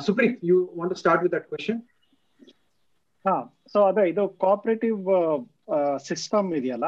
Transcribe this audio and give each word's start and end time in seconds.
Supreeth 0.00 0.38
you 0.48 0.56
want 0.76 0.92
to 0.94 0.98
start 1.00 1.22
with 1.24 1.34
that 1.36 1.48
question 1.50 1.80
ಹಾ 3.24 3.34
so 3.72 3.78
ಅದೇ 3.88 4.04
ಇದು 4.10 4.22
ಕೋಆಪರೇಟಿವ್ 4.42 5.00
ಸಿಸ್ಟಮ್ 6.06 6.48
ಇದೆಯಲ್ಲ 6.58 6.86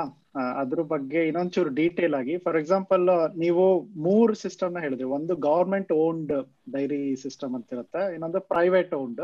ಅದ್ರ 0.61 0.83
ಬಗ್ಗೆ 0.93 1.21
ಇನ್ನೊಂಚೂರು 1.29 1.71
ಡೀಟೇಲ್ 1.79 2.15
ಆಗಿ 2.21 2.35
ಫಾರ್ 2.45 2.57
ಎಕ್ಸಾಂಪಲ್ 2.61 3.05
ನೀವು 3.43 3.65
ಮೂರ್ 4.07 4.33
ಸಿಸ್ಟಮ್ನ 4.43 4.83
ಹೇಳಿದ್ರಿ 4.85 5.09
ಒಂದು 5.19 5.35
ಗವರ್ಮೆಂಟ್ 5.47 5.93
ಓನ್ಡ್ 6.05 6.33
ಡೈರಿ 6.77 7.03
ಸಿಸ್ಟಮ್ 7.25 7.55
ಅಂತ 7.59 7.77
ಇರುತ್ತೆ 7.77 8.03
ಇನ್ನೊಂದು 8.15 8.41
ಪ್ರೈವೇಟ್ 8.53 8.95
ಓನ್ಡ್ 9.01 9.23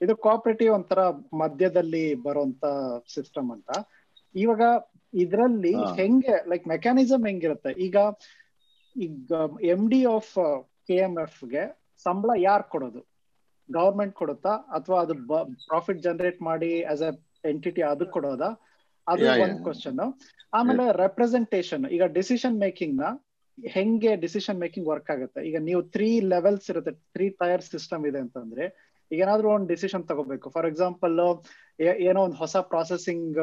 ಇದು 0.00 0.12
ಕೋಆಪರೇಟಿವ್ 0.24 0.72
ಒಂಥರ 0.76 1.00
ಮಧ್ಯದಲ್ಲಿ 1.34 2.04
ಬರುವಂತ 2.24 2.64
ಸಿಸ್ಟಮ್ 3.14 3.48
ಅಂತ. 3.54 3.70
ಇವಾಗ 4.34 4.62
ಇದ್ರಲ್ಲಿ 5.14 5.74
ಹೆಂಗೆ 5.98 6.34
ಲೈಕ್ 6.50 6.66
ಮೆಕ್ಯಾನಿಸಮ್ 6.68 7.26
ಹೆಂಗಿರುತ್ತೆ 7.28 7.70
ಈಗ 7.86 7.96
ಈಗ 8.96 9.32
M 9.74 9.82
D 9.92 10.00
of 10.14 10.32
K 10.88 10.96
M 11.04 11.14
ಎಫ್ಗೆ 11.24 11.64
ಸಂಬಳ 12.06 12.30
ಯಾರು 12.42 12.64
ಕೊಡೋದು? 12.68 13.00
ಗವರ್ಮೆಂಟ್ 13.70 14.14
ಕೊಡುತ್ತಾ 14.14 14.52
ಅಥವಾ 14.76 14.98
ಅದು 15.04 15.14
ಪ್ರಾಫಿಟ್ 15.70 16.00
ಜನರೇಟ್ 16.02 16.40
ಮಾಡಿ 16.42 16.72
ಆಸ್ 16.92 17.02
ಅ 17.02 17.12
ಎಂಟಿಟಿ 17.44 17.82
ಅದು 17.92 18.06
ಕೊಡೋದಾ? 18.14 18.50
ಅದು 19.06 19.26
ಒಂದ್ 19.42 19.58
ಕ್ವಶನ್ 19.64 20.00
ಆಮೇಲೆ 20.52 20.84
ರೆಪ್ರೆಸೆಂಟೇಷನ್ 21.02 21.84
ಈಗ 21.96 22.04
ಡಿಸಿಷನ್ 22.18 22.56
ಮೇಕಿಂಗ್ನ 22.64 23.04
ಹೆಂಗೆ 23.58 24.12
ಡಿಸಿಷನ್ 24.24 24.58
ಮೇಕಿಂಗ್ 24.60 24.88
ವರ್ಕ್ 24.88 25.10
ಆಗುತ್ತೆ? 25.14 25.40
ಈಗ 25.48 25.56
ನೀವು 25.60 25.80
ತ್ರೀ 25.94 26.08
ಲೆವೆಲ್ಸ್ 26.32 26.66
ಇರುತ್ತೆ 26.72 26.92
ತ್ರೀ 27.14 27.26
ಟೈರ್ 27.40 27.64
ಸಿಸ್ಟಮ್ 27.72 28.04
ಇದೆ 28.10 28.20
ಅಂತಂದ್ರೆ 28.24 28.64
ಈಗ 29.10 29.18
ಏನಾದ್ರು 29.24 29.48
ಒಂದು 29.54 29.68
ಡಿಸಿಷನ್ 29.72 30.04
ತಗೋಬೇಕು. 30.10 30.46
ಫಾರ್ 30.54 30.66
ಎಕ್ಸಾಂಪಲ್ 30.66 31.14
ಏನೋ 32.06 32.20
ಒಂದು 32.26 32.38
ಹೊಸ 32.42 32.56
ಪ್ರಾಸೆಸಿಂಗ್ 32.72 33.38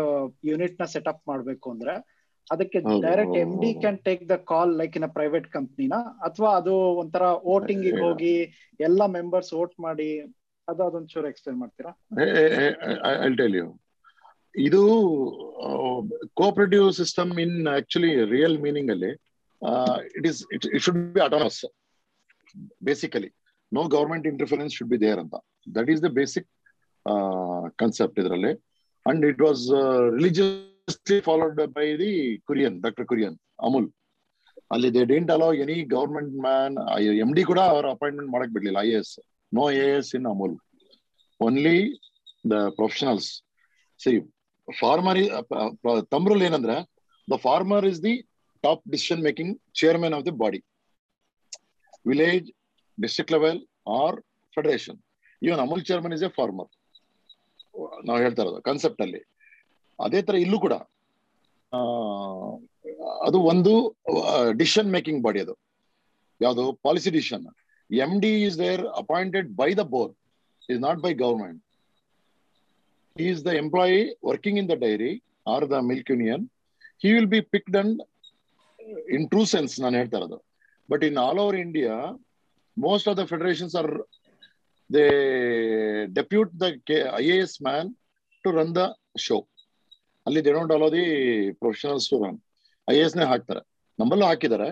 ಯೂನಿಟ್ನ 0.50 0.86
ಸೆಟಪ್ 0.94 1.24
ಮಾಡ್ಬೇಕು 1.28 1.68
ಅಂದ್ರೆ 1.76 1.94
ಅದಕ್ಕೆ 2.52 2.80
direct 3.06 3.38
M 3.38 3.52
D 3.62 3.72
can 3.82 3.98
take 4.00 4.22
the 4.30 4.36
call 4.52 4.72
like 4.78 4.94
in 4.98 5.06
a 5.10 5.12
private 5.18 5.48
ಕಂಪ್ನಿನ 5.48 5.96
ಅಥವಾ 6.28 6.50
ಅದು 6.60 6.74
ಒಂಥರ 7.02 7.24
ವೋಟಿಂಗ್ 7.44 7.88
ಹೋಗಿ 8.04 8.34
ಎಲ್ಲ 8.80 9.06
ಮೆಂಬರ್ಸ್ 9.18 9.52
ವೋಟ್ 9.54 9.76
ಮಾಡಿ 9.80 10.10
ಅದು 10.68 10.82
ಅದೊಂಚೂರು 10.88 11.28
ಎಕ್ಸ್ಪ್ಲೇನ್ 11.28 11.60
ಮಾಡ್ತೀರಾ? 11.60 11.92
ಟೆಲ್ 13.38 13.56
ಯು 13.56 13.68
ಇದು 14.56 14.82
cooperative 16.34 16.86
system 16.92 17.32
in 17.40 17.58
actually 17.68 18.14
real 18.36 18.58
meaning 18.66 18.92
ಅಲ್ಲಿ 18.92 19.12
it 20.18 20.28
is 20.32 20.40
it 20.56 20.66
it 20.76 20.84
should 20.86 21.00
be 21.16 21.22
autonomous 21.28 21.60
basically 22.88 23.30
no 23.72 23.84
government 23.96 24.28
interference 24.28 24.74
should 24.78 24.92
be 24.94 25.00
there 25.06 25.20
ಅಂತ. 25.24 25.36
That 25.78 25.90
is 25.90 26.02
the 26.04 26.10
basic 26.20 26.48
concept 27.82 28.20
ಇದರಲ್ಲಿ. 28.24 28.54
And 29.06 29.26
it 29.26 29.42
was 29.48 29.64
religiously 30.88 31.16
followed 31.26 31.58
by 31.76 31.86
the 32.02 32.12
Kurien 32.50 32.76
doctor 32.84 33.06
Kurien 33.10 33.34
Amul 33.68 33.88
ಅಲ್ಲಿ 34.72 34.90
they 34.96 35.02
didn't 35.12 35.32
allow 35.36 35.48
any 35.64 35.76
government 35.94 36.32
man 36.46 36.76
M 37.24 37.32
D 37.38 37.44
ಕೂಡ 37.50 37.60
ಅವ್ರ 37.74 37.86
appointment 37.96 38.32
ಮಾಡಕ್ 38.36 38.52
ಬಿಡ್ಲಿಲ್ಲ 38.56 38.80
I 38.84 38.92
S 39.00 39.12
no 39.52 39.66
A 39.78 39.88
S 39.98 40.12
in 40.18 40.28
Amul 40.32 40.56
only 41.40 41.76
the 42.46 42.58
professionals 42.78 43.30
see 44.00 44.14
farmer 44.68 45.20
ತಮ್ರಲ್ಲಿ 46.14 46.48
ಏನಂದ್ರೆ 46.50 46.78
the 47.28 47.38
farmer 47.46 47.88
is 47.92 48.02
the 48.08 48.14
top 48.64 48.84
decision 48.94 49.24
making 49.28 49.54
chairman 49.82 50.16
of 50.18 50.26
the 50.26 50.36
body 50.44 50.62
village 52.06 52.48
district 52.98 53.34
level 53.36 53.60
or 53.98 54.18
federation 54.58 55.00
even 55.42 55.62
Amul 55.66 55.84
chairman 55.90 56.16
is 56.18 56.26
a 56.28 56.34
farmer 56.38 56.70
ನಾವು 58.06 58.20
ಹೇಳ್ತಾ 58.24 58.42
ಇರೋದು 58.44 58.62
concept 58.68 59.02
ಅಲ್ಲಿ. 59.06 59.20
ಅದೇ 60.00 60.22
ತರ 60.22 60.36
ಇಲ್ಲೂ 60.36 60.60
ಕೂಡ 60.66 60.74
ಅದು 63.28 63.38
ಒಂದು 63.52 63.72
ಡಿಸಿಷನ್ 64.58 64.92
ಮೇಕಿಂಗ್ 64.96 65.24
ಬಾಡಿ 65.24 65.40
ಅದು. 65.42 65.56
ಯಾವುದು? 66.42 66.64
Policy 66.86 67.10
decision 67.10 67.46
M 67.90 68.12
D 68.20 68.32
is 68.44 68.58
there 68.60 68.84
appointed 69.02 69.50
by 69.62 69.70
the 69.76 69.84
board 69.94 70.16
is 70.70 70.80
not 70.80 71.00
by 71.00 71.14
government 71.14 71.62
is 73.16 73.46
the 73.46 73.54
employee 73.64 74.00
working 74.26 74.60
in 74.60 74.70
the 74.70 74.78
dairy 74.86 75.12
or 75.48 75.66
the 75.70 75.80
milk 75.90 76.12
union 76.12 76.44
he 77.04 77.12
will 77.14 77.32
be 77.36 77.42
picked 77.54 77.78
and 77.78 78.02
in 79.16 79.26
true 79.32 79.46
sense 79.54 79.74
ನಾನು 79.84 79.96
ಹೇಳ್ತಾ 79.98 80.18
ಇರೋದು. 80.18 80.38
But 80.90 81.04
in 81.04 81.18
all 81.18 81.40
over 81.40 81.58
India 81.66 81.96
most 82.78 83.08
of 83.08 83.18
the 83.18 83.24
federations 83.26 83.76
are 83.76 83.92
they 84.90 85.06
depute 86.18 86.52
the 86.60 86.66
I 87.16 87.26
A 87.28 87.38
S 87.46 87.58
man 87.62 87.90
to 88.44 88.52
run 88.52 88.76
the 88.76 88.84
show 89.18 89.38
ಅಲ್ಲಿ 90.28 90.42
they 90.46 90.52
don't 90.58 90.74
allow 90.78 90.88
the 90.98 91.06
professional 91.62 92.02
to 92.12 92.18
run 92.24 92.38
I 92.88 92.96
S 93.06 93.16
ನೇ 93.20 93.26
ಹಾಕ್ತಾರೆ. 93.32 93.62
ನಮ್ಮಲ್ಲೂ 94.00 94.26
ಹಾಕಿದ್ದಾರೆ. 94.32 94.70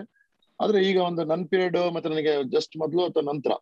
ಆದ್ರೆ 0.60 0.78
ಈಗ 0.88 0.98
ಒಂದು 1.08 1.22
ನನ್ 1.32 1.44
ಪೀರಿಯಡ್ 1.52 1.76
ಮತ್ತೆ 1.94 2.08
ನನಗೆ 2.12 2.32
ಜಸ್ಟ್ 2.54 2.74
ಮೊದಲು 2.82 3.02
ಅಥವಾ 3.08 3.24
ನಂತರ 3.30 3.52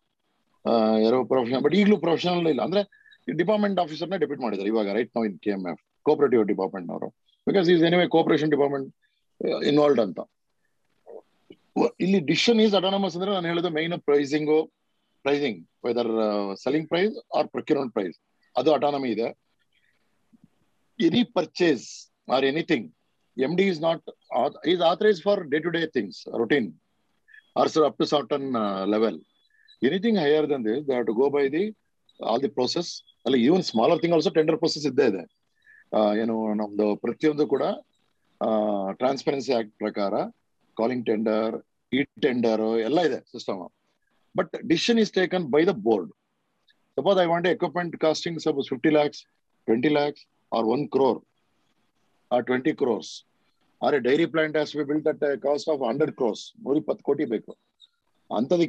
ಯಾರೋ 1.05 1.17
ಪ್ರೊಫೆಷನಲ್ 1.31 1.63
ಬಟ್ 1.65 1.75
ಈಗಲೂ 1.79 1.97
ಪ್ರೊಫೆಷನಲ್ 2.05 2.47
ಇಲ್ಲ. 2.53 2.61
ಅಂದ್ರೆ 2.67 2.81
ಡಿಪಾರ್ಟ್ಮೆಂಟ್ 3.41 3.77
ಆಫೀಸರ್ 3.83 4.05
ಆಫೀಸರ್ನ 4.05 4.17
ಡೆಪ್ಯೂಟ್ 4.21 4.41
ಮಾಡಿದ್ದಾರೆ. 4.43 4.69
ಇವಾಗ 4.73 4.87
right 4.97 5.11
now 5.17 5.21
in 5.27 5.37
K 5.45 5.51
M 5.55 5.63
F 5.71 5.81
cooperative 6.07 6.41
department 6.51 6.89
ಅವರು 6.93 7.07
because 7.47 7.67
is 7.73 7.83
anyway 7.89 8.05
cooperation 8.15 8.51
department 8.53 8.89
involved 9.71 10.01
ಅಂತ. 10.05 10.19
ಇಲ್ಲಿ 12.03 12.19
ಡಿಸಿಷನ್ 12.31 12.59
ಈಸ್ 12.65 12.75
ಅಟಾನಮಸ್ 12.79 13.15
ಅಂದ್ರೆ 13.17 13.31
ನಾನು 13.37 13.47
ಹೇಳಿದ 13.51 13.69
main 13.77 13.95
pricing 14.09 14.59
pricing 15.25 15.59
whether 15.87 16.11
selling 16.63 16.87
price 16.91 17.15
or 17.37 17.47
procurement 17.55 17.93
price 17.97 18.17
ಅದು 18.55 18.69
ಅಟಾನಮಿ 18.77 19.09
ಇದೆ. 19.15 19.27
Any 20.99 21.21
purchase 21.37 21.85
or 22.27 22.45
anything 22.45 22.87
M 23.37 23.53
D 23.59 23.65
is 23.71 23.79
not 23.81 24.03
is 24.73 24.83
authorise 24.89 25.21
for 25.23 25.41
day 25.49 25.59
to 25.59 25.71
day 25.71 25.81
things 25.95 26.19
routine 26.43 26.67
or 27.55 27.69
sir 27.73 27.85
up 27.89 27.97
to 27.99 28.07
certain 28.13 28.47
level 28.93 29.17
anything 29.81 30.19
higher 30.19 30.47
than 30.51 30.63
this 30.69 30.83
they 30.87 30.93
have 30.93 31.07
to 31.07 31.15
go 31.21 31.27
by 31.29 31.43
the 31.55 31.65
all 32.19 32.41
the 32.41 32.51
process 32.57 32.91
ಅಲ್ಲಿ 33.25 33.39
even 33.45 33.63
smaller 33.63 33.99
thing 34.01 34.15
also 34.15 34.31
tender 34.37 34.57
process 34.57 34.85
ಇದ್ದೇ 34.89 35.07
ಇದೆ. 35.11 35.23
ಏನು, 36.21 36.35
ನಮ್ದು 36.61 36.85
ಪ್ರತಿಯೊಂದು 36.95 37.45
ಕೂಡ 37.47 37.63
transparency 38.99 39.51
act 39.53 39.73
ಪ್ರಕಾರ 39.77 40.13
calling 40.77 41.05
tender 41.05 41.55
E 41.91 42.01
tender 42.25 42.63
ಎಲ್ಲ 42.87 42.99
ಇದೆ 43.09 43.19
system 43.31 43.59
but 44.35 44.53
decision 44.67 44.99
is 45.03 45.11
taken 45.13 45.45
by 45.53 45.61
the 45.65 45.73
board 45.87 46.09
suppose 46.97 47.19
I 47.23 47.25
want 47.25 47.47
equipment 47.53 47.95
costing 47.97 48.39
suppose 48.47 48.67
fifty 48.73 48.91
lakhs 48.97 49.21
twenty 49.67 49.91
lakhs 49.97 50.23
or 50.51 50.67
one 50.75 50.83
crore 50.95 51.19
or 52.31 52.45
twenty 52.49 52.73
crores 52.81 53.11
or 53.81 53.95
a 53.99 54.01
dairy 54.09 54.27
plant 54.35 54.55
has 54.57 54.73
be 54.79 54.85
built 54.91 55.07
at 55.13 55.23
cost 55.47 55.69
of 55.73 55.81
hundred 55.89 56.13
crores 56.19 56.43
ನೂರ 56.65 56.77
ಇಪ್ಪತ್ತು 56.83 57.03
ಕೋಟಿ 57.09 57.25
ಬೇಕು 57.35 57.53
only 58.29 58.67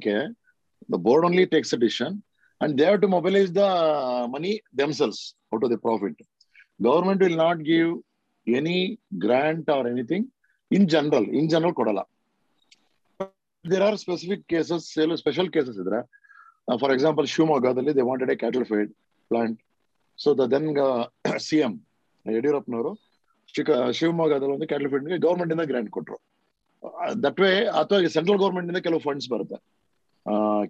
the 0.93 0.97
board 1.09 1.27
only 1.27 1.45
takes 1.53 1.75
a 1.77 1.81
decision 1.85 2.17
and 2.61 2.79
they 2.79 2.85
have 2.85 3.01
to 3.01 3.09
mobilize 3.09 3.53
the 3.53 3.69
money 4.31 4.63
themselves 4.73 5.35
out 5.53 5.63
of 5.63 5.71
the 5.71 5.79
profit. 5.79 6.15
Government 6.81 7.21
will 7.21 7.37
not 7.37 7.63
give 7.63 7.89
any 8.47 8.99
grant 9.19 9.69
or 9.69 9.87
anything 9.87 10.31
in 10.71 10.89
general. 10.89 11.25
In 11.25 11.49
general, 11.49 11.75
kodala. 11.75 12.05
There 13.65 13.83
are 13.83 13.97
specific 13.97 14.47
cases, 14.49 14.89
special 15.17 15.49
cases. 15.51 15.77
Uh, 16.69 16.79
for 16.79 16.93
example, 16.93 17.25
Shumagadali, 17.25 17.95
they 17.95 18.03
wanted 18.03 18.31
a 18.31 18.37
cattle 18.37 18.65
feed 18.65 18.91
plant. 19.31 19.59
So 20.19 20.31
the 20.39 20.45
then 20.53 20.69
C 21.47 21.57
M 21.67 21.73
ಯಡಿಯೂರಪ್ಪನವರು 22.27 22.91
ಶಿವಮೊಗ್ಗದಲ್ಲಿ 23.99 24.55
ಒಂದು 24.57 24.67
cattle 24.71 24.89
ಫೀಲ್ಡ್ಗೆ 24.93 25.19
government 25.25 25.53
ಇಂದ 25.55 25.65
grant 25.71 25.91
ಕೊಟ್ಟರು 25.97 26.19
that 27.25 27.41
way 27.43 27.51
ಅಥವಾ 27.81 27.99
central 28.15 28.39
government 28.43 28.69
ಇಂದ 28.73 28.81
ಕೆಲವು 28.87 29.01
funds 29.07 29.29
ಬರುತ್ತೆ. 29.33 29.59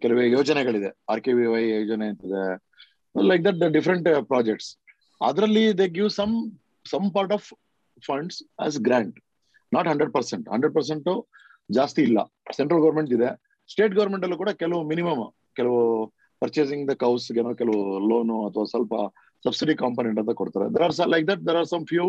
ಕೆಲವೇ 0.02 0.24
ಯೋಜನೆಗಳಿದೆ. 0.36 0.90
ಆರ್ 1.10 1.20
ಕೆ 1.26 1.32
ವಿ 1.38 1.46
ವೈ 1.52 1.62
ಯೋಜನೆ 1.70 2.06
ಅಂತಿದೆ. 2.12 2.42
ಲೈಕ್ 3.14 3.42
ದಟ್ 3.48 3.60
ಡಿಫ್ರೆಂಟ್ 3.76 4.08
ಪ್ರಾಜೆಕ್ಟ್ಸ್ 4.32 4.70
ಅದರಲ್ಲಿ 5.28 5.64
they 5.80 5.86
give 5.98 6.10
some 6.18 6.34
some 6.92 7.06
part 7.16 7.34
of 7.36 7.46
funds 8.08 8.38
as 8.66 8.78
grant 8.88 9.16
not 9.72 9.88
hundred 9.92 10.12
percent 10.16 10.46
hundred 10.54 10.74
percent 10.78 11.08
ಜಾಸ್ತಿ 11.78 12.02
ಇಲ್ಲ. 12.08 12.18
ಸೆಂಟ್ರಲ್ 12.58 12.82
ಗೌರ್ಮೆಂಟ್ 12.86 13.12
ಇದೆ. 13.18 13.30
ಸ್ಟೇಟ್ 13.70 13.94
ಗೌರ್ಮೆಂಟ್ 14.00 14.24
ಅಲ್ಲೂ 14.26 14.38
ಕೂಡ 14.42 14.50
ಕೆಲವು 14.62 14.82
ಮಿನಿಮಮ್ 14.92 15.22
ಕೆಲವು 15.60 15.80
ಪರ್ಚೇಸಿಂಗ್ 16.42 16.84
ದ 16.90 16.94
ಕೌಸ್ 17.04 17.26
ಏನೋ 17.40 17.52
ಕೆಲವು 17.60 17.80
ಲೋನು 18.10 18.36
ಅಥವಾ 18.48 18.64
ಸ್ವಲ್ಪ 18.72 18.94
ಸಬ್ಸಿಡಿ 19.44 19.74
ಕಾಂಪೋನೆಂಟ್ 19.82 20.18
ಅಂತ 20.20 20.32
ಕೊಡ್ತಾರೆ. 20.40 20.66
There 20.74 20.84
are 20.86 21.10
like 21.14 21.26
that 21.30 21.42
there 21.48 21.58
are 21.60 21.68
some 21.74 21.84
few 21.92 22.04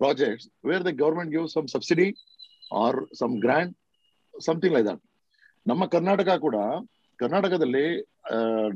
projects 0.00 0.46
where 0.68 0.84
the 0.88 0.92
government 1.04 1.30
give 1.34 1.46
some 1.54 1.68
subsidy 1.74 2.08
or 2.82 2.98
some 3.20 3.34
grant 3.46 3.74
something 4.34 4.74
like 4.76 4.86
that 4.90 5.02
ನಮ್ಮ 5.66 5.82
ಕರ್ನಾಟಕ 5.94 6.30
ಕೂಡ, 6.46 6.56
ಕರ್ನಾಟಕದಲ್ಲಿ 7.18 7.86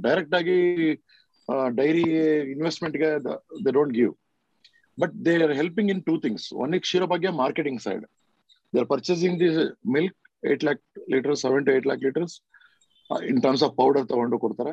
ಡೈರೆಕ್ಟ್ 0.06 0.34
ಆಗಿ 0.38 0.58
dairy 1.80 2.04
ಇನ್ವೆಸ್ಟ್ಮೆಂಟ್ಗೆ 2.54 3.10
they 3.64 3.70
don't 3.78 3.94
give 3.98 4.12
but 4.98 5.14
they 5.26 5.34
are 5.46 5.54
helping 5.60 5.90
in 5.94 6.02
two 6.08 6.14
things 6.24 6.46
one 6.64 6.74
ಇಕ್ 6.78 6.88
ಬಗ್ಗೆ 7.14 7.30
marketing 7.42 7.80
side 7.86 8.04
they 8.72 8.78
are 8.82 8.90
purchasing 8.94 9.36
this 9.44 9.58
milk 9.96 10.16
eight 10.52 10.64
lakh 10.68 10.82
litre 11.14 11.36
seven 11.44 11.64
to 11.66 11.72
eight 11.76 11.86
lakh 11.90 12.02
litres 12.08 12.36
in 13.30 13.40
terms 13.44 13.64
of 13.66 13.74
powder 13.76 14.06
ತಗೊಂಡು 14.12 14.38
ಕೊಡ್ತಾರೆ. 14.38 14.72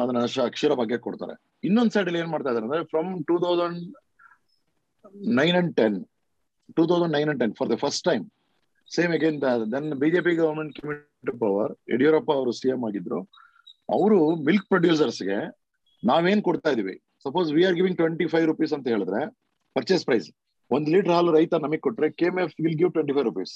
ಅದನ್ನ 0.00 0.20
ಅಕ್ಷರ 0.48 0.72
ಬಗ್ಗೆ 0.80 0.96
ಕೊಡ್ತಾರೆ. 1.06 1.34
ಇನ್ನೊಂದ್ 1.66 1.92
side 1.94 2.08
ಅಲ್ಲಿ 2.10 2.20
ಏನ್ 2.22 2.30
ಮಾಡ್ತಾ 2.34 2.50
ಇದಾರೆ 2.52 2.66
ಅಂದ್ರೆ 2.68 2.82
from 2.92 3.10
two 3.28 3.36
thousand 3.44 3.80
nine 5.40 5.56
and 5.60 5.72
ten 5.80 5.96
two 6.76 6.82
thousand 6.90 7.14
nine 7.16 7.30
and 7.32 7.40
ten 7.42 7.54
for 7.58 7.70
the 7.72 7.76
first 7.84 8.02
time 8.08 8.24
same 8.90 9.12
again 9.18 9.38
then 9.74 9.88
BJP 10.02 10.34
government 10.40 10.78
power 11.42 11.72
Yediyurappa 11.92 12.30
ಅವರು 12.38 12.52
ಸಿಎಂ 12.60 12.82
ಆಗಿದ್ರು. 12.88 13.20
ಅವರು 13.88 14.18
ಮಿಲ್ಕ್ 14.48 14.66
ಪ್ರೊಡ್ಯೂಸರ್ಸ್ಗೆ 14.72 15.38
ನಾವೇನ್ 16.02 16.42
ಕೊಡ್ತಾ 16.48 16.70
ಇದೀವಿ? 16.74 16.94
Suppose 17.24 17.48
we 17.56 17.62
are 17.68 17.76
giving 17.78 17.96
twenty 18.00 18.26
five 18.32 18.46
rupees 18.50 18.72
ಅಂತ 18.76 18.86
ಹೇಳಿದ್ರೆ 18.94 19.20
purchase 19.76 20.04
price 20.08 20.28
ಒಂದ್ 20.70 20.88
ಲೀಟರ್ 20.94 21.14
ಹಾಲು 21.16 21.30
ರೈತ 21.36 21.54
ನಮಗೆ 21.64 21.82
ಕೊಟ್ರೆ 21.86 22.08
K M 22.20 22.38
F 22.44 22.54
will 22.64 22.78
give 22.80 22.90
twenty 22.96 23.14
five 23.16 23.26
rupees 23.30 23.54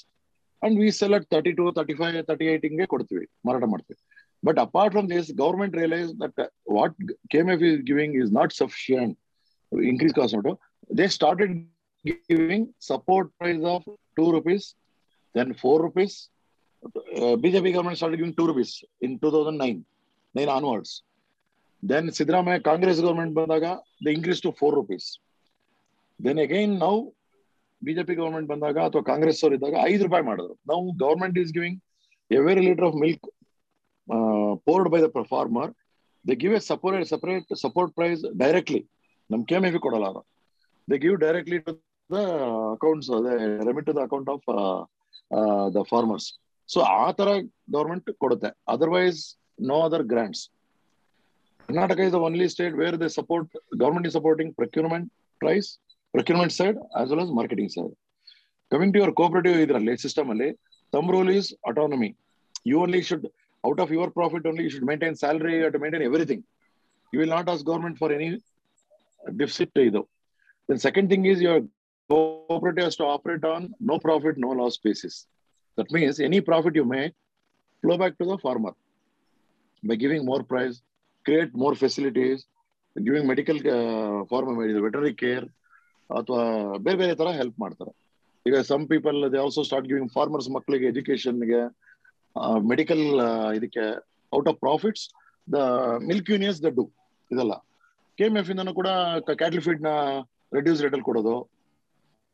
and 0.63 0.77
we 0.83 0.89
sell 1.01 1.15
at 1.19 1.27
thirty 1.35 1.53
two 1.61 1.65
thirty 1.79 1.95
five 2.01 2.17
thirty 2.31 2.47
eight 2.53 2.65
ಹಿಂಗೆ 2.69 2.87
ಕೊಡ್ತೀವಿ 2.93 3.25
ಮಾರಾಟ 3.47 3.65
ಮಾಡ್ತೀವಿ. 3.73 3.99
But 4.44 4.60
apart 4.60 4.94
from 4.96 5.08
this 5.10 5.30
government 5.44 5.76
realise 5.76 6.10
that 6.24 6.40
what 6.78 6.96
K 7.34 7.40
F 7.56 7.64
is 7.70 7.80
giving 7.92 8.16
is 8.24 8.32
not 8.40 8.54
sufficient 8.62 9.18
increase 9.72 10.14
cost 10.14 10.34
auto, 10.34 10.60
they 10.90 11.08
started 11.08 11.66
giving 12.30 12.74
support 12.80 13.38
price 13.40 13.64
of 13.64 13.84
two 14.18 14.32
rupees, 14.32 14.76
then 15.36 15.54
four 15.54 15.82
rupees. 15.82 16.30
Uh, 16.84 17.36
BJP 17.36 17.74
government 17.74 17.98
started 17.98 18.18
giving 18.18 18.34
two 18.34 18.48
rupees 18.48 18.84
in 19.02 19.20
2009, 19.20 19.84
nine 20.36 20.50
onwards. 20.50 21.04
Then 21.84 22.08
Sidramaya 22.10 22.64
Congress 22.64 23.00
government 23.00 23.36
bandaga, 23.36 23.80
they 24.02 24.14
increased 24.14 24.44
to 24.44 24.52
four 24.54 24.76
rupees. 24.76 25.20
Then 26.20 26.40
again 26.40 26.80
now 26.80 27.12
BJP 27.82 28.16
government 28.16 28.48
bandaga 28.48 28.84
ಅಥವಾ 28.88 29.04
ಕಾಂಗ್ರೆಸ್ 29.04 29.42
ಅವರು 29.44 29.56
ಇದ್ದಾಗ 29.58 29.76
ಐದು 29.92 30.04
ರೂಪಾಯಿ 30.06 30.24
ಮಾಡಿದ್ರು 30.30 30.56
ನಾವು 30.72 30.86
government 31.04 31.36
is 31.42 31.52
giving 31.58 31.78
every 32.32 32.62
litre 32.68 32.86
of 32.88 32.96
milk 33.04 33.28
poured 34.65 34.89
by 34.89 35.01
the 35.03 35.23
farmer 35.29 35.71
they 36.27 36.35
give 36.35 36.55
a 36.55 36.59
separate 36.59 37.09
separate 37.09 37.55
support 37.55 37.95
price 37.95 38.23
directly 38.37 38.89
ನಮ್ 39.31 39.45
K 39.45 39.55
F 39.55 39.79
ಕೊಡಲ್ಲ 39.79 40.05
ಅವರು 40.05 40.27
they 40.91 40.99
give 40.99 41.17
directly 41.21 41.59
to 41.59 41.73
the 42.11 42.19
accounts 42.73 43.11
remit 43.65 43.87
to 43.87 43.93
the 43.93 43.99
account 43.99 44.31
of 44.31 44.47
the 45.75 45.83
farmers 45.83 46.39
so 46.69 46.81
ಆ 46.81 47.13
ತರ 47.13 47.29
government 47.73 48.11
ಕೊಡುತ್ತೆ. 48.19 48.57
Otherwise 48.69 49.37
no 49.61 49.83
other 49.83 50.03
grants 50.03 50.51
Karnataka 51.69 51.99
is 51.99 52.13
the 52.13 52.15
only 52.15 52.49
state 52.49 52.75
where 52.75 53.01
they 53.01 53.09
support 53.09 53.57
government 53.79 54.07
is 54.07 54.15
supporting 54.15 54.55
procurement 54.55 55.13
price 55.39 55.79
procurement 56.13 56.53
side 56.53 56.79
as 56.95 57.11
well 57.11 57.21
as 57.21 57.31
marketing 57.31 57.71
side 57.71 57.93
coming 58.71 58.95
to 58.95 58.99
your 58.99 59.15
cooperative 59.15 59.61
ಇದರಲ್ಲಿ 59.61 59.97
system 59.97 60.31
ಅಲ್ಲಿ 60.31 60.53
ತಮ್ 60.93 61.11
rule 61.11 61.37
is 61.37 61.55
autonomy 61.67 62.17
you 62.67 62.81
only 62.81 63.03
should 63.03 63.27
Out 63.64 63.82
of 63.84 63.92
your 63.96 64.12
profit 64.20 64.46
only 64.50 64.64
you 64.68 64.72
should 64.76 64.88
maintain 64.92 65.16
salary 65.24 65.56
to 65.76 65.80
maintain 65.84 66.06
everything 66.10 66.44
you 67.14 67.20
will 67.22 67.34
not 67.38 67.50
ask 67.54 67.64
government 67.70 67.98
for 68.02 68.14
any 68.18 68.30
deficit 69.24 69.80
ಇದು 69.90 70.02
then 70.70 70.82
second 70.88 71.10
thing 71.14 71.28
is 71.34 71.42
your 71.48 71.66
cooperative 72.10 72.84
has 72.84 72.96
to 72.96 73.06
operate 73.06 73.46
on 73.46 73.62
no 73.82 73.96
profit, 74.00 74.36
no 74.38 74.50
loss 74.50 74.78
basis. 74.78 75.16
That 75.78 75.92
means 75.92 76.20
any 76.20 76.40
profit 76.42 76.76
you 76.76 76.86
make, 76.88 77.14
flow 77.84 77.98
back 77.98 78.18
to 78.18 78.26
the 78.26 78.38
farmer 78.38 78.72
by 79.84 79.96
giving 79.96 80.26
more 80.26 80.44
price, 80.44 80.76
create 81.26 81.54
more 81.54 81.76
facilities, 81.76 82.46
giving 82.96 83.28
medical 83.28 83.58
uh, 83.70 84.26
farmer 84.26 84.54
veterinary 84.80 85.16
care, 85.16 85.46
ಅಥವಾ 86.10 86.42
ಬೇರೆ 86.84 86.98
ಬೇರೆ 87.00 87.14
ತರ 87.20 87.30
help 87.38 87.58
ಮಾಡ್ತಾರೆ 87.64 87.92
ಈಗ 88.46 88.58
some 88.70 88.84
people 88.92 89.18
they 89.32 89.40
also 89.42 89.62
start 89.68 89.88
giving 89.90 90.12
farmers 90.14 90.48
ಮಕ್ಕಳಿಗೆ 90.56 90.86
ಎಜುಕೇಶನ್ಗೆ 90.88 91.60
medical 92.71 93.05
ಇದಕ್ಕೆ 93.59 93.85
out 94.33 94.49
of 94.51 94.59
profits 94.65 95.05
the 95.49 95.59
milk 96.11 96.31
unions 96.35 96.61
the 96.65 96.71
do 96.79 96.85
ಇದೆಲ್ಲ. 97.31 97.55
ಕೆ 98.19 98.25
ಎಂ 98.31 98.37
ಎಫ್ 98.41 98.51
ಇಂದನೂ 98.53 98.73
ಕೂಡ 98.81 98.89
ಕ್ಯಾಟಲ್ 99.41 99.65
ಫೀಡ್ನ 99.67 99.91
ರೆಡ್ಯೂಸ್ 100.57 100.81
ರೇಟ್ 100.85 100.95
ಅಲ್ಲಿ 100.97 101.09
ಕೊಡೋದು. 101.11 101.35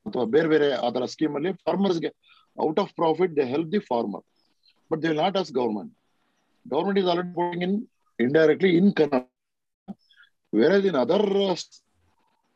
ಅಥವಾ 0.07 0.25
ಬೇರೆ 0.35 0.49
ಬೇರೆ 0.53 0.69
ಆ 0.87 0.89
ತರ 0.97 1.05
ಸ್ಕೀಮ್ 1.15 1.35
ಅಲ್ಲಿ 1.39 1.51
ಫಾರ್ಮರ್ಸ್ಗೆ 1.67 2.11
out 2.59 2.81
of 2.83 2.93
profit 3.01 3.33
they 3.39 3.45
help 3.55 3.71
the 3.75 3.81
farmer 3.91 4.25
but 4.91 5.01
they 5.05 5.11
not 5.23 5.37
as 5.41 5.51
government 5.59 5.93
government 6.67 6.99
is 7.03 7.09
already 7.13 7.35
going 7.41 7.65
in 7.69 7.77
indirectly 8.19 8.71
in 8.81 8.91
Kannada 8.99 9.23
where 10.53 10.87
in 10.91 10.99
other 11.05 11.27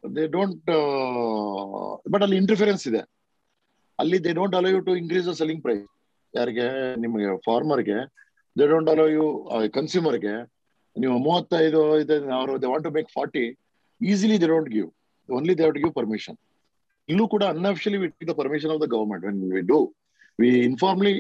they 0.04 0.24
don't 0.36 0.70
but 2.12 2.22
ಅಲ್ಲಿ 2.26 2.38
ಇಂಟರ್ಫಿರೆನ್ಸ್ 2.42 2.84
ಇದೆ. 2.90 3.02
ಅಲ್ಲಿ 3.98 4.18
they 4.24 4.32
don't 4.38 4.54
allow 4.60 4.70
you 4.74 4.80
to 4.88 4.94
increase 5.02 5.26
the 5.30 5.34
selling 5.40 5.62
price 5.66 5.84
ಯಾರಿಗೆ, 6.34 6.66
ನಿಮಗೆ 7.04 7.28
ಫಾರ್ಮರ್ಗೆ 7.46 7.98
they 8.56 8.64
don't 8.72 8.90
allow 8.92 9.04
you 9.16 9.26
ಕನ್ಸ್ಯೂಮರ್ಗೆ 9.76 10.34
ನೀವು 10.96 11.16
ಮೂವತ್ತೈದು 11.26 11.82
ಇದೆ, 12.02 12.16
ಅವರು 12.38 12.54
they 12.62 12.68
want 12.72 12.86
to 12.88 12.92
make 12.98 13.10
forty 13.18 13.44
easily 14.00 14.36
they 14.42 14.48
don't 14.54 14.70
give 14.76 14.88
only 15.28 15.54
they 15.60 15.68
give 15.82 15.94
permission 16.00 16.38
ಇಲ್ಲೂ 17.08 17.24
ಕೂಡ 17.34 17.44
unofficially 17.54 17.98
we 18.02 18.08
take 18.12 18.28
the 18.30 18.34
permission 18.40 18.72
of 18.74 18.80
the 18.84 18.88
government 18.94 19.24
when 19.28 19.38
we 19.54 19.62
do 19.72 19.78
we 20.42 20.50
informally 20.70 21.14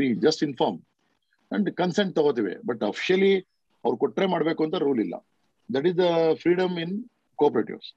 we 0.00 0.06
just 0.26 0.42
inform 0.48 0.78
and 1.50 1.68
consent 1.80 2.12
ತಗೋತೀವಿ. 2.18 2.54
But 2.68 2.82
officially 2.90 3.32
ಅವ್ರು 3.84 3.96
ಕೊಟ್ರೆ 4.02 4.26
ಮಾಡಬೇಕು 4.34 4.60
ಅಂತ 4.66 4.76
rule 4.86 5.00
ಇಲ್ಲ. 5.06 5.16
That 5.74 5.86
is 5.90 5.98
the 6.04 6.06
freedom 6.42 6.74
in 6.84 6.94
cooperatives 7.38 7.88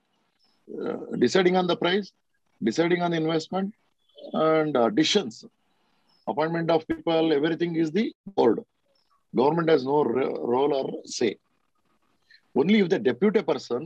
deciding 1.24 1.58
on 1.60 1.70
the 1.72 1.76
price 1.84 2.08
deciding 2.62 3.04
on 3.08 3.16
investment 3.22 3.72
and 4.46 4.78
decisions 5.02 5.38
government 9.34 9.70
has 9.70 9.86
no 9.92 9.98
role 10.54 10.74
or 10.80 10.92
say 11.18 11.30
only 12.60 12.78
if 12.84 12.92
the 12.94 12.98
deputy 13.10 13.42
person 13.52 13.86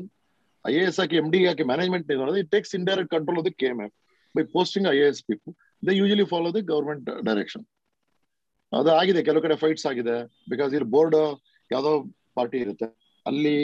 I 0.65 0.73
A 0.73 0.83
S 0.89 0.99
hockey 0.99 1.15
M 1.21 1.27
D 1.33 1.39
hockey 1.47 1.63
management 1.63 2.11
it 2.41 2.51
takes 2.55 2.75
indirect 2.79 3.11
control 3.15 3.39
of 3.41 3.47
the 3.49 3.53
K 3.61 3.67
M 3.73 3.79
F 3.85 3.95
by 4.35 4.43
posting 4.57 4.87
I 4.93 4.97
A 4.97 5.07
S 5.13 5.21
people 5.29 5.53
they 5.87 5.93
usually 6.01 6.25
follow 6.33 6.51
the 6.57 6.61
government 6.61 7.09
direction 7.29 7.65
ಅದು 8.71 8.91
ಆಗಿದೆ, 8.99 9.23
ಕೆಲವು 9.23 9.41
ಕಡೆ 9.41 9.55
fights 9.55 9.85
ಆಗಿದೆ. 9.85 10.15
Because 10.49 10.71
ಇಲ್ಲಿ 10.73 10.89
board 10.89 11.15
ಯಾವ್ದೋ 11.71 11.91
party 12.37 12.57
ಇರುತ್ತೆ. 12.57 12.87
ಅಲ್ಲಿ 13.25 13.55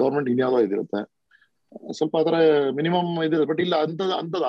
government 0.00 0.28
ಇನ್ಯಾವುದೋ 0.30 0.60
ಇದಿರುತ್ತೆ. 0.66 1.00
ಸ್ವಲ್ಪ 1.92 2.16
ಅದರ 2.16 2.36
ಮಿನಿಮಮ್ 2.78 3.10
ಇದಿರುತ್ತೆ. 3.26 3.48
ಬಟ್ 3.52 3.60
ಇಲ್ಲ 3.60 3.74
ಅಂತದ್ 3.86 4.12
ಅಂತದ್ 4.12 4.46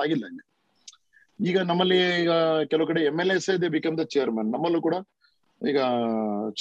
ಈಗ 1.39 1.57
ನಮ್ಮಲ್ಲಿ 1.69 1.97
ಈಗ 2.21 2.31
ಕೆಲವು 2.71 2.87
ಕಡೆ 2.89 3.01
M 3.09 3.17
L 3.23 3.33
S 3.35 3.49
they 3.63 3.69
become 3.77 3.95
the 3.99 4.03
chairman 4.15 4.49
ನಮ್ಮಲ್ಲೂ 4.55 4.79
ಕೂಡ 4.87 4.95
ಈಗ 5.61 5.79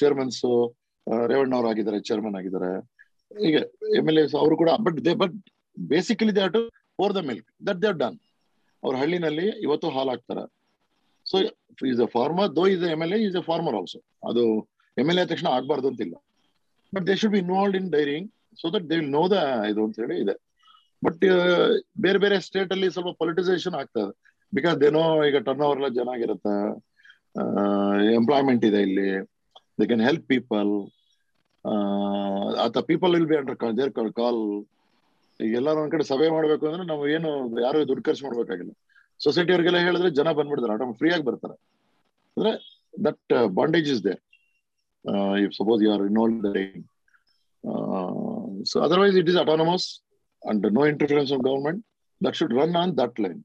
ಚೇರ್ಮನ್ಸ್ 0.00 0.40
ರೇವಣ್ಣ 1.30 1.54
ಅವ್ರು 1.58 1.68
ಆಗಿದ್ದಾರೆ 1.70 1.98
ಚೇರ್ಮನ್ 2.08 2.36
ಆಗಿದ್ದಾರೆ. 2.40 2.70
ಈಗ 3.48 3.56
ಎಂ 3.98 4.06
ಎಲ್ 4.10 4.20
ಎಸ್ 4.22 4.34
ಅವರು 4.42 4.54
ಕೂಡ 4.62 4.70
but 4.86 4.98
they 5.06 5.12
but 5.22 5.36
basically 5.76 6.34
they 6.38 6.44
to 6.56 6.62
pour 6.98 7.12
the 7.18 7.20
milk 7.30 7.48
that 7.68 7.80
they 7.84 7.90
done 8.02 8.18
ಅವ್ರ 8.82 8.94
ಹಳ್ಳಿನಲ್ಲಿ 9.02 9.46
ಇವತ್ತು 9.66 9.88
ಹಾಲ್ 9.96 10.10
ಹಾಕ್ತಾರೆ. 10.12 10.44
So 11.26 11.36
is 11.92 12.02
a 12.06 12.08
farmer 12.16 12.50
though 12.58 12.64
is 12.74 12.84
M 12.94 13.02
L 13.06 13.14
A 13.16 13.20
a 13.28 13.42
farmer 13.50 13.76
also 13.80 14.00
ಅದು 14.30 14.44
ಎಂ 14.96 15.08
ಎಲ್ 15.12 15.20
ಎ 15.22 15.24
ತಕ್ಷಣ 15.32 15.48
ಆಗ್ಬಾರ್ದು 15.56 15.88
ಅಂತಿಲ್ಲ. 15.90 16.14
But 16.92 17.04
they 17.08 17.14
should 17.22 17.34
be 17.36 17.40
involved 17.46 17.76
in 17.80 17.90
dairying 17.96 18.28
so 18.60 18.68
that 18.76 18.86
they 18.92 18.96
know 19.16 19.22
the 19.34 19.38
ಇದು 19.72 19.82
ಅಂತ 19.86 19.96
ಹೇಳಿ 20.04 20.16
ಇದೆ. 20.24 20.36
ಬಟ್ 21.02 21.24
ಬೇರೆ 22.04 22.18
ಬೇರೆ 22.24 22.36
ಸ್ಟೇಟ್ 22.46 22.72
ಅಲ್ಲಿ 22.76 22.88
ಸ್ವಲ್ಪ 22.94 23.10
ಪೊಲಿಟೈಸೇಷನ್ 23.22 23.76
ಆಗ್ತದೆ 23.80 24.12
ಬಿಕಾಸ್ 24.56 24.76
ದೇನೋ 24.84 25.02
ಈಗ 25.28 25.38
ಟರ್ನ್ 25.46 25.64
ಓವರ್ 25.66 25.78
ಎಲ್ಲ 25.80 25.88
ಚೆನ್ನಾಗಿರುತ್ತೆ 25.98 26.54
ಎಂಪ್ಲಾಯ್ಮೆಂಟ್ 28.18 28.64
ಇದೆ 28.70 28.80
ಇಲ್ಲಿ. 28.88 29.08
ದೇ 29.78 29.86
ಕ್ಯಾನ್ 29.90 30.04
ಹೆಲ್ಪ್ 30.08 30.26
ಪೀಪಲ್ 30.34 30.70
ಆತ 32.64 32.78
people 32.90 33.12
will 33.16 33.28
be 33.32 33.36
under 33.40 33.76
their 33.80 33.92
call 34.20 34.40
ಈಗ 35.40 35.52
ಎಲ್ಲಾರು 35.60 35.78
ಒಂದ್ 35.82 35.92
ಕಡೆ 35.94 36.04
ಸಭೆ 36.12 36.28
ಮಾಡ್ಬೇಕು 36.36 36.64
ಅಂದ್ರೆ 36.68 36.84
ನಾವು 36.92 37.02
ಏನು 37.16 37.28
ಯಾರು 37.64 37.78
ದುಡ್ಡು 37.88 38.02
ಖರ್ಚು 38.06 38.24
ಮಾಡ್ಬೇಕಾಗಿಲ್ಲ. 38.26 38.72
ಸೊಸೈಟಿ 39.20 39.50
ಅವ್ರಿಗೆಲ್ಲ 39.54 39.80
ಹೇಳಿದ್ರೆ 39.88 40.10
ಜನ 40.18 40.28
ಬಂದ್ಬಿಡ್ತಾರೆ. 40.38 40.72
ಆಟೋ 40.74 40.86
ಫ್ರೀ 41.00 41.08
ಆಗಿ 41.16 41.24
ಬರ್ತಾರೆ. 41.28 41.56
ಅಂದ್ರೆ 42.36 42.52
that 43.06 43.32
bondage 43.58 43.88
is 43.94 44.02
there 44.08 44.20
if 45.44 45.54
suppose 45.60 45.80
you 45.84 45.90
are 45.96 46.04
involve 46.10 46.36
so 48.70 48.76
otherwise 48.86 49.16
it 49.20 49.28
is 49.32 49.38
autonomous 49.44 49.86
and 50.42 50.66
no 50.78 50.82
interference 50.92 51.32
of 51.36 51.42
government 51.48 51.80
that 52.20 52.36
should 52.40 52.54
run 52.60 52.76
on 52.82 52.92
that 53.02 53.16
line 53.24 53.40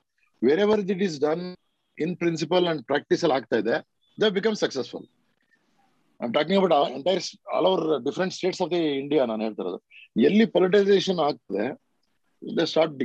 wherever 0.65 0.81
it 0.95 1.03
is 1.07 1.17
done 1.27 1.43
in 1.97 2.13
principle 2.21 2.65
and 2.71 2.81
practice 2.91 3.23
ಅಲ್ಲಿ 3.25 3.37
ಆಗ್ತಾ 3.39 3.57
ಇದೆ 3.63 3.75
they 4.17 4.29
become 4.39 4.55
successful 4.63 5.05
talking 6.19 6.57
about 6.59 6.75
entire 6.97 7.21
all 7.55 7.67
over 7.71 7.85
different 8.07 8.33
states 8.39 8.61
of 8.65 8.71
the 8.75 8.81
India 9.03 9.23
ನಾನು 9.31 9.43
ಹೇಳ್ತಿರೋದು 9.47 9.79
ಎಲ್ಲಿ 10.29 10.45
ಪೊಲಿಟೈಸೇಷನ್ 10.55 11.21
ಆಗ್ತದೆ 11.27 11.65
they 12.41 12.65
start 12.73 12.95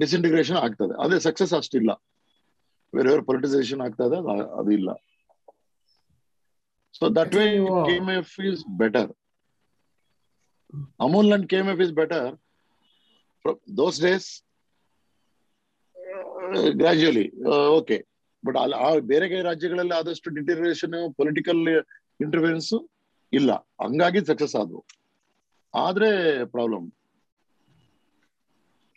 disintegration 0.00 0.58
ಆಗ್ತದೆ. 0.64 0.94
ಅದೇ 1.04 1.16
success 1.26 1.52
ಅಷ್ಟಿಲ್ಲ. 1.58 1.90
ಬೇರೆ 2.92 3.08
ಎವರ್ 3.12 3.24
ಪೊಲಿಟೈಸೇಷನ್ 3.30 3.80
ಆಗ್ತಾ 3.86 4.04
ಇದೆ 4.08 4.18
ಅದು 4.60 4.70
ಇಲ್ಲ. 4.78 4.90
So 6.98 7.04
that 7.18 7.34
way 7.38 7.44
K 7.88 7.94
M 8.00 8.08
F 8.20 8.32
is 8.50 8.62
better 8.82 9.10
Amul 11.06 11.28
and 11.36 11.46
K 11.50 11.58
M 11.62 11.68
F 11.74 11.82
is 11.86 11.92
better 12.00 12.28
those 13.80 13.98
days 14.06 14.28
gradually 16.80 17.26
okay 17.78 17.98
but 18.44 18.58
ಅಲ್ಲಿ 18.62 18.76
ಆ 18.86 18.88
ಬೇರೆ 19.10 19.26
ರಾಜ್ಯಗಳಲ್ಲಿ 19.48 19.94
ಆದಷ್ಟು 20.00 20.30
ಡಿಟೇರಿಯೇಷನ್ 20.38 20.96
ಪೊಲಿಟಿಕಲ್ 21.18 21.62
ಇಂಟರ್ವೆನ್ಸ್ 22.24 22.72
ಇಲ್ಲ. 23.32 23.50
ಹಂಗಾಗಿ 23.82 24.20
ಸಕ್ಸಸ್ 24.30 24.56
ಆದ್ವು. 24.60 24.80
ಆದ್ರೆ 25.74 26.10
ಪ್ರಾಬ್ಲಮ್ 26.54 26.88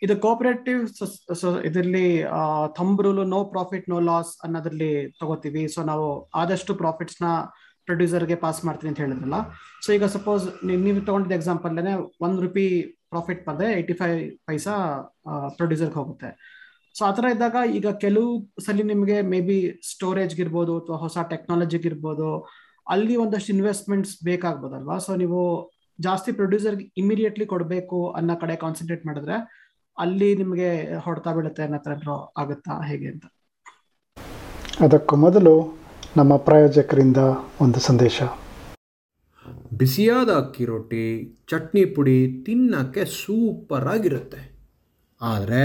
ಇದು 0.02 0.14
ಕೋಪರೇಟಿವ್ 0.24 0.80
ಇದರಲ್ಲಿ 1.68 2.06
thumb 2.78 2.98
rule 3.04 3.20
no 3.34 3.38
profit 3.54 3.86
no 3.92 3.98
loss 4.08 4.32
ಅನ್ನೋದ್ರಲ್ಲಿ 4.46 4.90
ತಗೋತೀವಿ. 5.20 5.62
ಸೊ 5.74 5.80
ನಾವು 5.90 6.08
ಆದಷ್ಟು 6.40 6.74
ಪ್ರಾಫಿಟ್ಸ್ನ 6.82 7.28
ಪ್ರೊಡ್ಯೂಸರ್ಗೆ 7.88 8.36
ಪಾಸ್ 8.44 8.60
ಮಾಡ್ತೀನಿ 8.66 8.90
ಅಂತ 8.90 9.00
ಹೇಳಿದ್ರಲ್ಲ. 9.04 9.38
ಸೊ 9.84 9.88
ಈಗ 9.96 10.04
ಸಪೋಸ್ 10.16 10.44
ನೀವು 10.86 11.00
ತಗೊಂಡಿದ್ದ 11.08 11.34
ಎಕ್ಸಾಂಪಲ್ 11.40 11.80
ಒಂದ್ 12.26 12.42
ರುಪಿ 12.46 12.66
ಪ್ರಾಫಿಟ್ 13.14 13.42
ಬಂದ್ರೆ 13.48 13.68
ಏಯ್ಟಿ 13.78 13.94
ಫೈವ್ 14.00 14.20
ಪೈಸಾ 14.50 14.74
ಪ್ರೊಡ್ಯೂಸರ್ಗೆ 15.58 15.98
ಹೋಗುತ್ತೆ. 16.00 16.30
ಸೊ 16.96 17.02
ಆ 17.08 17.10
ಥರ 17.16 17.26
ಇದ್ದಾಗ 17.34 17.56
ಈಗ 17.78 17.88
ಕೆಲವು 18.04 18.28
ಸಲ 18.66 18.84
ನಿಮಗೆ 18.92 19.16
ಮೇ 19.32 19.40
ಬಿ 19.48 19.56
ಸ್ಟೋರೇಜ್ಗೆ 19.92 20.42
ಇರ್ಬೋದು 20.44 20.74
ಅಥವಾ 20.80 20.98
ಹೊಸ 21.04 21.18
ಟೆಕ್ನಾಲಜಿಗೆ 21.32 21.88
ಇರ್ಬೋದು 21.90 22.28
ಅಲ್ಲಿ 22.94 23.14
ಒಂದಷ್ಟು 23.22 23.50
ಇನ್ವೆಸ್ಟ್ಮೆಂಟ್ಸ್ 23.54 24.14
ಬೇಕಾಗ್ಬೋದಲ್ವಾ? 24.28 24.96
ಸೊ 25.06 25.14
ನೀವು 25.22 25.40
ಜಾಸ್ತಿ 25.98 26.30
ಪ್ರೊಡ್ಯೂಸರ್ಗೆ 26.38 26.84
ಇಮಿಡಿಯೇಟ್ಲಿ 27.02 27.46
ಕೊಡಬೇಕು 27.52 27.98
ಅನ್ನೋ 28.18 28.34
ಕಡೆ 28.42 28.56
ಕಾನ್ಸಂಟ್ರೇಟ್ 28.64 29.04
ಮಾಡಿದ್ರೆ 29.08 29.36
ಅಲ್ಲಿ 29.98 30.28
ನಿಮಗೆ 30.42 30.70
ಹೊಡ್ತಾ 31.04 31.30
ಬೀಳುತ್ತೆ 31.36 31.62
ಅನ್ನೋ 31.66 31.78
ಥರ 31.86 32.16
ಆಗುತ್ತಾ 32.42 32.74
ಹೇಗೆ 32.88 33.06
ಅಂತ? 33.12 33.26
ಅದಕ್ಕೂ 34.86 35.16
ಮೊದಲು 35.26 35.54
ನಮ್ಮ 36.16 36.32
ಪ್ರಾಯೋಜಕರಿಂದ 36.46 37.20
ಒಂದು 37.64 37.80
ಸಂದೇಶ. 37.88 38.18
ಬಿಸಿಯಾದ 39.80 40.30
ಅಕ್ಕಿ 40.42 40.64
ರೊಟ್ಟಿ 40.72 41.04
ಚಟ್ನಿ 41.50 41.84
ಪುಡಿ 41.96 42.18
ತಿನ್ನೋಕ್ಕೆ 42.46 43.02
ಸೂಪರ್ 43.20 43.88
ಆಗಿರುತ್ತೆ. 43.94 44.42
ಆದರೆ 45.20 45.64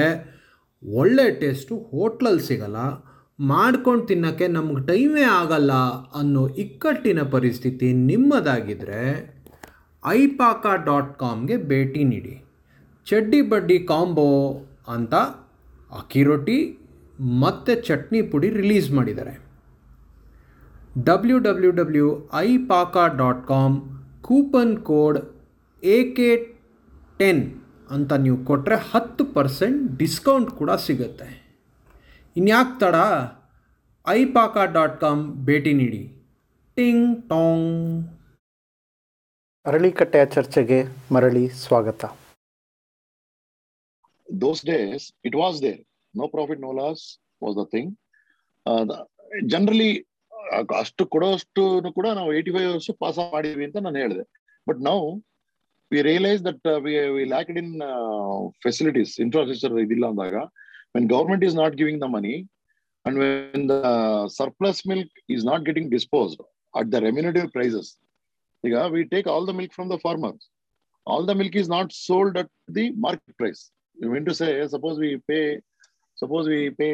ಒಳ್ಳೆ 0.84 1.26
ಟೇಸ್ಟು, 1.42 1.74
ಹೋಟ್ಲಲ್ಲಿ 1.92 2.44
ಸಿಗಲ್ಲ, 2.50 2.78
ಮಾಡ್ಕೊಂಡು 3.40 4.04
ತಿನ್ನೋಕ್ಕೆ 4.10 4.48
ನಮ್ಗೆ 4.56 4.82
ಟೈಮೇ 4.88 5.26
ಆಗಲ್ಲ 5.40 5.74
ಅನ್ನೋ 6.20 6.44
ಇಕ್ಕಟ್ಟಿನ 6.64 7.22
ಪರಿಸ್ಥಿತಿ 7.36 7.88
ನಿಮ್ಮದಾಗಿದ್ದರೆ 8.10 9.04
ಐಪಾಕ 10.04 10.66
ಡಾಟ್ 10.88 11.12
ಕಾಮ್ಗೆ 11.22 11.58
ಭೇಟಿ 11.72 12.04
ನೀಡಿ. 12.12 12.34
ಚಡ್ಡಿ 13.08 13.42
ಬಡ್ಡಿ 13.52 13.78
ಕಾಂಬೋ 13.92 14.30
ಅಂತ 14.96 15.14
ಅಕ್ಕಿ 16.00 16.24
ರೊಟ್ಟಿ, 16.30 16.60
ಮತ್ತು 17.44 17.72
ಚಟ್ನಿ 17.88 18.22
ಪುಡಿ 18.32 18.50
ರಿಲೀಸ್ 18.60 18.90
ಮಾಡಿದ್ದಾರೆ. 18.98 19.34
ಡಬ್ಲ್ಯೂ 21.08 21.38
ಡಬ್ಲ್ಯೂ 21.48 21.72
ಡಬ್ಲ್ಯೂ 21.80 22.08
ಐಪಾಕ 22.48 22.94
ಪಾಕ 22.94 23.18
dot 23.20 23.44
com 23.52 23.76
coupon 24.28 24.74
code 24.90 25.20
A 25.84 25.98
K 26.18 26.30
ten 27.20 27.44
ಅಂತ 27.96 28.12
ನೀವು 28.24 28.38
ಕೊಟ್ಟರೆ 28.50 28.78
ಹತ್ತು 28.92 29.24
ಪರ್ಸೆಂಟ್ 29.38 29.80
ಡಿಸ್ಕೌಂಟ್ 30.02 30.50
ಕೂಡ 30.60 30.72
ಸಿಗುತ್ತೆ. 30.88 31.30
ಇನ್ಯಾಕೆ 32.40 32.74
ತಡ? 32.84 32.96
ಐಪಾಕ 34.06 34.56
ಪಾಕ 34.58 34.74
ಡಾಟ್ 34.76 34.96
ಕಾಮ್ 35.04 35.22
ಭೇಟಿ 35.50 35.72
ನೀಡಿ. 35.82 36.02
ಟಿಂಗ್ 36.78 37.08
ಟಾಂಗ್. 37.32 37.72
ಅರಳಿಕಟ್ಟೆಯ 39.66 40.26
ಚರ್ಚೆಗೆ 40.36 40.80
ಮರಳಿ 41.16 41.44
ಸ್ವಾಗತ. 41.64 42.04
Those 44.44 44.62
days 44.72 45.06
it 45.30 45.38
was 45.44 45.58
there. 45.66 45.82
No 46.20 46.28
profit 46.36 46.62
no 46.68 46.72
loss 46.82 47.04
was 47.46 47.56
the 47.60 47.66
thing 47.74 47.92
generally 49.54 49.92
ಅಷ್ಟು 50.80 51.04
ಕೊಡೋಷ್ಟು 51.14 51.62
ಕೂಡ 51.98 52.08
ನಾವು 52.18 52.30
ಏಯ್ಟಿ 52.38 52.52
ಫೈವ್ 52.56 52.70
ವರ್ಷ 52.74 52.92
ಪಾಸ್ 53.04 53.20
ಮಾಡಿದ್ವಿ 53.36 53.64
ಅಂತ 53.68 53.78
ನಾನು 53.86 54.00
ಹೇಳಿದೆ. 54.04 54.26
ಬಟ್ 54.68 54.80
ನಾವು 54.88 55.06
we 55.91 56.01
realise 56.03 56.41
that 56.49 56.67
we 56.85 56.93
we 57.17 57.25
lacked 57.35 57.59
in 57.63 57.73
facilities 58.65 59.13
infrastructure 59.25 59.75
ಇದಿಲ್ಲ 59.85 60.07
ಅಂದಾಗ 60.13 60.37
when 60.97 61.07
government 61.15 61.45
is 61.49 61.57
not 61.63 61.77
giving 61.81 62.01
the 62.05 62.09
money 62.17 62.35
and 63.05 63.19
when 63.23 63.67
the 63.71 63.77
surplus 64.39 64.83
milk 64.93 65.15
is 65.37 65.45
not 65.45 65.65
getting 65.69 65.91
disposed 65.97 66.43
at 66.75 66.91
the 66.95 67.01
remunerative 67.09 67.49
prices 67.57 67.91
ಈಗ 68.65 68.77
we 68.95 69.03
take 69.15 69.29
all 69.35 69.47
the 69.51 69.55
milk 69.61 69.75
from 69.75 69.91
the 69.95 69.99
farmers 70.07 70.45
all 71.07 71.27
the 71.31 71.35
milk 71.41 71.59
is 71.63 71.71
not 71.77 71.91
sold 72.07 72.39
at 72.43 72.53
the 72.79 72.87
market 73.07 73.37
price 73.43 73.63
you 73.97 74.11
mean 74.11 74.25
to 74.25 74.35
say 74.35 74.67
suppose 74.67 74.99
we 74.99 75.11
pay 75.29 75.45
suppose 76.17 76.47
we 76.49 76.59
pay 76.81 76.93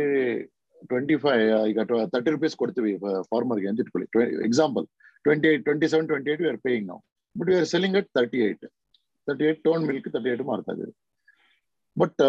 25 0.90 1.32
ಈಗ 1.70 1.80
thirty 2.12 2.30
rupees 2.34 2.54
ಕೊಡ್ತೀವಿ 2.60 2.92
ಫಾರ್ಮರ್ಗೆ 3.30 3.68
ಅಂತ 3.70 3.82
ಇಟ್ಕೊಳ್ಳಿ 3.82 4.06
example 4.48 4.84
twenty 5.24 5.48
eight 5.50 5.62
twenty 5.66 5.88
seven 5.92 6.06
twenty 6.10 6.30
eight 6.32 6.40
we 6.42 6.48
are 6.48 6.58
paying 6.66 6.86
ನಾವು 6.88 7.00
but 7.36 7.48
we 7.50 7.56
are 7.58 7.68
selling 7.72 7.96
at 8.00 8.08
thirty 8.18 8.38
eight 8.46 8.64
thirty 9.27 9.45
eight 9.49 9.61
ton 9.65 9.83
milk 9.89 10.07
thirty 10.15 10.29
eight 10.33 10.43
ಮಾಡ್ತಾ 10.49 10.71
ಇದ್ದೀವಿ 10.75 10.93
but 11.97 12.21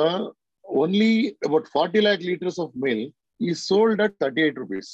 only 0.64 1.11
about 1.49 1.69
forty 1.76 2.00
lakh 2.07 2.23
litres 2.31 2.59
of 2.64 2.73
milk 2.85 3.05
ಈ 3.40 3.52
sold 3.62 4.00
at 4.07 4.17
thirty 4.23 4.43
eight 4.47 4.59
rupees 4.59 4.90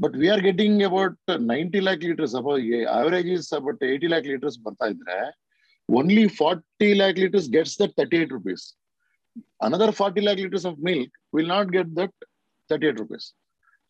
but 0.00 0.14
we 0.20 0.26
are 0.28 0.42
getting 0.42 0.82
about 0.88 1.16
ninety 1.52 1.80
lakh 1.80 2.02
litres 2.04 2.34
average 2.94 3.30
is 3.36 3.48
about 3.54 3.82
eighty 3.90 4.08
lakh 4.12 4.26
litres 4.32 4.58
ಬರ್ತಾ 4.66 4.88
ಇದ್ರೆ 4.94 5.18
only 5.88 6.24
forty 6.40 6.88
lakh 6.94 7.18
litres 7.22 7.48
gets 7.50 7.76
that 7.82 7.94
thirty 7.98 8.18
eight 8.22 8.32
rupees 8.36 8.64
another 9.66 9.92
forty 10.00 10.22
lakh 10.26 10.40
litres 10.44 10.66
of 10.70 10.78
milk 10.88 11.14
will 11.34 11.50
not 11.54 11.70
get 11.76 11.92
that 12.00 12.16
thirty 12.70 12.88
eight 12.90 12.98
rupees 12.98 13.26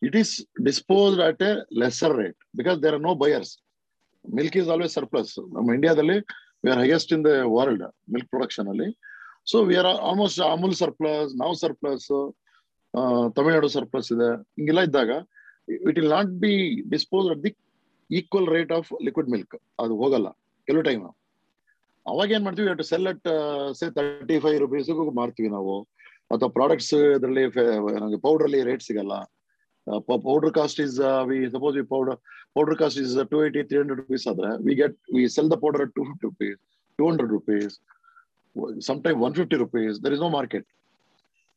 it 0.01 0.15
is 0.15 0.33
dispose 0.63 1.15
at 1.21 1.41
a 1.41 1.51
lesser 1.81 2.15
rate 2.21 2.37
because 2.57 2.77
there 2.83 2.95
are 2.95 3.05
no 3.09 3.13
buyers 3.23 3.51
milk 4.25 4.55
is 4.61 4.69
always 4.69 4.93
surplus 4.93 5.33
ನಮ್ಮ 5.55 5.67
ಇಂಡಿಯಾದಲ್ಲಿ 5.73 6.17
we 6.63 6.69
are 6.73 6.81
highest 6.83 7.11
in 7.15 7.23
the 7.27 7.31
world 7.55 7.83
milk 8.13 8.29
production 8.33 8.67
ಅಲ್ಲಿ 8.73 8.89
so 9.51 9.57
we 9.69 9.75
are 9.81 9.89
almost 10.09 10.39
Amul 10.53 10.73
surplus 10.81 11.31
now 11.41 11.51
surplus 11.63 12.07
Tamil Nadu 13.37 13.67
surplus 13.77 14.07
ಇದೆ. 14.15 14.29
ಹಿಂಗೆಲ್ಲ 14.57 14.81
ಇದ್ದಾಗ 14.87 15.11
it 15.89 15.97
will 15.99 16.13
not 16.17 16.31
be 16.43 16.53
dispose 16.93 17.27
at 17.33 17.41
the 17.45 17.51
equal 18.09 18.47
rate 18.55 18.71
of 18.77 18.87
liquid 19.07 19.29
milk 19.33 19.55
ಅದು 19.83 19.93
ಹೋಗಲ್ಲ, 20.01 20.27
ಕೆಲವು 20.67 20.83
time 20.87 21.03
ಅವಾಗ 22.05 22.27
ಏನ್ 22.35 22.43
ಮಾಡ್ತೀವಿ 22.45 22.73
to 22.81 22.85
sell 22.91 23.07
at 23.11 23.27
say 23.79 23.87
thirty 23.97 24.37
five 24.45 24.57
rupees 24.65 24.89
ಮಾರ್ತೀವಿ 25.19 25.49
ನಾವು. 25.57 25.75
ಅಥವಾ 26.33 26.49
ಪ್ರಾಡಕ್ಟ್ಸ್ 26.57 26.93
ಇದರಲ್ಲಿ 27.17 27.43
ಪೌಡರ್ 28.25 28.47
ಅಲ್ಲಿ 28.47 28.61
ರೇಟ್ 28.69 28.83
ಸಿಗಲ್ಲ. 28.87 29.13
We 31.29 31.37
powder 31.93 32.17
powder 32.57 32.77
cost 32.81 32.99
is 33.03 33.13
two 33.31 33.37
eighty 33.45 33.61
three 33.69 33.77
hundred 33.81 34.01
rupees 34.03 34.25
ಆದ್ರೆ 34.31 34.49
we 34.65 34.73
get 34.81 34.97
we 35.15 35.23
sell 35.35 35.49
the 35.53 35.57
powder 35.63 35.85
two 35.97 36.03
fifty 36.09 36.25
rupees 36.29 36.59
two 36.99 37.05
hundred 37.09 37.31
rupees 37.37 37.75
some 38.89 38.99
time 39.05 39.17
one 39.27 39.35
fifty 39.39 39.57
rupees 39.63 39.95
there 40.05 40.13
is 40.17 40.23
no 40.25 40.29
market 40.39 40.67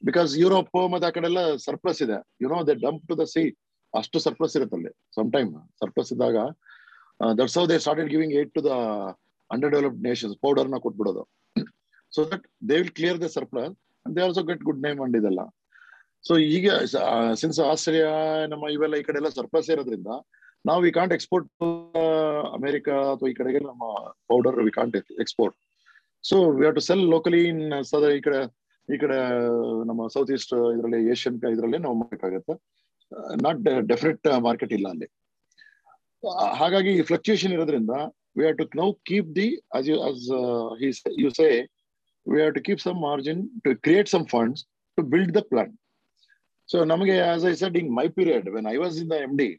because 0.03 0.31
Europe 0.43 0.77
ಮತ್ತೆ 0.93 1.07
ಆ 1.09 1.13
ಕಡೆ 1.17 1.27
ಎಲ್ಲ 1.31 1.41
surplus 1.65 2.01
ಇದೆ. 2.07 2.17
You 2.43 2.49
know 2.53 2.59
the 2.71 2.75
dump 2.85 3.03
to 3.11 3.15
the 3.21 3.25
sea 3.33 3.43
ಅಷ್ಟು 3.95 4.19
surplus 4.25 4.55
ಇರುತ್ತೆ 4.59 4.77
ಅಲ್ಲಿ. 4.79 4.93
Some 5.17 5.29
time 5.37 5.51
surplus 5.81 6.11
ಇದ್ದಾಗ 6.15 6.37
that's 7.41 7.57
how 7.59 7.65
they 7.73 7.77
started 7.85 8.09
giving 8.15 8.35
aid 8.41 8.51
to 8.57 8.63
the 8.69 8.73
under 9.51 9.73
developed 9.75 10.03
nations 10.09 10.37
ಪೌಡರ್ನ 10.45 10.79
ಕೊಟ್ಬಿಡೋದು. 10.87 11.23
So 12.13 12.21
that 12.33 12.45
they 12.71 12.77
will 12.83 12.95
clear 12.99 13.19
the 13.25 13.29
surplus 13.37 13.75
they 14.07 14.23
also 14.27 14.43
get 14.51 14.63
good 14.69 14.83
name 14.87 15.01
and 15.07 15.17
ಇದೆಲ್ಲ. 15.21 15.43
ಸೊ 16.25 16.33
ಈಗ 16.57 16.67
since 17.41 17.59
Australia 17.71 18.11
ನಮ್ಮ 18.53 18.65
ಇವೆಲ್ಲ 18.75 18.97
ಈ 19.01 19.05
ಕಡೆ 19.07 19.19
ಎಲ್ಲ 19.21 19.31
ಸರ್ಪ್ಲಸ್ 19.39 19.69
ಇರೋದ್ರಿಂದ, 19.75 20.11
ನಾವು 20.69 20.81
ವಿ 20.87 20.91
ಕಾಂಟ್ 20.99 21.15
ಎಕ್ಸ್ಪೋರ್ಟ್ 21.17 21.49
ಅಮೆರಿಕಾ 22.59 22.97
ಅಥವಾ 23.15 23.29
ಈ 23.33 23.35
ಕಡೆಗೆ 23.41 23.61
ನಮ್ಮ 23.71 23.85
powder 24.31 24.59
we 24.67 24.73
can't 24.79 24.97
export 25.25 25.57
so 26.25 26.37
we 26.57 26.63
have 26.65 26.77
to 26.79 26.85
sell 26.89 27.05
locally 27.15 27.41
in 27.53 27.65
ಸದ 27.91 28.11
ಈ 28.19 28.21
ಕಡೆ 28.27 28.41
ಈ 28.89 28.97
ಕಡೆ, 29.03 29.19
ನಮ್ಮ 29.89 30.01
ಸೌತ್ 30.15 30.31
ಈಸ್ಟ್ 30.37 30.55
ಇದರಲ್ಲಿ 30.77 31.01
ಏಷ್ಯನ್ 31.15 31.37
ಇದರಲ್ಲಿ 31.55 31.79
ನಾವು 31.85 31.97
ಮಾಡಬೇಕಾಗತ್ತೆ 32.03 32.55
ನಾಟ್ 33.47 33.61
ಡೆಫಿನೆಟ್ 33.93 34.27
ಮಾರ್ಕೆಟ್ 34.49 34.73
ಇಲ್ಲ 34.79 34.87
ಅಲ್ಲಿ. 34.95 35.09
ಹಾಗಾಗಿ 36.61 36.93
ಫ್ಲಕ್ಚುಯೇಷನ್ 37.09 37.55
ಇರೋದ್ರಿಂದ 37.57 37.95
we 38.39 38.45
have 38.49 38.59
to 38.61 38.67
now 38.83 38.89
keep 39.11 39.31
the 39.39 39.49
as 39.77 39.89
you 39.91 39.97
as 40.09 40.23
you 41.23 41.31
say 41.41 41.49
we 42.27 42.39
say 42.41 42.51
to 42.59 42.63
keep 42.69 42.83
some 42.89 43.01
margin 43.09 43.43
to 43.65 43.71
create 43.87 44.11
some 44.15 44.27
create 44.27 44.27
some 44.27 44.27
funds 44.35 44.61
to 44.99 45.03
build 45.13 45.31
so 46.67 46.85
namage 46.85 47.17
as 47.35 47.45
i 47.45 47.55
said 47.61 47.77
in 47.77 47.91
my 48.01 48.07
period 48.09 48.53
when 48.55 48.67
i 48.67 48.77
was 48.85 49.01
in 49.03 49.09
the 49.09 49.21
md 49.33 49.59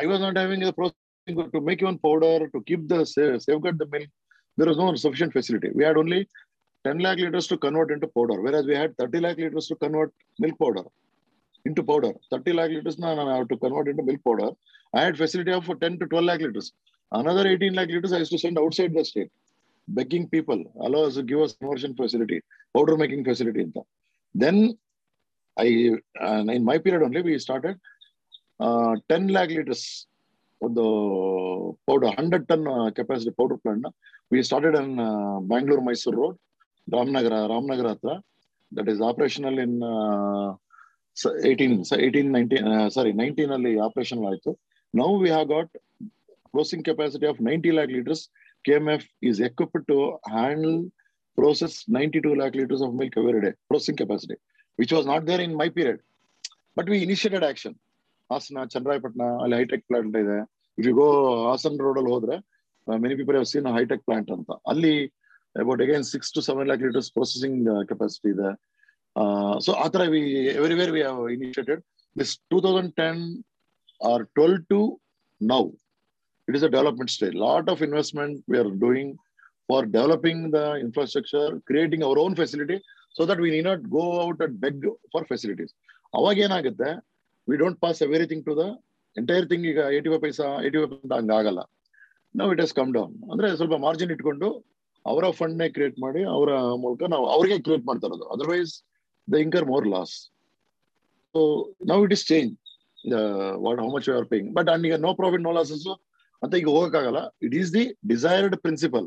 i 0.00 0.06
was 0.06 0.20
not 0.20 0.36
having 0.36 0.60
the 0.60 0.72
process 0.72 0.98
to 1.36 1.60
make 1.60 1.82
even 1.82 1.98
powder 1.98 2.48
to 2.48 2.62
keep 2.66 2.88
the 2.88 3.04
safeguard 3.04 3.78
the 3.78 3.86
milk. 3.86 4.08
There 4.56 4.66
was 4.66 4.76
no 4.76 4.94
sufficient 4.94 5.32
facility. 5.32 5.70
We 5.74 5.84
had 5.84 5.96
only 5.96 6.28
10 6.84 6.98
lakh 6.98 7.18
liters 7.18 7.46
to 7.48 7.56
convert 7.58 7.90
into 7.90 8.08
powder 8.08 8.40
whereas 8.40 8.66
we 8.66 8.74
had 8.74 8.96
30 8.96 9.20
lakh 9.20 9.36
liters 9.36 9.66
to 9.68 9.76
convert 9.76 10.12
milk 10.38 10.58
powder 10.58 10.84
into 11.64 11.82
powder. 11.82 12.12
30 12.30 12.52
lakh 12.52 12.70
liters 12.70 12.98
now 12.98 13.28
i 13.28 13.36
have 13.36 13.48
to 13.48 13.56
convert 13.56 13.88
into 13.88 14.02
milk 14.02 14.22
powder. 14.24 14.50
I 14.94 15.02
had 15.02 15.18
facility 15.18 15.52
of 15.52 15.66
10 15.66 15.98
to 15.98 16.06
12 16.06 16.24
lakh 16.24 16.40
liters. 16.40 16.72
Another 17.12 17.46
18 17.46 17.74
lakh 17.74 17.88
liters 17.88 18.12
I 18.12 18.18
used 18.18 18.32
to 18.32 18.38
send 18.38 18.58
outside 18.58 18.94
the 18.94 19.04
state, 19.04 19.30
begging 19.88 20.28
people, 20.28 20.64
allow 20.80 21.04
us 21.04 21.14
to 21.14 21.22
give 21.22 21.40
us 21.40 21.54
conversion 21.54 21.94
facility, 21.94 22.42
powder 22.74 22.96
making 22.96 23.24
facility. 23.24 23.66
Then 24.34 24.78
I, 25.58 25.92
and 26.20 26.50
in 26.50 26.64
my 26.64 26.78
period 26.78 27.02
only, 27.02 27.22
we 27.22 27.38
started 27.38 27.76
uh, 28.60 28.96
10 29.08 29.28
lakh 29.28 29.50
liters 29.50 30.06
of 30.62 30.74
the 30.74 31.72
powder, 31.86 32.06
100 32.06 32.48
ton 32.48 32.66
uh, 32.66 32.90
capacity 32.90 33.30
powder 33.30 33.56
plant. 33.56 33.86
We 34.30 34.42
started 34.42 34.74
on 34.76 34.98
uh, 34.98 35.40
Bangalore 35.40 35.80
Mysore 35.80 36.14
Road, 36.14 36.36
Ramnagara, 36.90 37.48
Ramnagara 37.52 37.96
Hatra. 37.96 38.20
That 38.72 38.88
is 38.88 39.00
operational 39.00 39.58
in 39.58 39.82
uh, 39.82 40.54
18, 41.44 41.84
18, 41.92 42.30
19, 42.30 42.66
uh, 42.66 42.90
sorry, 42.90 43.12
19 43.12 43.50
ಅಲ್ಲಿ 43.56 43.72
operational 43.86 44.26
ಆಯ್ತು. 44.30 44.52
Now 45.00 45.08
we 45.22 45.28
have 45.34 45.48
got 45.54 45.68
processing 46.52 46.82
capacity 46.90 47.26
of 47.32 47.38
90 47.40 47.72
lakh 47.78 47.90
liters. 47.96 48.22
KMF 48.66 49.02
is 49.30 49.38
equipped 49.48 49.86
to 49.90 49.98
handle, 50.36 50.78
process 51.40 51.74
92 51.88 52.34
lakh 52.40 52.54
liters 52.60 52.82
of 52.86 52.92
milk 53.00 53.14
every 53.20 53.40
day, 53.46 53.52
processing 53.68 53.98
capacity, 54.02 54.36
which 54.78 54.92
was 54.92 55.06
not 55.06 55.22
there 55.28 55.40
in 55.40 55.52
my 55.54 55.68
period. 55.68 56.00
But 56.76 56.88
we 56.88 57.02
initiated 57.02 57.42
action. 57.42 57.74
Hasna, 58.30 58.62
Chandrayapatna, 58.72 59.28
ಅಲ್ಲಿ 59.42 59.56
high tech 59.60 59.84
plant 59.90 60.16
ಇದೆ 60.22 60.38
if 60.78 60.86
you 60.88 60.94
go 61.00 61.06
Hassan 61.48 61.76
road 61.84 61.98
ಅಲ್ಲಿ 62.00 62.12
ಹೋದ್ರೆ 62.14 62.36
many 62.86 63.14
people 63.20 63.36
have 63.36 63.48
seen 63.52 63.68
hitech 63.78 64.02
plant 64.08 64.30
ಅಂತ 64.36 64.50
ಅಲ್ಲಿ 64.72 64.94
about 65.56 65.82
again 65.86 66.04
six 66.12 66.30
to 66.36 66.42
seven 66.48 66.66
lakh 66.70 66.82
litres 66.86 67.10
processing 67.16 67.68
capacity 67.90 68.30
ಇದೆ 68.36 68.50
so 69.66 69.72
ಆ 69.84 69.88
ತರ 69.94 70.04
we 70.14 70.22
everywhere 70.60 70.92
we 70.96 71.02
have 71.06 71.22
initiated 71.36 71.82
this 72.16 72.32
two 72.52 72.58
thousand 72.66 72.92
ten 73.02 73.22
or 74.00 74.24
twelve 74.38 74.58
to 74.72 74.80
now 75.40 75.62
it 76.48 76.56
is 76.56 76.62
a 76.62 76.68
development 76.68 77.10
stage. 77.10 77.34
Lot 77.34 77.68
of 77.68 77.82
investment 77.82 78.42
we 78.48 78.56
are 78.58 78.70
doing 78.86 79.08
for 79.68 79.80
developing 79.96 80.50
the 80.50 80.76
infrastructure, 80.76 81.48
creating 81.66 82.02
our 82.02 82.18
own 82.18 82.34
facility, 82.34 82.78
so 83.18 83.24
that 83.30 83.40
we 83.44 83.50
not 83.70 83.82
go 83.96 84.04
out 84.26 84.42
at 84.46 84.56
beg 84.64 84.84
for 85.14 85.26
facilities. 85.32 85.72
ಅವಾಗ 86.18 86.36
ಏನಾಗುತ್ತೆ? 86.46 86.90
We 87.48 87.56
don't 87.62 87.78
pass 87.84 88.00
everything 88.06 88.44
to 88.48 88.54
the 88.60 88.64
entire 89.16 89.46
thing 89.50 89.64
ಈಗ 89.70 89.80
eighty 89.94 90.08
five 90.12 90.22
paisa 90.24 90.46
eighty 90.64 90.78
five 90.78 90.88
percent 90.92 91.14
ಹಂಗಾಗಲ್ಲ 91.18 91.60
ನಾವು 92.34 92.48
it 92.54 92.60
has 92.64 92.74
come 92.78 92.90
down 92.96 93.14
ಅಂದ್ರೆ 93.32 93.48
ಸ್ವಲ್ಪ 93.60 93.76
margin 93.84 94.10
ಇಟ್ಕೊಂಡು 94.14 94.48
ಅವರ 95.04 95.24
fund 95.38 95.56
ನೇ 95.60 95.66
create 95.76 95.96
ಮಾಡಿ 96.04 96.22
ಅವರ 96.34 96.50
ಮೂಲಕ 96.82 97.08
ನಾವು 97.14 97.26
ಅವ್ರಿಗೆ 97.34 97.56
ಕ್ರಿಯೇಟ್ 97.66 97.84
ಮಾಡ್ತಾ 97.90 98.06
ಇರೋದು 98.10 98.26
otherwise 98.34 98.72
the 99.28 99.38
incur 99.44 99.66
more 99.72 99.86
loss 99.94 100.14
so 101.34 101.40
ನಾವು 101.90 102.02
it 102.06 102.14
is 102.16 102.24
change 102.32 102.52
what 103.64 103.80
how 103.84 103.88
much 103.96 104.08
you 104.08 104.14
are 104.18 104.28
paying 104.32 104.48
but 104.58 104.70
and 104.74 104.86
ಈಗ 104.88 104.96
ನೋ 105.06 105.12
ಪ್ರಾಫಿಟ್ 105.20 105.44
ನೋ 105.48 105.52
ಲಾಸಸ್ 105.58 105.86
ಅಂತ 106.42 106.52
ಈಗ 106.60 106.68
ಹೋಗಕ್ಕಾಗಲ್ಲ. 106.76 107.20
It 107.46 107.54
is 107.60 107.70
the 107.76 107.84
desired 108.12 108.54
principle 108.64 109.06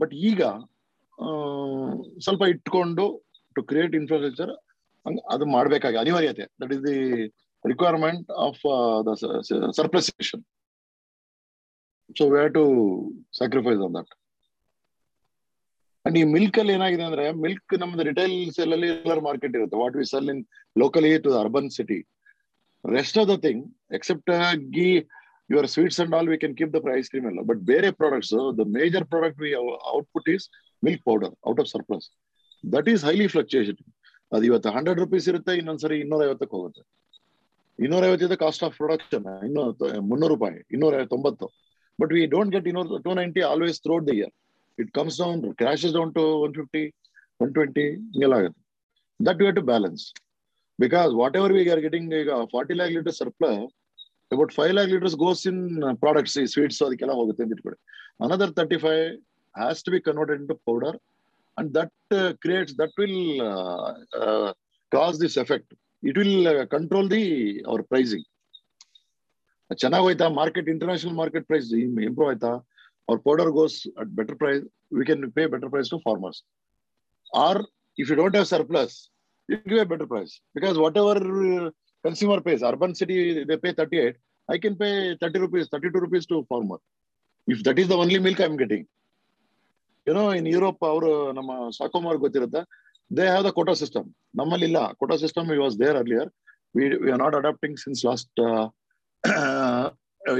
but 0.00 0.14
ಈಗ 0.30 0.40
ಸ್ವಲ್ಪ 2.24 2.42
ಇಟ್ಕೊಂಡು 2.52 3.06
ಟು 3.56 3.62
ಕ್ರಿಯೇಟ್ 3.70 3.94
ಇನ್ಫ್ರಾಸ್ಟ್ರಕ್ಚರ್ 4.00 4.52
ಅದು 5.34 5.44
ಮಾಡ್ಬೇಕಾಗಿ 5.56 5.96
ಅನಿವಾರ್ಯತೆ. 5.96 6.44
That 6.62 6.72
is 6.76 6.82
the 6.88 6.98
requirement 7.64 8.30
of 8.46 8.60
the 9.08 9.12
surplus 9.78 10.10
so 12.18 12.24
we 12.34 12.42
to 12.56 12.62
sacrifice 13.38 13.80
on 13.86 13.94
that 13.98 14.12
and 16.04 16.18
ಈ 16.18 16.22
ಮಿಲ್ಕ್ 16.34 16.58
ಅಲ್ಲಿ 16.60 16.72
ಏನಾಗಿದೆ 16.72 17.04
ಅಂದ್ರೆ 17.08 17.24
ಮಿಲ್ಕ್ 17.44 17.72
ನಮ್ದು 17.80 18.04
ರಿಟೈಲ್ 18.10 18.36
ಸೆಲ್ 18.56 18.72
ಅಲ್ಲಿ 18.76 18.88
ಮಾರ್ಕೆಟ್ 19.28 19.54
ಇರುತ್ತೆ. 19.58 19.76
What 19.82 19.96
we 19.96 20.04
sell 20.12 20.30
in 20.34 20.42
locally 20.76 21.10
to 21.26 21.32
urban 21.40 21.70
city 21.78 21.98
rest 22.84 23.18
of 23.18 23.28
the 23.28 23.36
thing 23.46 23.62
except 23.98 24.30
ಗಿ 24.76 24.90
your 25.50 25.68
sweets 25.74 26.00
and 26.02 26.14
all 26.14 26.28
we 26.28 26.38
can 26.44 26.54
keep 26.60 26.70
the 26.76 26.82
price 26.86 27.08
cream 27.12 27.26
ಎಲ್ಲ 27.30 27.42
but 27.50 27.60
ಬೇರೆ 27.72 27.90
products 28.00 28.34
the 28.60 28.64
major 28.78 29.06
product 29.12 29.40
we 29.44 29.50
output 29.96 30.28
we 30.30 30.36
output 30.82 31.02
powder 31.08 31.34
out 31.50 31.60
of 31.62 31.68
surplus 31.74 32.06
that 32.64 32.88
is 32.92 33.02
highly 33.08 33.26
fluctuating. 33.34 33.80
ಅದು 34.32 34.44
ಇವತ್ತು 34.48 34.68
hundred 34.76 34.98
rupees 35.02 35.26
ಇರುತ್ತೆ, 35.30 35.52
ಇನ್ನೊಂದ್ಸರಿ 35.60 35.96
ಇನ್ನೂರ 36.04 36.20
ಐವತ್ತಕ್ಕೆ 36.28 36.54
ಹೋಗುತ್ತೆ. 36.56 36.82
ಇನ್ನೂರ 37.78 38.02
ಐವತ್ತಿದೆ 38.08 38.36
ಕಾಸ್ಟ್ 38.42 38.62
ಆಫ್ 38.66 38.74
ಪ್ರೊಡಕ್ಷನ್ 38.80 39.26
ಇನ್ನೂ 39.46 39.62
ಮುನ್ನೂರು 40.08 40.32
ರೂಪಾಯಿ 40.34 40.58
ಇನ್ನೂರ 40.74 41.02
ತೊಂಬತ್ತು 41.12 41.46
ಬಟ್ 41.98 42.12
ವಿ 42.16 42.22
ಡೋಂಟ್ 42.34 42.52
ಗೆಟ್ 42.54 42.66
ಇನ್ನೂರ 42.70 42.98
two 43.06 43.12
ninety 43.20 43.42
always 43.50 43.78
throughout 43.86 44.04
the 44.08 44.14
year 44.18 44.32
it 44.78 44.90
comes 44.98 45.18
down 45.22 45.40
crashes 45.60 45.94
down 45.98 46.12
to 46.18 46.24
one 46.46 46.54
fifty 46.58 46.82
one 47.44 47.52
twenty 47.58 47.86
ಹಿಂಗೆಲ್ಲ 48.12 48.36
ಆಗುತ್ತೆ. 48.40 48.60
That 49.20 49.40
you 49.44 49.52
to 49.60 49.64
balance 49.72 50.04
because 50.78 51.10
whatever 51.40 51.54
we 51.56 51.62
are 51.74 51.82
getting 51.86 52.12
ಈಗ 52.20 52.30
forty 52.54 52.76
lakh 52.80 52.92
litre 52.98 53.16
surplus 53.20 53.62
about 54.36 54.52
five 54.58 54.72
lakh 54.78 54.90
litres 54.94 55.16
goes 55.24 55.42
in 55.52 55.62
products 56.04 56.36
ಈ 56.42 56.46
sweets 56.54 56.80
ಅದಕ್ಕೆಲ್ಲ 56.88 57.14
ಹೋಗುತ್ತೆ 57.20 57.42
ಅಂತ 57.44 57.56
ಇಟ್ಕೊಳ್ಳಿ 57.56 57.78
another 58.26 58.52
thirty 58.58 58.78
five 58.86 59.04
has 59.60 59.80
to 59.86 59.90
be 59.94 60.00
converted 60.08 60.40
into 60.42 60.56
powder 60.68 60.96
and 61.56 61.70
that 61.78 62.14
creates 62.44 62.74
that 62.80 62.94
will 63.00 63.20
cause 64.92 65.16
this 65.24 65.36
effect 65.44 65.72
it 66.02 66.18
will 66.20 66.48
control 66.76 67.08
the 67.16 67.24
our 67.70 67.84
pricing 67.92 68.26
ಚೆನ್ನಾಗಿ 69.70 70.04
ಹೋಯ್ತಾ 70.06 70.28
market 70.40 70.68
international 70.74 71.16
market 71.22 71.46
price 71.50 71.66
improve 72.08 72.28
ಆಯ್ತಾ 72.32 72.52
ಅವ್ರ 73.08 73.18
powder 73.26 73.50
goes 73.58 73.76
at 74.02 74.12
better 74.20 74.38
price 74.42 74.62
we 74.98 75.04
can 75.10 75.26
pay 75.38 75.44
better 75.54 75.70
price 75.74 75.90
to 75.94 75.98
farmers 76.06 76.40
or 77.32 77.60
if 77.98 78.08
you 78.10 78.16
don't 78.22 78.36
have 78.38 78.48
surplus 78.54 78.96
you 79.48 79.58
give 79.70 79.80
a 79.84 79.88
better 79.92 80.08
price 80.14 80.32
because 80.54 80.76
whatever 81.04 81.22
consumer 82.04 82.40
pays. 82.40 82.62
Urban 82.62 82.94
city, 82.94 83.44
they 83.44 83.56
pay 83.56 83.72
38. 83.72 84.16
I 84.48 84.58
can 84.58 84.76
pay 84.76 85.16
30 85.16 85.38
rupees, 85.40 85.68
32 85.70 85.98
rupees 85.98 86.26
to 86.26 86.46
farmer. 86.48 86.78
If 87.48 87.62
that 87.64 87.78
is 87.78 87.88
the 87.88 87.96
only 87.96 88.18
milk 88.18 88.40
I'm 88.40 88.56
getting. 88.56 88.78
You 88.78 88.97
know, 90.16 90.26
in 90.38 90.48
Europe 90.54 90.82
ಅವರು 90.90 91.10
ನಮ್ಮ 91.38 91.52
ಸಾಕೋಮಾರ್ 91.78 92.18
ಗೊತ್ತಿರುತ್ತೆ. 92.24 92.60
They 93.10 93.24
have 93.30 93.44
the 93.46 93.50
quota 93.58 93.74
system 93.82 94.06
ನಮ್ಮಲ್ಲಿ 94.40 94.66
ಇಲ್ಲ. 94.70 94.80
Quota 95.00 95.16
system 95.22 95.46
was 95.64 95.76
there 95.82 95.96
earlier 96.02 96.28
we 96.76 96.84
we 97.04 97.10
are 97.14 97.22
not 97.24 97.36
adapting 97.40 97.76
since 97.84 98.00
last 98.08 98.40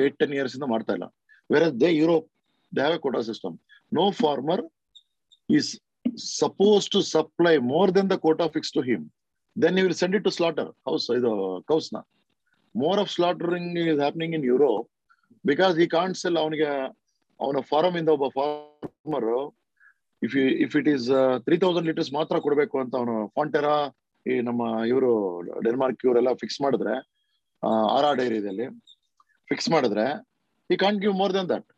eight 0.05 0.17
ten 0.23 0.35
years 0.39 0.55
ಇಂದ 0.59 0.67
ಮಾಡ್ತಾ 0.75 0.95
ಇಲ್ಲ. 0.99 1.07
Where 1.53 1.67
they 1.83 1.91
Europe 2.03 2.27
they 2.73 2.83
have 2.85 2.97
a 2.99 3.03
quota 3.07 3.23
system 3.31 3.55
no 3.99 4.05
farmer 4.23 4.63
is 5.49 5.71
suppose 6.43 6.87
to 6.95 7.01
supply 7.15 7.55
more 7.73 7.93
than 7.97 8.11
the 8.15 8.19
quota 8.27 8.47
fix 8.57 8.73
to 8.77 8.83
him 8.91 9.05
then 9.57 9.77
you 9.79 9.85
will 9.87 9.99
send 10.03 10.17
it 10.19 10.25
to 10.29 10.33
slaughter 10.39 10.71
house 10.89 11.07
ಇದು 11.19 11.33
ಕೌಸ್ನ 11.71 11.99
more 12.75 13.01
of 13.03 13.11
slaughtering 13.17 13.79
is 13.91 14.01
happening 14.05 14.35
in 14.39 14.47
Europe 14.53 14.89
because 15.45 15.75
ಈ 15.85 15.87
ಕಾಂಟ್ಸ್ 15.97 16.25
ಅವನಿಗೆ 16.43 16.71
ಅವನ 17.41 17.61
farm 17.71 17.95
ಇಂದ 18.01 18.11
ಒಬ್ಬ 18.17 18.27
farmer 18.37 19.29
if 20.23 20.35
if 20.65 20.75
it 20.81 20.89
is 20.95 21.07
three 21.47 21.57
thousand 21.65 21.89
litres 21.91 22.13
ಮಾತ್ರ 22.13 22.37
ಕೊಡಬೇಕು 22.47 22.77
ಅಂತ 22.79 22.95
ಅವನು 22.97 23.15
ಫಾಂಟೆರಾ 23.37 23.75
ಈ 24.27 24.35
ನಮ್ಮ 24.41 24.63
ಇವರು 24.89 25.11
ಡೆನ್ಮಾರ್ಕ್ 25.65 26.03
ಇವರೆಲ್ಲ 26.07 26.31
ಫಿಕ್ಸ್ 26.35 26.61
ಮಾಡಿದ್ರೆ 26.61 26.95
ಆರ್ 27.93 28.07
ಆರ್ 28.09 28.19
ಡೈರಿದಲ್ಲಿ 28.19 28.67
ಫಿಕ್ಸ್ 29.49 29.69
ಮಾಡಿದ್ರೆ 29.71 30.07
ಈ 30.71 30.77
can't 30.77 31.01
give 31.01 31.15
more 31.15 31.35
than 31.35 31.49
that 31.49 31.69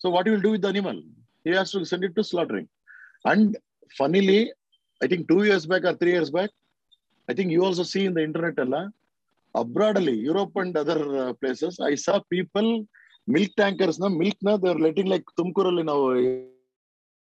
so 0.00 0.08
what 0.10 0.28
will 0.28 0.42
do 0.42 0.52
with 0.52 0.66
animal 0.66 0.98
he 1.44 1.52
has 1.52 1.72
to 1.72 1.84
send 1.84 2.04
it 2.04 2.16
to 2.16 2.24
slaughtering 2.32 2.68
and 3.24 3.54
funnily 3.90 4.40
I 5.00 5.08
think 5.08 5.24
two 5.28 5.38
years 5.44 5.66
back 5.66 5.86
or 5.90 5.96
three 5.96 6.10
years 6.10 6.32
back 6.32 6.54
I 7.28 7.34
think 7.34 7.52
you 7.52 7.62
also 7.64 7.84
see 7.92 8.00
in 8.04 8.16
the 8.16 8.22
internet 8.28 8.60
alla 8.60 8.82
abroad 9.54 9.96
ಅಲ್ಲಿ 9.96 10.16
Europe 10.26 10.58
and 10.58 10.76
other 10.78 11.02
places 11.32 11.76
I 11.88 11.94
saw 12.04 12.14
people 12.28 12.68
milk 13.28 13.56
ಟ್ಯಾಂಕರ್ಸ್ನ 13.56 14.06
ಮಿಲ್ಕ್ನ 14.20 14.52
letting 14.84 15.08
like 15.08 15.26
ತುಮಕೂರಲ್ಲಿ 15.36 15.82
ನಾವು 15.82 16.04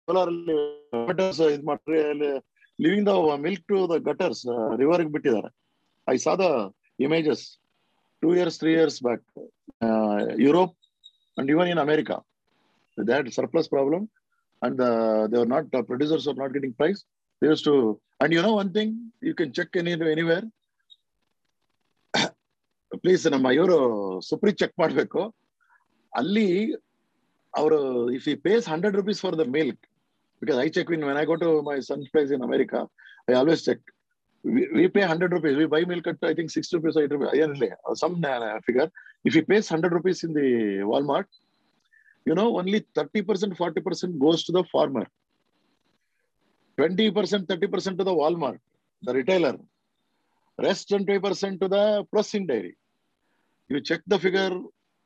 ಇದು 0.09 1.64
ಮಾಡ್ರಿ 1.71 1.99
leaving 2.85 3.07
the 3.11 3.14
milk 3.47 3.64
to 3.73 3.79
the 3.92 3.97
gutters 4.11 4.44
river 4.83 5.05
ಬಿಟ್ಟಿದ್ದಾರೆ. 5.14 5.51
I 6.12 6.16
saw 6.16 6.33
the 6.42 6.75
images 7.07 7.44
two 8.23 8.35
years 8.37 8.59
three 8.61 8.73
years 8.73 9.03
back 9.03 9.25
Europe 10.47 10.77
and 11.38 11.51
even 11.51 11.68
in 11.68 11.79
America 11.79 12.16
they 12.99 13.12
had 13.12 13.29
surplus 13.31 13.68
problem 13.68 14.05
and 14.62 14.81
they 15.33 15.38
are 15.38 15.49
not 15.49 15.68
producers 15.71 16.29
are 16.29 16.38
not 16.38 16.53
getting 16.53 16.77
price 16.77 17.03
they 17.42 17.49
used 17.49 17.64
to, 17.64 18.01
and 18.21 18.33
you 18.33 18.42
know 18.42 18.55
one 18.61 18.73
thing, 18.77 19.12
you 19.23 19.35
can 19.35 19.53
check 19.53 19.77
any 19.77 19.92
anywhere 20.14 20.47
please 23.03 23.27
ನಮ್ಮ 23.35 23.47
ಇವರು 23.51 23.77
supreme 24.21 24.53
check 24.53 24.75
ಮಾಡಬೇಕು. 24.79 25.35
ಅಲ್ಲಿ 26.12 26.75
ಅವರು 27.55 28.11
if 28.11 28.29
you 28.29 28.37
pays 28.40 28.68
hundred 28.68 28.97
rupees 28.97 29.21
for 29.21 29.37
the 29.38 29.44
milk 29.47 29.85
Because 30.40 30.59
I 30.59 30.68
check 30.68 30.90
in 30.90 31.05
when 31.05 31.16
I 31.16 31.24
go 31.24 31.37
to 31.37 31.62
my 31.62 31.81
son's 31.81 32.09
place 32.09 32.31
in 32.31 32.42
America, 32.42 32.88
I 33.29 33.33
always 33.35 33.64
check. 33.64 33.79
We, 34.44 34.68
we 34.72 34.88
pay 34.88 35.01
100 35.01 35.33
rupees. 35.33 35.57
We 35.57 35.66
buy 35.66 35.85
milk 35.85 36.07
at, 36.07 36.16
I 36.22 36.35
think, 36.35 36.51
6 36.51 36.72
rupees 36.74 36.96
or 36.96 37.05
8 37.05 37.11
rupees, 37.11 37.72
some 37.94 38.22
figure. 38.64 38.90
If 39.24 39.35
he 39.35 39.42
pays 39.42 39.70
100 39.70 39.92
rupees 39.92 40.22
in 40.24 40.33
the 40.33 40.81
Walmart, 40.85 41.27
you 42.24 42.35
know, 42.35 42.59
only 42.59 42.81
30%, 42.94 43.57
40% 43.57 44.18
goes 44.18 44.44
to 44.44 44.53
the 44.53 44.64
farmer. 44.64 45.07
20%, 46.79 47.12
30% 47.12 47.98
to 47.98 48.05
the 48.05 48.14
Walmart, 48.14 48.61
the 49.03 49.12
retailer. 49.12 49.57
Rest 50.61 50.90
20% 50.90 51.61
to 51.61 51.68
the 51.68 52.05
processing 52.12 52.46
dairy. 52.46 52.77
You 53.68 53.81
check 53.81 54.03
the 54.07 54.18
figure, 54.18 54.51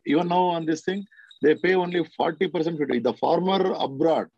even 0.07 0.29
now 0.29 0.45
on 0.45 0.67
this 0.67 0.83
thing, 0.83 1.07
they 1.43 1.55
pay 1.55 1.75
only 1.75 2.05
40%. 2.21 3.03
The 3.03 3.15
farmer 3.15 3.73
abroad 3.79 4.29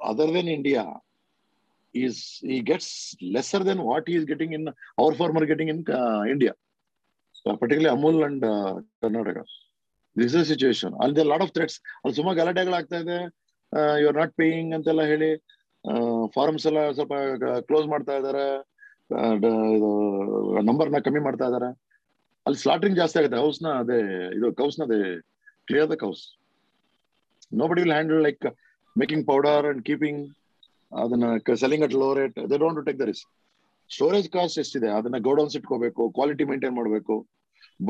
other 0.00 0.26
than 0.26 0.48
India, 0.48 0.84
is 1.94 2.38
he 2.42 2.60
gets 2.60 3.16
lesser 3.22 3.60
than 3.60 3.82
what 3.82 4.06
he 4.06 4.14
is 4.14 4.24
getting 4.24 4.52
in 4.52 4.68
our 4.98 5.14
farmer 5.14 5.46
getting 5.46 5.68
in 5.68 5.84
uh, 5.90 6.22
India, 6.24 6.54
so 7.32 7.56
particularly 7.56 7.96
Amul 7.96 8.24
and 8.26 8.44
uh. 8.44 9.44
This 10.16 10.34
is 10.34 10.42
a 10.42 10.44
situation. 10.44 10.94
And 11.00 11.16
there 11.16 11.24
are 11.24 11.28
a 11.28 11.30
lot 11.30 11.42
of 11.42 11.52
threats. 11.54 11.80
ಅಲ್ಲಿ 12.04 12.14
uh, 12.14 12.36
ಗಲಾಟೆಗಳಾಗ್ತಾ 12.38 12.98
are 12.98 13.18
you 14.00 14.06
are 14.06 14.16
not 14.16 14.32
paying 14.36 14.74
ಅಂತೆಲ್ಲ 14.74 15.02
ಹೇಳಿ 15.02 15.28
forms 16.36 16.66
ಎಲ್ಲ 16.66 16.90
ಸ್ವಲ್ಪ 16.90 17.12
close 17.68 17.86
ಮಾಡ್ತಾ 17.86 18.14
ಇದಾರೆ 18.16 18.44
ಇದು 19.38 19.50
slaughtering 20.58 20.90
just 20.94 21.04
ಕಮ್ಮಿ 21.04 21.20
ಮಾಡ್ತಾ 21.20 21.46
house 21.46 22.96
ಜಾಸ್ತಿ 23.00 23.18
ಆಗುತ್ತೆ 23.20 23.38
cows. 23.38 23.58
ನ 23.64 24.86
ಅದೇ 24.88 25.10
clear 25.68 25.90
the 25.90 25.94
cows 25.94 26.22
nobody 27.66 27.82
will 27.82 27.92
handle 27.92 28.22
like 28.22 28.46
making 29.00 29.24
powder 29.30 29.66
and 29.70 29.82
keeping 29.88 30.22
ಅದನ್ನ 30.92 31.24
selling 31.62 31.84
at 31.86 31.96
low 32.02 32.08
rate 32.20 32.38
they 32.50 32.58
don't 32.64 32.80
take 32.88 32.98
the 33.02 33.06
risk 33.10 33.28
storage 33.90 34.28
cost 34.36 34.58
ಎಷ್ಟಿದೆ? 34.62 34.88
ಅದನ್ನ 34.98 35.18
ಗೋಡೌನ್ಸ್ 35.28 35.54
ಇಟ್ಕೋಬೇಕು 35.58 36.02
ಕ್ವಾಲಿಟಿ 36.16 36.44
ಮೇಂಟೈನ್ 36.50 36.74
ಮಾಡಬೇಕು. 36.78 37.14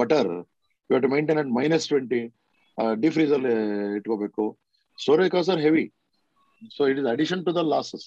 Butter 0.00 0.32
you 0.90 1.00
to 1.04 1.08
at 1.42 1.52
minus 1.58 1.86
twenty 1.92 2.20
deep 3.02 3.14
freezer 3.16 3.44
ಇಟ್ಕೋಬೇಕು. 3.98 4.44
Storage 4.98 5.30
cost 5.34 5.50
are 5.54 5.62
heavy 5.66 5.84
so 6.76 6.82
it 6.90 6.98
is 7.02 7.08
addition 7.14 7.42
to 7.48 7.52
the 7.58 7.62
losses 7.72 8.06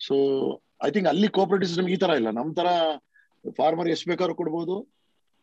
so 0.00 0.16
I 0.86 0.88
think 0.94 1.08
ಅಲ್ಲಿ 1.12 1.28
cooperative 1.38 1.68
system 1.70 1.88
ಈ 1.94 1.96
ತರ 2.04 2.12
ಇಲ್ಲ. 2.20 2.30
ನಮ್ 2.38 2.48
ತರ 2.60 2.68
ಫಾರ್ಮರ್ 3.58 3.88
ಎಷ್ಟು 3.94 4.06
ಬೇಕಾದ್ರೂ 4.10 4.34
ಕೊಡ್ಬೋದು. 4.40 4.76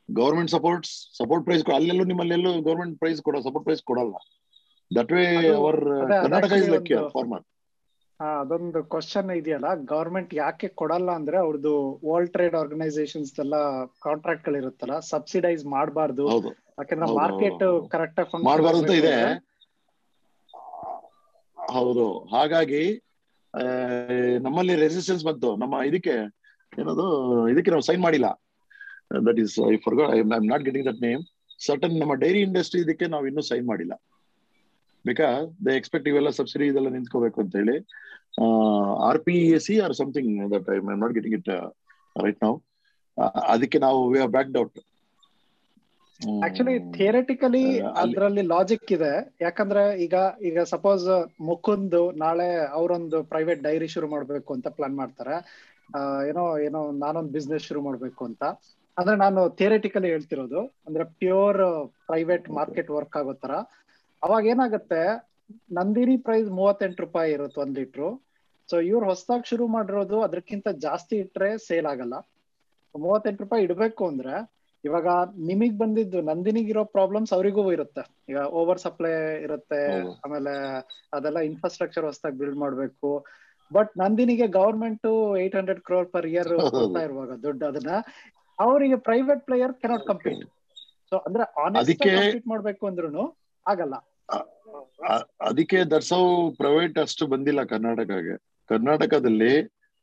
ಗೌರ್ಮೆಂಟ್ 0.09 0.51
ಸಪೋರ್ಟ್ಸ್ 0.51 0.91
ಸಪೋರ್ಟ್ 1.17 1.45
ಪ್ರೈಸ್ 1.45 1.63
ಅಲ್ಲೆಲ್ಲೂ 1.77 2.05
ನಿಮ್ಮಲ್ಲೆಲ್ಲೂ 2.11 2.51
ಗೌರ್ಮೆಂಟ್ 2.67 2.95
ಪ್ರೈಸ್ 2.99 3.21
ಕೊಡೋ 3.21 3.41
ಸಪೋರ್ಟ್ 3.47 3.65
ಪ್ರೈಸ್ 3.67 3.83
ಕೊಡಲ್ಲ. 3.89 4.15
That 4.91 5.11
way 5.15 5.23
our 5.59 5.79
Karnataka 6.23 6.53
is 6.61 6.69
lucky 6.75 6.95
farmer 7.15 7.43
ಹಾ 8.19 8.29
ಅದೊಂದು 8.41 8.79
ಕ್ವಶನ್ 8.93 9.29
ಇದೆಯಲ್ಲ 9.39 9.67
ಗವರ್ಮೆಂಟ್ 9.91 10.31
ಯಾಕೆ 10.39 10.67
ಕೊಡಲ್ಲ 10.79 11.09
ಅಂದ್ರೆ 11.19 11.37
ಅವ್ರದ್ದು 11.37 11.73
ವರ್ಲ್ಡ್ 12.07 12.31
ಟ್ರೇಡ್ 12.33 12.55
ಆರ್ಗನೈಸೇಷನ್ಸ್ 12.61 13.31
ಎಲ್ಲ 13.43 13.55
ಕಾಂಟ್ರಾಕ್ಟ್ 14.05 14.47
ಗಳಿರುತ್ತಲ್ಲ 14.47 14.95
ಸಬ್ಸಿಡೈಸ್ 15.11 15.63
ಮಾಡಬಾರ್ದು 15.75 16.25
ಯಾಕಂದ್ರೆ 16.79 17.07
ಮಾರ್ಕೆಟ್. 17.19 17.63
ಕರೆಕ್ಟ್ 17.93 18.19
ಆಗಿ 18.23 18.43
ಮಾಡಬಾರ್ದು 18.49 18.81
ಅಂತ 18.81 18.95
ಇದೆ. 19.01 19.15
ಹೌದು. 21.57 22.07
ಹಾಗಾಗಿ 22.33 22.83
ನಮ್ಮಲ್ಲಿ 24.45 24.73
ರೆಸಿಸ್ಟೆನ್ಸ್ 24.85 25.23
ಬಂತು. 25.29 25.49
ನಮ್ಮ 25.61 25.75
ಇದಕ್ಕೆ 25.89 26.15
ಏನದು 26.73 27.05
ಇದಕ್ಕೆ 27.51 27.71
ನಾವು 27.71 27.85
ಸೈನ್ 27.87 28.03
ಮಾಡಿಲ್ಲ. 28.05 28.27
That 29.11 29.39
is 29.43 29.55
I 29.71 29.75
for 29.85 29.95
I 30.15 30.19
I'm 30.21 30.47
not 30.53 30.65
getting 30.67 30.87
that 30.89 31.01
name 31.07 31.23
certain 31.67 31.95
ನಮ್ಮ 32.01 32.13
ಡೈರಿ 32.23 32.41
ಇಂಡಸ್ಟ್ರಿ 32.47 32.81
ಇದಕ್ಕೆ 32.85 33.05
ನಾವು 33.13 33.25
ಇನ್ನೂ 33.29 33.43
ಸೈನ್ 33.51 33.65
ಮಾಡಿಲ್ಲ. 33.71 33.93
ಬಿಕಾಸ್ 35.05 35.43
ದೇ 35.65 35.73
ಎಕ್ಸ್ಪೆಕ್ಟ್ 35.79 36.07
ಇವೆಲ್ಲ 36.11 36.31
ಸಬ್ಸಿಡಿ 36.39 36.65
ಇದೆಲ್ಲ 36.71 36.89
ನಿಂತ್ಕೋಬೇಕು 36.95 37.39
ಅಂತ 37.43 37.53
ಹೇಳಿ 37.61 37.75
R 39.09 39.19
P 39.27 39.35
S 39.57 39.65
C 39.69 39.75
or 39.85 39.95
something 40.01 40.33
that 40.53 40.67
I 40.73 40.77
I'm 40.79 41.01
not 41.03 41.15
getting 41.17 41.37
it 41.39 41.49
right 42.23 42.39
ನಾವು 42.45 42.57
ಅದಕ್ಕೆ 43.53 43.79
ನಾವು 43.85 43.99
we 44.13 44.19
are 44.25 44.33
backed 44.37 44.51
out 44.57 44.77
actually 46.45 46.73
theoretically 46.95 47.61
ಅದರಲ್ಲಿ 48.01 48.43
ಲಾಜಿಕ್ 48.53 48.89
ಇದೆ. 48.95 49.11
ಯಾಕಂದ್ರೆ 49.45 49.83
ಈಗ 50.05 50.15
ಈಗ 50.49 50.59
ಸಪೋಸ್ 50.73 51.05
ಮುಕುಂದ್ 51.49 51.99
ನಾಳೆ 52.23 52.47
ಅವರೊಂದು 52.77 53.19
ಪ್ರೈವೇಟ್ 53.31 53.61
ಡೈರಿ 53.67 53.87
ಶುರು 53.93 54.07
ಮಾಡ್ಬೇಕು 54.13 54.49
ಅಂತ 54.57 54.67
ಪ್ಲಾನ್ 54.77 54.97
ಮಾಡ್ತಾರೆ. 55.01 55.35
ಏನೋ 56.31 56.43
ಏನೋ 56.67 56.81
ನಾನೊಂದು 57.03 57.31
ಬಿಸ್ನೆಸ್ 57.37 57.67
ಶುರು 57.69 57.81
ಮಾಡ್ಬೇಕು 57.87 58.21
ಅಂತ. 58.29 58.43
ಅಂದ್ರೆ 58.99 59.15
ನಾನು 59.15 59.41
ಥಿಯರಿಟಿಕಲಿ 59.59 60.07
ಹೇಳ್ತಿರೋದು 60.13 60.61
ಅಂದ್ರೆ 60.87 61.03
ಪ್ಯೂರ್ 61.21 61.61
ಪ್ರೈವೇಟ್ 62.05 62.47
ಮಾರ್ಕೆಟ್ 62.59 62.89
ವರ್ಕ್ 62.97 63.17
ಆಗೋ 63.17 63.33
ತರ 63.43 63.53
ಅವಾಗ 64.23 64.43
ಏನಾಗುತ್ತೆ 64.45 65.01
ನಂದಿನಿ 65.77 66.15
ಪ್ರೈಸ್ 66.25 66.49
ಮೂವತ್ತೆಂಟು 66.59 67.03
ರೂಪಾಯಿ 67.03 67.29
ಇರುತ್ತೆ 67.33 67.61
ಒಂದ್ 67.61 67.77
ಲೀಟ್ರು 67.79 68.09
ಸೊ 68.69 68.77
ಇವ್ರು 68.89 69.05
ಹೊಸದಾಗಿ 69.05 69.45
ಶುರು 69.51 69.65
ಮಾಡಿರೋದು 69.67 70.17
ಅದಕ್ಕಿಂತ 70.21 70.67
ಜಾಸ್ತಿ 70.85 71.15
ಇಟ್ರೆ 71.23 71.49
ಸೇಲ್ 71.67 71.87
ಆಗಲ್ಲ. 71.91 72.15
ಮೂವತ್ತೆಂಟು 72.95 73.41
ರೂಪಾಯಿ 73.43 73.63
ಇಡಬೇಕು 73.67 74.03
ಅಂದ್ರೆ 74.07 74.33
ಇವಾಗ 74.83 75.07
ನಿಮಗ್ 75.49 75.77
ಬಂದಿದ್ದು 75.77 76.19
ನಂದಿನಿಗಿರೋ 76.21 76.83
ಪ್ರಾಬ್ಲಮ್ಸ್ 76.95 77.33
ಅವರಿಗೂ 77.33 77.63
ಇರುತ್ತೆ. 77.71 78.03
ಈಗ 78.29 78.41
ಓವರ್ 78.59 78.79
ಸಪ್ಲೈ 78.85 79.11
ಇರುತ್ತೆ 79.47 79.81
ಆಮೇಲೆ 80.25 80.53
ಅದೆಲ್ಲ 81.13 81.39
ಇನ್ಫ್ರಾಸ್ಟ್ರಕ್ಚರ್ 81.49 82.07
ಹೊಸದಾಗಿ 82.09 82.37
ಬಿಲ್ಡ್ 82.41 82.59
ಮಾಡ್ಬೇಕು. 82.63 83.09
But 83.71 83.91
ನಂದಿನಿಗೆ 83.97 84.47
government 84.59 85.07
eight 85.43 85.55
hundred 85.55 85.81
crore 85.87 86.09
per 86.13 86.27
year. 86.33 86.53
ಕೊಡ್ತಾ 86.75 87.01
ಇರುವಾಗ 87.07 87.33
ದುಡ್ಡು 87.43 87.65
ಅದನ್ನ 87.71 87.91
ಅವರಿಗೆ 88.59 88.97
private 89.05 89.41
player 89.45 89.73
cannot 89.81 90.05
compete 90.07 90.43
so 91.11 91.17
ಅಂದ್ರೆ 91.27 91.43
ಅದಕ್ಕೆ- 91.79 92.15
ಮಾಡ್ಬೇಕು 92.47 92.83
ಅಂದ್ರೂ 92.87 93.23
ಆಗಲ್ಲ. 93.65 93.95
ಅದಕ್ಕೆ 95.47 95.79
ದರ್ಸೋ 95.91 96.17
ಪ್ರೈವೇಟ್ 96.57 96.97
ಅಷ್ಟು 96.99 97.23
ಬಂದಿಲ್ಲ 97.27 97.61
ಕರ್ನಾಟಕಗೆ 97.65 98.35
ಕರ್ನಾಟಕದಲ್ಲಿ 98.69 99.53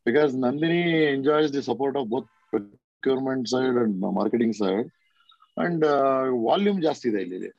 because 0.07 0.33
Nandini 0.45 0.81
enjoys 1.11 1.53
the 1.53 1.62
support 1.62 1.97
of 1.99 2.09
both 2.09 2.29
procurement 2.53 3.47
side 3.49 3.79
and 3.83 3.97
marketing 4.19 4.57
side 4.57 4.88
and 5.57 5.85
volume 6.47 6.81
ಜಾಸ್ತಿ 6.83 7.07
ಇದೆ 7.12 7.23
ಇಲ್ಲಿ 7.27 7.51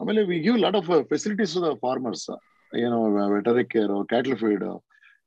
ಆಮೇಲೆ 0.00 0.22
we 0.30 0.38
give 0.40 0.58
lot 0.58 0.76
of 0.76 0.88
facilities 1.10 1.54
to 1.54 1.62
the 1.62 1.70
farmers 1.82 2.26
ಏನೋ 2.72 2.96
ವೆಟರಿ 3.34 3.64
ಕೇರ್ 3.66 3.94
ಕ್ಯಾಟಲ್ 4.08 4.36
ಫೀಡ್ 4.36 4.64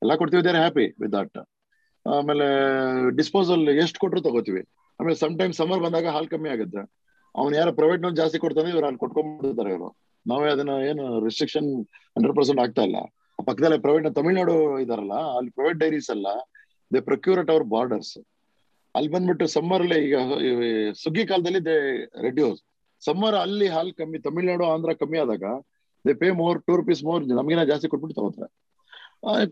ಎಲ್ಲ 0.02 0.14
ಕೊಡ್ತೀವಿ 0.16 0.44
ದೇರ್ 0.44 0.58
ಹ್ಯಾಪಿ 0.58 0.88
ವಿತ್ 1.02 1.14
ದಟ್ 1.16 1.38
ಆಮೇಲೆ 2.06 2.48
ಡಿಸ್ಪೋಸಲ್ 3.20 3.64
ಎಷ್ಟು 3.84 4.00
ಕೊಟ್ಟರು 4.02 4.22
ತಗೋತೀವಿ. 4.28 4.62
ಆಮೇಲೆ 5.00 5.18
ಸಮ್ 5.24 5.36
ಟೈಮ್ 5.40 5.54
ಸಮರ್ 5.60 5.82
ಬಂದಾಗ 5.86 6.08
ಹಾಲ್ 6.16 6.30
ಕಮ್ಮಿ 6.34 6.50
ಆಗುತ್ತೆ. 6.56 6.82
ಅವ್ನು 7.36 7.54
ಯಾರು 7.60 7.72
ಪ್ರೈವೇಟ್ನಲ್ಲಿ 7.80 8.18
ಜಾಸ್ತಿ 8.22 8.38
ಕೊಡ್ತಾನೆ, 8.44 8.70
ಇವ್ರು 8.74 8.88
ಅಲ್ಲಿ 8.90 9.02
ಕೊಟ್ಕೊಂಡ್ಬಿಡ್ತಾರೆ 9.04 9.72
ಇವರು. 9.74 9.90
ನಾವೇ 10.26 10.48
ಅದನ್ನ 10.54 10.74
ಏನು 10.90 11.04
ರಿಸ್ಟ್ರಿಕ್ಷನ್ 11.26 11.70
ಹಂಡ್ರೆಡ್ 12.16 12.36
ಪರ್ಸೆಂಟ್ 12.38 12.62
ಆಗ್ತಾ 12.64 12.84
ಇಲ್ಲ. 12.88 13.00
ಪಕ್ಕದಲ್ಲೇ 13.48 13.78
ಪ್ರೈವೇಟ್ 13.84 14.08
ತಮಿಳ್ನಾಡು 14.20 14.56
ಇದಾರಲ್ಲ, 14.84 15.18
ಅಲ್ಲಿ 15.38 15.52
ಪ್ರೈವೇಟ್ 15.58 15.80
ಡೈರೀಸ್ 15.84 16.10
ಅಲ್ಲ 16.16 16.28
they 16.92 17.00
procure 17.10 17.40
at 17.42 17.52
our 17.54 17.66
borders 17.76 18.16
ಅಲ್ಲಿ 18.96 19.10
ಬಂದ್ಬಿಟ್ಟು 19.16 19.46
ಸಮ್ಮರ್ 19.56 19.84
ಅಲ್ಲಿ 19.86 20.00
ಈಗ 20.08 20.18
ಸುಗ್ಗಿ 21.04 21.24
ಕಾಲದಲ್ಲಿ 21.32 21.62
ದೇ 21.68 21.76
ರೆಡ್ಯೂಸ್ 22.28 22.60
ಸಮ್ಮರ್ 23.02 23.38
ಅಲ್ಲಿ 23.44 23.68
ಹಾಲ್ 23.76 23.92
ಕಮ್ಮಿ, 24.00 24.18
ತಮಿಳ್ನಾಡು, 24.28 24.64
ಆಂಧ್ರ 24.74 24.94
ಕಮ್ಮಿ 25.02 25.18
ಆದಾಗ 25.24 25.44
they 26.06 26.14
pay 26.22 26.28
more 26.42 26.58
two 26.68 26.74
rupees 26.80 27.04
more 27.08 27.22
ನಮಗಿನ 27.40 27.64
ಜಾಸ್ತಿ 27.72 27.88
ಕೊಟ್ಬಿಟ್ಟು 27.92 28.18
ತಗೋತಾರೆ. 28.20 28.50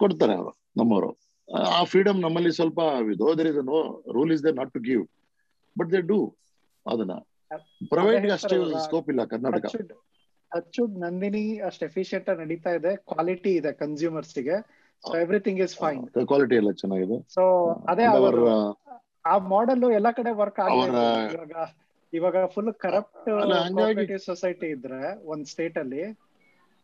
ಕೊಡ್ತಾರೆ 0.01 0.35
ಅವರು, 0.39 0.51
ನಮ್ಮವರು. 0.79 1.09
ಆ 1.49 1.81
ಫ್ರೀಡಮ್ 1.91 2.19
ನಮ್ಮಲ್ಲಿ 2.21 2.51
ಸ್ವಲ್ಪ 2.51 2.79
there 3.39 3.47
is 3.51 3.59
no 3.71 3.79
rule 4.15 4.31
is 4.35 4.43
they 4.45 4.51
not 4.59 4.71
to 4.73 4.81
give 4.89 5.03
but 5.75 5.89
they 5.93 6.01
do 6.11 6.19
ಅದನ್ನ. 6.85 7.13
ಪ್ರೈವೇಟ್ 7.93 8.25
ಅಷ್ಟೇ 8.37 8.57
ಸ್ಕೋಪ್ 8.85 9.07
ಇಲ್ಲ 9.13 9.23
ಕರ್ನಾಟಕ. 9.33 9.65
ಅಚ್ಚುಡ್ 10.51 10.93
ನಂದಿನಿ 11.05 11.45
ಅಷ್ಟು 11.59 11.83
ಎಫಿಷಿಯಂಟ್ 11.89 12.27
ಆಗಿ 12.31 12.39
ನಡೀತಾ 12.43 12.71
ಇದೆ. 12.79 12.91
ಕ್ವಾಲಿಟಿ 13.11 13.51
ಇದೆ 13.59 13.71
ಕನ್ಸ್ಯೂಮರ್ಸ್ಗೆ. 13.83 14.57
So 15.03 15.13
everything 15.23 15.59
is 15.65 15.75
fine 15.81 16.03
quality 16.31 16.55
ಎಲ್ಲ 16.61 16.71
ಚೆನ್ನಾಗಿದೆ. 16.81 17.17
ಸೊ 17.35 17.43
ಅದೇ 17.91 18.05
ಅವರು 18.11 18.45
ಆ 19.25 19.35
ಮಾಡೆಲ್ 19.53 19.83
ಎಲ್ಲಾ 19.99 20.11
ಕಡೆ 20.11 20.31
ವರ್ಕ್ 20.41 20.59
ಆಗಿದೆ 20.65 21.03
ಇವಾಗ 21.33 21.55
ಇವಾಗ 22.13 22.37
ಫುಲ್ 22.53 22.71
ಕರಪ್ಟ್ 22.83 23.29
ಸೊಸೈಟಿ 24.25 24.67
ಇದ್ರೆ 24.75 25.01
ಒಂದ್ 25.25 25.45
ಸ್ಟೇಟ್ 25.45 25.77
ಅಲ್ಲಿ 25.77 26.03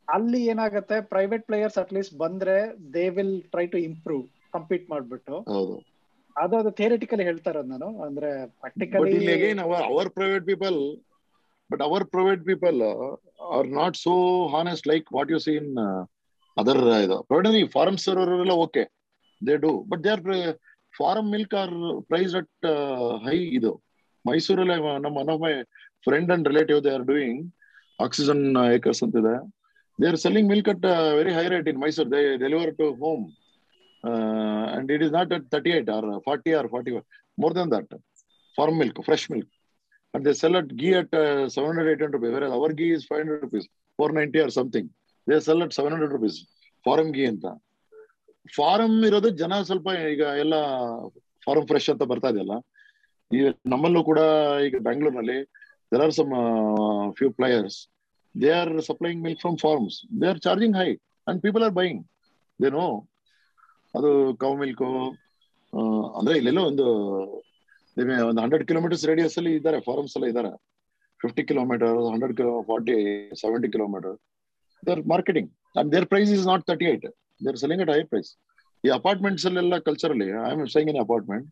ಅಲ್ಲಿ 0.08 0.40
ಏನಾಗುತ್ತೆ 0.46 0.98
ಪ್ರೈವೇಟ್ 1.14 1.46
ಪ್ಲೇಯರ್ಸ್ 1.50 1.78
ಅಟ್ಲೀಸ್ಟ್ 1.78 2.16
ಬಂದ್ರೆ 2.18 2.56
they 2.96 3.06
will 3.18 3.38
try 3.54 3.66
to 3.68 3.78
improve 3.90 4.26
compete 4.56 4.86
ಮಾಡ್ಬಿಟ್ಟು. 4.94 5.36
ಹೌದು. 5.54 5.76
ಅದು 6.36 6.56
ಅದು 6.62 6.70
ಥಿಯರಿಟಿಕಲಿ 6.80 7.26
ಹೇಳ್ತಾ 7.30 7.50
ಇರೋದು 7.54 7.70
ನಾನು. 7.74 7.90
ಅಂದ್ರೆ 8.06 8.30
practically 8.62 9.18
our 9.90 10.10
private 10.18 10.46
people 10.52 10.78
but 11.70 11.84
our 11.88 12.06
private 12.14 12.44
people 12.50 12.80
are 13.56 13.70
not 13.80 13.96
so 14.06 14.14
honest 14.56 14.88
like 14.92 15.08
what 15.18 15.32
you 15.34 15.40
seen 15.48 15.70
other 16.58 16.82
ಇದು. 17.06 17.18
ಪ್ರೈವೇಟ್ 17.30 18.02
ಸರ್ವರ್ 18.08 18.32
ಅವರೆಲ್ಲ 18.34 18.56
okay 18.66 18.84
they 19.42 19.56
do 19.64 19.72
but 19.92 20.02
they 20.06 20.12
are 20.16 20.24
farm 20.94 21.28
milk 21.36 21.56
are 21.62 21.74
price 22.10 22.34
at 22.42 22.66
high 23.26 23.38
ಇದು. 23.60 23.72
ಮೈಸೂರಲ್ಲಿ 24.26 24.76
ನಮ್ಮ 25.06 25.16
one 25.22 25.32
of 25.34 25.42
my 25.46 25.54
friend 26.06 26.30
and 26.36 26.46
relative 26.52 26.80
they 26.86 26.92
are 26.98 27.06
doing 27.10 27.40
oxygen 28.00 28.44
acres 28.76 29.02
ಅಂತ 29.06 29.16
ಇದೆ 29.24 29.34
they 30.00 30.08
are 30.12 30.20
selling 30.24 30.50
milk 30.54 30.70
at 30.74 30.86
very 31.20 31.34
high 31.38 31.46
rate 31.54 31.68
in 31.72 31.80
Mysore 31.84 32.10
they 32.14 32.22
deliver 32.44 32.72
to 32.80 32.86
home 33.04 33.24
and 34.74 34.90
it 34.96 35.04
is 35.04 35.14
not 35.18 35.32
at 35.34 35.46
thirty 35.52 35.72
eight 35.72 35.90
or 35.90 36.08
forty 36.26 36.54
or 36.54 36.70
forty 36.70 36.94
more 37.38 37.56
than 37.60 37.72
that 37.76 37.94
farm 38.58 38.78
milk, 38.78 39.04
fresh 39.06 39.30
milk. 39.30 39.48
And 40.14 40.24
they 40.24 40.34
sell 40.34 40.56
at 40.56 40.68
ghee 40.80 40.94
at 40.94 41.12
uh, 41.14 41.50
700, 41.50 41.88
800 41.92 42.14
rupees, 42.14 42.34
whereas 42.34 42.52
our 42.52 42.72
ghee 42.72 42.92
is 42.92 43.06
500 43.06 43.42
rupees, 43.44 43.64
490 44.00 44.40
or 44.40 44.50
something. 44.52 44.86
They 45.28 45.40
sell 45.40 45.64
at 45.64 45.74
700 45.76 46.12
rupees, 46.16 46.36
farm 46.86 47.08
ghee 47.16 47.24
ಅಂತ. 47.32 47.46
Farm 48.50 48.94
ಇರೋದು 49.08 49.30
ಜನ 49.42 49.54
ಸ್ವಲ್ಪ 49.70 49.88
ಈಗ 50.12 50.24
ಎಲ್ಲ 50.44 50.56
form 51.48 51.66
fresh 51.70 51.90
ಅಂತ 51.94 52.04
ಬರ್ತಾ 52.12 52.30
ಇದೆಯಲ್ಲ 52.34 52.56
ಈಗ 53.32 53.44
ನಮ್ಮಲ್ಲೂ 53.74 54.02
ಕೂಡ 54.10 54.20
ಈಗ 54.68 54.82
ಬ್ಯಾಂಗ್ಳೂರ್ನಲ್ಲಿ 54.88 55.38
there 55.92 56.04
are 56.06 56.14
some 56.20 56.34
few 57.20 57.30
players 57.40 57.78
they 58.36 58.52
are 58.60 58.74
supplying 58.90 59.22
milk 59.28 59.42
from 59.46 59.58
farms 59.66 59.98
they 60.22 60.28
are 60.32 60.42
charging 60.48 60.78
high 60.82 60.90
and 61.28 61.42
people 61.46 61.66
are 61.68 61.76
buying 61.80 62.02
they 62.60 62.72
know 62.78 62.86
ಅದು 63.94 64.10
ಕೌ 64.42 64.52
ಮಿಲ್ಕು 64.60 64.88
ಅಂದ್ರೆ 66.18 66.36
ಇಲ್ಲೆಲ್ಲೋ 66.40 66.64
ಒಂದು 66.70 66.86
ಒಂದು 68.28 68.40
ಹಂಡ್ರೆಡ್ 68.44 68.64
ಕಿಲೋಮೀಟರ್ಸ್ 68.70 69.04
ರೇಡಿಯಸ್ 69.12 69.36
ಅಲ್ಲಿ 69.40 69.52
ಇದ್ದಾರೆ 69.58 69.78
ಫಾರಮ್ಸ್ 69.88 70.14
ಎಲ್ಲ 70.18 70.28
ಇದ್ದಾರೆ. 70.32 70.52
Fifty 71.22 71.44
kilometre 71.50 71.98
hundred 72.12 72.34
kilo 72.40 72.54
forty 72.70 72.96
seventy 73.42 73.68
kilometre 73.76 74.16
their 74.84 75.02
marketing 75.12 75.50
and 75.76 75.90
their 75.94 76.08
price 76.12 76.32
is 76.38 76.46
not 76.52 76.64
thirty 76.70 76.88
eight 76.92 77.06
they're 77.42 77.58
selling 77.62 77.84
at 77.86 77.92
high 77.94 78.02
price 78.12 78.32
ಈ 78.84 78.90
ಅಪಾರ್ಟ್ಮೆಂಟ್ಸ್ 78.98 79.46
ಅಲ್ಲೆಲ್ಲ 79.50 79.78
ಕಲ್ಚರ್ 79.86 80.14
ಅಲ್ಲಿ 80.16 80.28
I 80.42 80.50
am 80.50 80.64
saying 80.76 80.90
in 80.94 81.00
apartment 81.04 81.48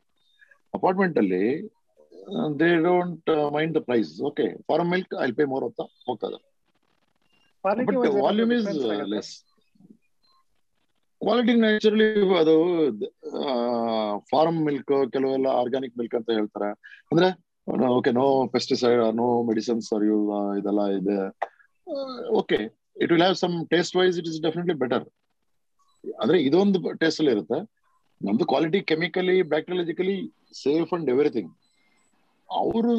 apartment 0.74 1.18
ಅಲ್ಲಿ 1.22 1.44
they 2.60 2.70
don't 2.86 3.30
mind 3.56 3.74
the 3.78 3.82
price 3.88 4.12
okay 4.30 4.48
farm 4.70 4.90
milk 4.94 5.14
I 5.22 5.32
pay 5.40 5.46
more 5.54 5.66
ಅಂತ 5.70 5.82
ಹೋಗ್ತದೆ 6.10 6.40
volume 8.26 8.52
is 8.58 8.68
less 9.14 9.32
quality 11.22 11.54
naturally 11.64 12.08
ಅದು 12.42 12.54
farm 14.32 14.60
milk 14.68 14.94
ಕೆಲವೆಲ್ಲ 15.14 15.48
organic 15.62 15.96
milk 16.00 16.16
ಅಂತ 16.20 16.30
ಹೇಳ್ತಾರೆ. 16.38 16.70
ಅಂದ್ರೆ 17.12 17.30
okay 17.98 18.12
no 18.20 18.26
pesticide 18.56 19.02
no 19.22 19.28
medicines 19.50 19.90
are 19.96 20.06
ಇದೆಲ್ಲ 20.60 20.84
ಇದೆ. 21.00 21.18
Okay 22.40 22.60
it 23.04 23.12
will 23.14 23.26
have 23.26 23.38
some 23.44 23.56
taste 23.74 23.96
wise 24.00 24.18
it 24.22 24.30
is 24.32 24.40
definitely 24.48 24.76
better 24.84 25.06
ಅಂದ್ರೆ 26.22 26.38
ಇದೊಂದು 26.48 26.80
ಟೇಸ್ಟ್ 27.02 27.22
ಅಲ್ಲಿ 27.22 27.34
ಇರುತ್ತೆ. 27.36 27.60
ನಮ್ದು 28.22 28.46
quality 28.52 28.80
chemically 28.92 29.36
bacteriologically 29.52 30.18
safe 30.64 30.92
and 30.98 31.10
everything 31.14 31.52
ಅವರು 32.50 32.94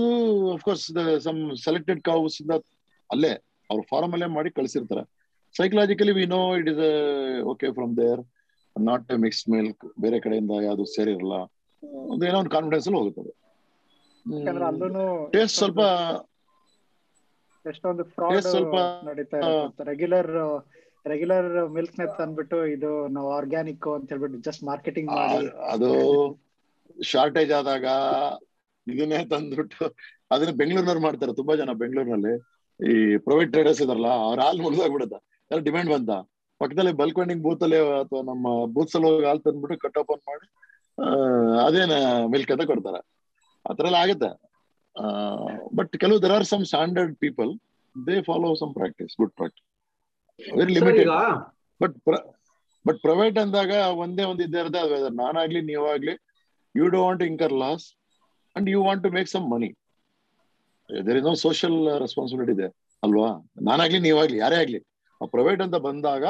of course 0.54 0.84
some 1.26 1.40
selected 1.64 2.00
cows 2.08 2.36
ಇಂದ 2.42 2.52
ಅಲ್ಲೇ, 3.10 3.32
ಅವ್ರ 3.70 3.80
ಫಾರ್ಮ್ 3.90 4.14
ಅಲ್ಲೇ 4.16 4.28
ಮಾಡಿ 4.36 4.50
ಕಳ್ಸಿರ್ತಾರೆ. 4.58 5.02
Psychologically 5.54 6.12
we 6.12 6.24
know 6.28 6.40
it 6.60 6.70
is 6.70 6.82
okay 7.52 7.68
from 7.72 7.94
there 7.98 8.22
not 8.76 9.10
mixed 9.24 9.50
milk 9.54 9.84
ಬೇರೆ 10.02 10.18
ಕಡೆಯಿಂದ 10.20 10.52
ಯಾವ್ದು 10.64 10.84
ಸೇರಿರಲ್ಲ. 10.94 11.36
ಒಂದು 12.08 12.24
ಏನೋ 12.28 12.38
ಒಂದು 12.38 12.52
ಕಾನ್ಫಿಡೆನ್ಸ್ 12.54 12.86
ಅಲ್ಲಿ 12.88 13.00
ಹೋಗುತ್ತದೆ 13.00 13.32
ಟೇಸ್ಟ್ 15.34 15.56
ಸ್ವಲ್ಪ 15.58 15.80
ಎಷ್ಟೊಂದು 17.64 18.04
ಫ್ರಾಡ್ 18.14 18.44
ಸ್ವಲ್ಪ, 18.44 18.74
ನಡೀತಾ 19.08 19.38
ಇರುತ್ತೆ 19.42 19.84
ರೆಗ್ಯುಲರ್ 19.90 20.30
ರೆಗ್ಯುಲರ್ 21.04 21.46
ಮಿಲ್ಕ್ 21.76 21.98
ನೆ 21.98 22.06
ತಂದ್ಬಿಟ್ಟು 22.18 22.58
ಇದು 22.74 22.90
ನಾವು 23.14 23.28
ಆರ್ಗ್ಯಾನಿಕ್ 23.38 23.86
ಅಂತ 23.94 24.12
ಹೇಳ್ಬಿಟ್ಟು 24.12 24.38
ಜಸ್ಟ್ 24.48 24.62
ಮಾರ್ಕೆಟಿಂಗ್ 24.64 25.10
ಮಾಡಿ. 25.14 25.40
ಅದು 25.72 25.90
ಶಾರ್ಟೇಜ್ 27.10 27.52
ಆದಾಗ 27.52 27.86
ಇದನ್ನೇ 28.86 29.18
ತಂದ್ಬಿಟ್ಟು 29.32 29.84
ಅದನ್ನ 30.30 30.52
ಬೆಂಗಳೂರಿನವ್ರು 30.60 31.02
ಮಾಡ್ತಾರೆ. 31.06 31.32
ತುಂಬಾ 31.40 31.54
ಜನ 31.56 31.72
ಬೆಂಗಳೂರಿನಲ್ಲಿ. 31.82 32.34
ಈ 32.80 32.94
ಪ್ರೈವೇಟ್ 33.26 33.52
ಟ್ರೇಡರ್ಸ್ 33.52 33.82
ಇದಾರಲ್ಲ 33.84 34.10
ಅವ್ರ 34.26 34.40
ಹಾಲು 34.40 34.62
ಮುಗಿದೋಗ್ಬಿಡುತ್ತೆ. 34.62 35.18
ಎಲ್ಲ 35.52 35.62
ಡಿಮ್ಯಾಂಡ್ 35.68 35.90
ಬಂತ 35.94 36.10
ಪಕ್ಕದಲ್ಲಿ 36.60 36.92
ಬಲ್ಕ್ 37.00 37.18
ವೆಂಡಿಂಗ್ 37.20 37.42
ಬೂತ್ 37.46 37.62
ಅಲ್ಲಿ 37.66 37.78
ಅಥವಾ 38.02 38.20
ನಮ್ಮ 38.30 38.46
ಬೂತ್ಸ್ 38.74 38.94
ಅಲ್ಲಿ 38.96 39.08
ಹೋಗಿ 39.08 39.26
ಹಾಲು 39.28 39.42
ತಂದ್ಬಿಟ್ಟು 39.46 39.76
ಕಟ್ 39.84 39.98
ಓಪನ್ 40.02 40.22
ಮಾಡಿ 40.30 40.46
ಅದೇನ 41.66 41.94
ಮಿಲ್ಕ್ 42.32 42.50
ಅಂತ 42.54 42.64
ಕೊಡ್ತಾರೆ. 42.70 43.00
ಆತರ 43.64 43.84
ಎಲ್ಲ 43.90 43.98
ಆಗುತ್ತೆ 44.04 44.30
ಬಟ್ 45.78 45.92
ಕೆಲವು 46.02 46.18
there 46.24 46.34
are 46.36 46.46
some 46.52 46.64
standard 46.70 47.14
people 47.24 47.50
they 47.96 48.16
follow 48.28 48.48
some 48.62 48.72
practice 48.78 49.12
good 49.20 49.34
practice 49.40 49.66
very 50.60 50.74
limited 50.78 51.10
but 51.80 51.96
but 52.84 52.98
private 53.06 53.36
ಅಂದಾಗ 53.44 53.72
ಒಂದೇ 54.04 54.24
ಒಂದು 54.30 54.42
ಇದ್ದೇ 54.46 54.60
ಇರುತ್ತೆ. 54.62 54.80
ಅದು 55.00 55.10
ನಾನಾಗ್ಲಿ 55.22 55.60
ನೀವಾಗ್ಲಿ 55.72 56.14
you 56.74 56.86
do 56.94 57.00
want 57.06 57.22
incur 57.30 57.54
loss 57.64 57.84
and 58.56 58.68
you 58.74 58.80
want 58.86 59.02
to 59.06 59.10
make 59.18 59.28
some 59.34 59.46
money 59.54 59.70
there 60.90 61.18
is 61.20 61.26
no 61.30 61.34
social 61.46 61.76
responsibility 62.04 62.54
ಇದೆ 62.58 62.68
ಅಲ್ವಾ? 63.02 63.28
ನಾನಾಗ್ಲಿ 63.68 64.00
ನೀವಾಗ್ಲಿ 64.08 64.38
ಯಾರೇ 64.44 64.56
ಆಗ್ಲಿ. 64.62 64.80
ಪ್ರೈವೇಟ್ 65.34 65.62
ಅಂತ 65.66 65.76
ಬಂದಾಗ 65.88 66.24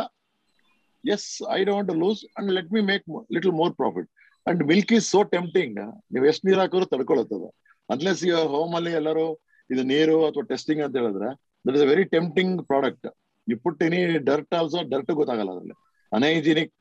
yes 1.05 1.27
I 1.57 1.61
don't 1.65 1.91
lose 2.03 2.21
and 2.39 2.51
let 2.57 2.71
me 2.73 2.83
make 2.91 3.05
little 3.37 3.55
more 3.61 3.73
profit 3.81 4.09
and 4.47 4.61
milk 4.71 4.93
is 4.93 5.07
so 5.15 5.21
tempting 5.35 5.79
ನೀವು 6.13 6.27
ಎಷ್ಟು 6.31 6.47
ನೀರು 6.49 6.61
ಹಾಕಿದ್ರು 6.61 6.87
ತಡ್ಕೊಳತ್ತದ. 6.87 7.45
ಅನ್ಲೆಸ್ 7.89 8.21
ಈಗ 8.29 8.37
ಹೋಮ್ 8.55 8.75
ಅಲ್ಲಿ 8.79 8.93
ಎಲ್ಲರೂ 9.01 9.27
ಇದು 9.71 9.83
ನೀರು 9.93 10.17
ಅಥವಾ 10.29 10.45
ಟೆಸ್ಟಿಂಗ್ 10.53 10.83
ಅಂತ 10.85 10.95
ಹೇಳಿದ್ರೆ 10.97 11.29
that 11.65 11.77
is 11.79 11.85
a 11.87 11.89
very 11.93 12.05
tempting 12.17 12.55
product 12.71 13.07
you 13.47 13.57
put 13.65 13.83
any 13.87 14.01
dirt 14.31 14.55
also 14.61 14.81
dirt 14.93 15.13
ಗೊತ್ತಾಗಲ್ಲ 15.21 15.51
ಅದ್ರಲ್ಲಿ. 15.55 15.77
ಅನೈಜಿನಿಕ್ 16.13 16.73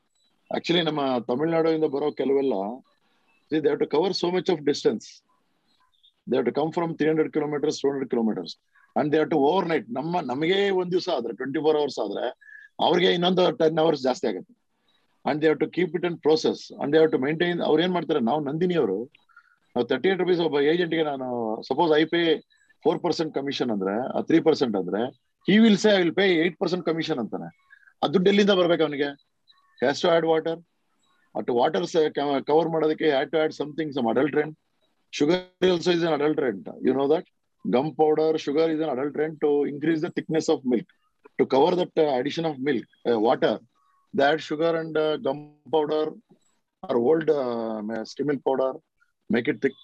ಆಕ್ಚುಲಿ 0.51 0.81
ನಮ್ಮ 0.89 1.01
ತಮಿಳ್ನಾಡಿಂದ 1.29 1.87
ಬರೋ 1.95 2.07
ಕೆಲವೆಲ್ಲ 2.21 2.53
they 3.51 3.59
have 3.59 3.79
to 3.83 3.87
cover 3.95 4.13
so 4.21 4.27
much 4.31 4.49
of 4.53 4.61
distance 4.69 5.05
they 6.27 6.35
have 6.35 6.47
to 6.49 6.53
come 6.59 6.71
from 6.77 6.91
three 6.97 7.07
hundred 7.11 7.31
kilometres 7.37 7.79
two 7.81 7.87
hundred 7.89 8.11
kilometres 8.13 8.53
and 8.99 9.09
they 9.13 9.19
to 9.33 9.37
overnight 9.71 9.87
ನಮ್ಮ, 9.99 10.13
ನಮಗೆ 10.31 10.57
ಒಂದ್ 10.79 10.91
ದಿವಸ 10.95 11.09
ಆದ್ರೆ 11.17 11.33
ಟ್ವೆಂಟಿ 11.39 11.59
ಫೋರ್ 11.65 11.77
ಅವರ್ಸ್ 11.81 11.99
ಆದ್ರೆ, 12.05 12.25
ಅವ್ರಿಗೆ 12.87 13.09
ಇನ್ನೊಂದು 13.17 13.43
ಟೆನ್ 13.61 13.79
ಅವರ್ಸ್ 13.83 14.03
ಜಾಸ್ತಿ 14.09 14.25
ಆಗುತ್ತೆ. 14.31 14.53
And 15.25 15.39
they 15.43 15.49
to 15.63 15.67
keep 15.77 15.95
it 15.97 16.05
and 16.09 16.19
process 16.27 16.61
and 16.81 16.91
they 16.95 17.01
to 17.15 17.19
maintain 17.25 17.59
ಅವ್ರ 17.69 17.83
ಏನ್ 17.85 17.93
ಮಾಡ್ತಾರೆ, 17.97 18.21
ನಾವು 18.29 18.39
ನಂದಿನಿ 18.49 18.77
ಅವರು, 18.83 18.99
ನಾವು 19.75 19.85
ತರ್ಟಿ 19.91 20.09
ಏಟ್ 20.11 20.21
ರುಪೀಸ್ 20.23 20.41
ಒಬ್ಬ 20.47 20.59
ಏಜೆಂಟ್ಗೆ 20.71 21.03
ನಾನು 21.11 21.27
suppose 21.69 21.91
I 21.99 22.03
pay 22.13 22.21
four 22.85 22.99
percent 23.03 23.31
commission 23.35 23.71
ಅಂದ್ರೆ 23.75 23.93
ತ್ರೀ 24.29 24.39
ಪರ್ಸೆಂಟ್ 24.47 24.75
ಅಂದ್ರೆ 24.79 25.01
he 25.47 25.55
will 25.63 25.77
say 25.83 25.89
I 25.97 25.99
will 26.03 26.15
pay 26.19 26.25
eight 26.43 26.55
percent 26.61 26.83
commission 26.89 27.19
ಅಂತಾನೆ. 27.23 27.47
ಆ 28.01 28.07
ದುಡ್ಡು 28.13 28.27
ಎಲ್ಲಿಂದ 28.31 28.53
ಬರ್ಬೇಕು 28.59 28.83
ಅವನಿಗೆ? 28.85 29.09
Has 29.81 30.01
to 30.03 30.07
add 30.15 30.25
water 30.31 30.59
at 31.35 31.49
water 31.59 31.85
cover 32.49 32.69
ಮಾಡೋದಕ್ಕೆ 32.73 33.07
had 33.13 33.29
to 33.33 33.37
add 33.43 33.53
something 33.59 33.91
some 33.97 34.07
adulterant 34.13 34.55
sugar 35.13 35.69
also 35.69 35.91
is 35.97 36.03
an 36.07 36.15
adulterant 36.19 36.67
you 36.87 36.93
know 36.99 37.05
that 37.13 37.27
gum 37.65 37.91
powder 38.01 38.37
sugar 38.45 38.71
is 38.75 38.83
an 38.85 38.93
adulterant 38.97 39.37
to 39.45 39.51
increase 39.73 40.01
the 40.07 40.11
thickness 40.19 40.49
of 40.55 40.63
milk 40.73 40.93
to 41.39 41.45
cover 41.55 41.77
that 41.81 41.99
addition 42.19 42.49
of 42.51 42.61
milk 42.69 42.89
water 43.27 43.59
that 44.13 44.41
sugar 44.41 44.71
and 44.77 44.95
uh, 44.97 45.15
gum 45.25 45.37
powder 45.73 46.05
or 46.83 46.95
old 47.09 47.29
uh, 47.29 48.03
skim 48.09 48.27
milk 48.29 48.41
powder. 48.47 48.71
Make 49.29 49.47
it 49.51 49.59
thick. 49.63 49.75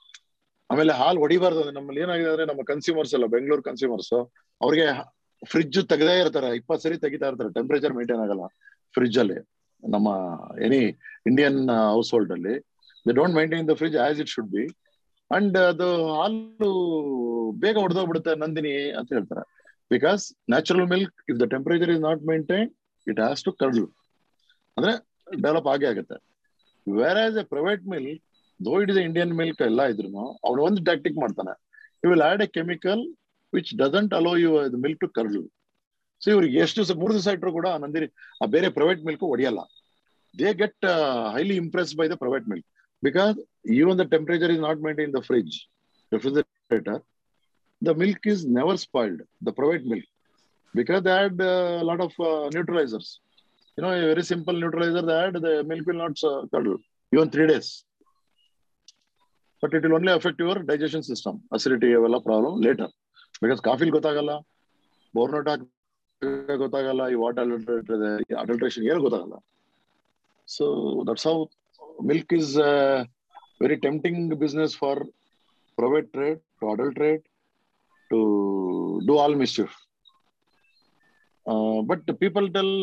ಆಮೇಲೆ 0.70 0.94
ಹಾಲು 1.00 1.20
ಹೊಡಿಬಾರ್ದು. 1.24 1.62
ನಮ್ಮಲ್ಲಿ 1.76 2.00
ಏನಾಗಿದೆ 2.06 2.30
ಅಂದ್ರೆ 2.32 2.46
ನಮ್ಮ 2.50 2.62
consumers 2.70 3.14
ಎಲ್ಲ 3.18 3.28
Bengaluru 3.36 3.64
consumers 3.68 4.10
ಅವ್ರಿಗೆ 4.62 4.88
fridge 5.52 5.78
ತೆಗ್ದೇ 5.92 6.16
ಇರ್ತಾರೆ. 6.24 6.50
ಇಪ್ಪತ್ತು 6.60 6.84
ಸರಿ 6.86 6.96
ತೆಗಿತಾ 7.06 7.28
ಇರ್ತಾರೆ. 7.32 7.52
ಟೆಂಪರೇಚರ್ 7.58 7.94
ಮೇಂಟೈನ್ 8.00 8.22
ಆಗಲ್ಲ 8.26 8.46
ಫ್ರಿಡ್ಜ್ 8.96 9.20
ಅಲ್ಲಿ. 9.24 9.38
ನಮ್ಮ 9.84 10.08
ಎನಿ 10.68 10.82
ಇಂಡಿಯನ್ 11.32 11.60
ಹೌಸ್ 11.96 12.12
ಹೋಲ್ಡ್ 12.16 12.34
ಅಲ್ಲಿ 12.38 12.56
they 13.06 13.16
don't 13.22 13.36
maintain 13.40 13.66
the 13.72 13.76
fridge 13.82 13.98
as 14.08 14.20
it 14.24 14.32
should 14.36 14.52
be 14.58 14.66
and 15.36 15.58
ಅದು 15.72 15.88
ಹಾಲು 16.18 16.70
ಬೇಗ 17.64 17.76
ಹೊಡೆದೋಗ್ಬಿಡುತ್ತೆ 17.84 18.34
ನಂದಿನಿ 18.44 18.74
ಅಂತ 19.00 19.10
ಹೇಳ್ತಾರೆ. 19.18 19.44
Because 19.94 20.24
natural 20.54 20.88
milk 20.94 21.18
if 21.32 21.40
the 21.42 21.46
temperature 21.54 21.92
is 21.96 22.02
not 22.08 22.22
maintain 22.32 22.70
it 23.08 23.20
has 23.24 23.44
to 23.48 23.52
curl 23.62 23.84
ಅಂದ್ರೆ 24.78 24.94
ಡೆವಲಪ್ 25.46 25.70
ಆಗೇ 25.74 25.88
ಆಗುತ್ತೆ. 25.92 26.18
Whereas 27.26 27.38
a 27.42 27.46
private 27.54 27.84
milk 27.94 28.24
though 28.60 28.74
it 28.84 28.92
is 28.94 29.00
Indian 29.08 29.34
milk 29.42 29.62
ಎಲ್ಲ 29.70 29.82
ಇದ್ರು 29.94 30.10
ಅವ್ನು 30.48 30.60
ಒಂದು 30.68 30.82
ಟ್ಯಾಕ್ಟಿಕ್ 30.90 31.18
ಮಾಡ್ತಾನೆ. 31.24 31.54
You 32.04 32.10
will 32.14 32.26
add 32.30 32.44
a 32.46 32.48
chemical 32.58 33.04
which 33.54 33.72
doesn't 33.82 34.14
allow 34.20 34.34
you 34.44 34.52
milk 34.86 35.02
to 35.06 35.10
curl 35.18 35.38
so 36.22 36.28
ಇವ್ರಿಗೆ 36.34 36.58
ಎಷ್ಟು 36.64 36.78
ದಿವಸ, 36.80 36.92
ಮೂರು 37.02 37.12
ದಿವಸ 37.16 37.28
ಇಟ್ಟರು 37.36 37.52
ಕೂಡ 37.58 37.68
ನಂದಿನಿ 37.84 38.08
ಆ 38.44 38.46
ಬೇರೆ 38.54 38.68
private 38.78 39.02
milk 39.08 39.26
ಒಡೆಯಲ್ಲ. 39.34 39.62
They 40.40 40.50
get 40.62 40.86
highly 41.36 41.56
impress 41.64 41.92
by 42.00 42.06
the 42.14 42.16
private 42.24 42.48
milk 42.52 42.68
because 43.04 43.38
even 43.80 43.98
the 44.02 44.06
temperature 44.16 44.54
is 44.56 44.64
not 44.68 44.82
maintain 44.88 45.14
the 45.18 45.22
fridge 45.30 45.56
refrigerator 46.12 47.02
the 47.82 47.94
milk 48.04 48.28
is 48.34 48.44
never 48.60 48.80
spoiled 48.88 49.22
the 49.48 49.54
private 49.60 49.86
milk 49.94 50.10
because 50.76 51.02
they 51.08 51.14
add 51.24 51.42
lot 51.92 52.04
of 52.08 52.20
neutralisers 52.58 53.12
you 53.78 53.84
know, 53.84 53.90
a 53.96 54.06
very 54.12 54.24
simple 54.30 54.56
neutralizer 54.62 55.02
that 55.10 55.34
the 55.44 55.52
milk 55.72 55.86
will 55.90 56.00
not 56.04 56.16
uh, 56.30 56.40
curdle 56.52 56.78
even 57.12 57.28
three 57.34 57.46
days. 57.52 57.68
But 59.64 59.74
it 59.78 59.84
will 59.84 59.96
only 59.98 60.12
affect 60.12 60.40
your 60.40 60.56
digestion 60.70 61.04
system, 61.10 61.36
acidity 61.56 61.90
ಅವೆಲ್ಲ 61.98 62.18
problem 62.28 62.56
later 62.68 62.92
because 63.44 63.62
ಕಾಫಿಲ್ 63.68 63.92
ಗೊತ್ತಾಗಲ್ಲ 63.96 64.34
ಬೋರ್ನೋಟ್ 65.14 65.50
ಗೊತ್ತಾಗಲ್ಲ 66.64 67.04
ಈ 67.14 67.18
water 67.24 67.52
adulteration 68.44 68.86
ಏನು 68.90 69.00
ಗೊತ್ತಾಗಲ್ಲ. 69.06 69.38
So 70.48 70.66
that's 71.10 71.28
how 71.30 71.36
milk 72.12 72.34
is 72.40 72.54
very 73.64 73.78
tempting 73.86 74.36
business 74.44 74.74
for 74.84 75.02
private 75.78 76.10
trade 76.16 76.40
to 76.62 76.66
adulterate 76.74 77.24
to 78.12 78.20
do 79.10 79.16
all 79.24 79.38
mischief 79.44 79.76
but 81.90 82.08
people 82.24 82.48
tell 82.58 82.74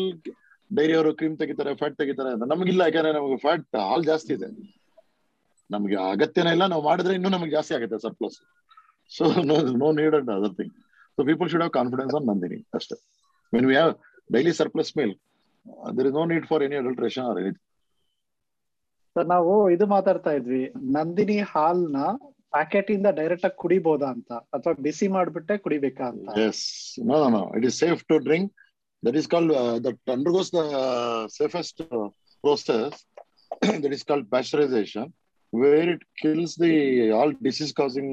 dairy 0.71 0.93
ಅವರು 0.97 1.11
cream 1.19 1.35
ತೆಗಿತಾರೆ 1.41 1.71
ಫ್ಯಾಟ್ 1.81 1.95
ತೆಗಿತಾರೆ, 2.01 2.29
ಅಂತ. 2.35 2.45
ನಮಗಿಲ್ಲ, 2.53 2.81
ಯಾಕಂದ್ರೆ 2.87 3.11
ನಮಗೆ 3.17 3.37
ಫ್ಯಾಟ್ 3.43 3.75
ಹಾಲ್ 3.89 4.05
ಜಾಸ್ತಿ 4.11 4.31
ಇದೆ. 4.37 4.47
ನಮ್ಗೆ 5.73 5.97
ಅಗತ್ಯನೇ 6.13 6.51
ಇಲ್ಲ, 6.55 6.65
ನಾವು 6.71 6.83
ಮಾಡಿದ್ರೆ 6.87 7.13
ಇನ್ನೂ 7.17 7.29
ನಮಗೆ 7.35 7.51
ಜಾಸ್ತಿ 7.57 7.73
ಆಗುತ್ತೆ 7.77 7.97
surplus 8.05 8.37
so 9.11 9.23
no 9.49 9.55
no 9.81 9.89
need 9.99 10.15
and 10.19 10.29
other 10.37 10.53
thing 10.59 10.73
so 11.17 11.23
people 11.29 11.49
should 11.51 11.63
have 11.63 11.73
confidence 11.79 12.13
on 12.19 12.25
Nandini 12.31 12.57
ಅಷ್ಟೇ. 12.77 12.95
Mean 13.53 13.67
we 13.69 13.75
have 13.79 13.93
daily 14.35 14.53
surplus 14.59 14.91
mail 14.99 15.13
there 15.97 16.07
is 16.09 16.15
no 16.19 16.25
need 16.33 16.45
for 16.51 16.63
any 16.67 16.77
adulteration 16.83 17.25
or 17.29 17.39
any 17.43 17.51
sir 17.53 17.64
ನಾವು 19.33 19.69
ಇದು 19.69 19.85
ಮಾತಾಡ್ತಾ 19.87 20.31
ಇದ್ವಿ 20.33 20.63
ನಂದಿನಿ 20.95 21.39
ಹಾಲ್ನ 21.53 21.97
packet 22.51 22.91
ಇಂದ 22.91 23.07
direct 23.19 23.45
ಆಗಿ 23.45 23.57
ಕುಡಿಬಹುದಾ 23.63 24.07
ಅಂತ 24.07 24.31
ಅಥವಾ 24.55 24.73
ಬಿಸಿ 24.85 25.07
ಮಾಡ್ಬಿಟ್ಟೆ 25.07 25.57
ಕುಡಿಬೇಕಾ 25.57 26.05
ಅಂತ 26.07 26.37
yes 26.47 26.63
no 27.11 27.17
no 27.29 27.43
it 27.57 27.65
is 27.71 27.79
safe 27.85 28.03
to 28.11 28.17
drink 28.19 28.51
that 29.03 29.15
is 29.15 29.27
called 29.27 29.51
uh, 29.51 29.77
that 29.79 29.97
undergoes 30.07 30.49
the 30.49 30.63
uh, 30.83 31.27
safest 31.27 31.81
uh, 31.81 32.09
process 32.43 32.93
that 33.61 33.93
is 33.97 34.03
called 34.03 34.29
pasteurization 34.29 35.11
where 35.53 35.89
it 35.89 36.01
kills 36.21 36.55
the 36.55 37.11
all 37.11 37.31
disease 37.47 37.71
causing 37.71 38.09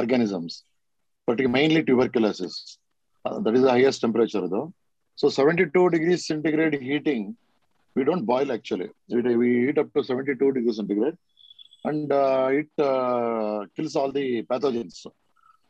organisms 0.00 0.64
particularly 1.28 1.54
mainly 1.58 1.82
tuberculosis 1.82 2.78
that 3.24 3.54
is 3.54 3.62
the 3.62 3.70
highest 3.70 4.00
temperature 4.00 4.46
though 4.54 4.66
so 5.18 5.28
72 5.28 5.90
degrees 5.90 6.26
centigrade 6.26 6.76
heating 6.88 7.24
we 7.96 8.04
don't 8.08 8.26
boil 8.32 8.50
actually 8.56 8.88
we, 9.08 9.48
heat 9.66 9.78
up 9.82 9.90
to 9.94 10.02
72 10.02 10.52
degrees 10.52 10.76
centigrade 10.76 11.16
and 11.84 12.12
uh, 12.12 12.48
it 12.60 12.70
uh, 12.90 13.58
kills 13.76 13.94
all 13.96 14.12
the 14.12 14.26
pathogens 14.42 14.98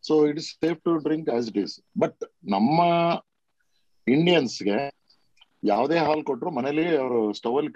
so 0.05 0.15
it 0.25 0.37
is 0.43 0.49
safe 0.63 0.81
to 0.87 0.93
drink 1.07 1.29
as 1.29 1.47
it 1.49 1.59
is 1.65 1.73
but 1.97 2.15
namma 2.55 2.89
Indians, 4.07 4.55
ಯಾವುದೇ 5.63 5.99
ಹಾಲು 6.07 6.23
ಕೊಟ್ಟರು 6.29 6.51
ಮನೇಲಿ 6.51 6.83
ಅವರು 7.03 7.19
stove 7.39 7.55
ಅಲ್ಲಿ 7.59 7.71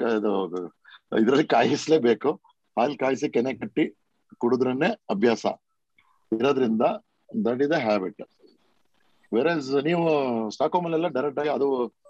ಇದರಲ್ಲಿ 1.22 1.46
ಕಾಯಿಸಲೇಬೇಕು 1.46 2.30
ಹಾಲು 2.76 2.96
ಕಾಯಿಸಿ 3.02 3.28
ಕೆನೆ 3.37 3.52
ಕಟ್ಟಿ 3.54 3.84
ಕುಡಿದ್ರನ್ನೇ 4.38 4.90
ಅಭ್ಯಾಸ 5.14 5.46
ಇರೋದ್ರಿಂದ 6.32 6.84
ದಟ್ 7.46 7.62
ಇಸ್ 7.66 7.72
ಹ್ಯಾಬಿಟ್ 7.87 8.22
ವೆರಸ್ 9.32 9.70
ನೀವು 9.88 10.04
ಸ್ಟಾಕೋಮಲ್ 10.56 10.94
ಎಲ್ಲ 10.98 11.08
ಡೈರೆಕ್ಟ್ 11.16 11.40
ಆಗಿ 11.42 11.48
ಅದು 11.48 11.68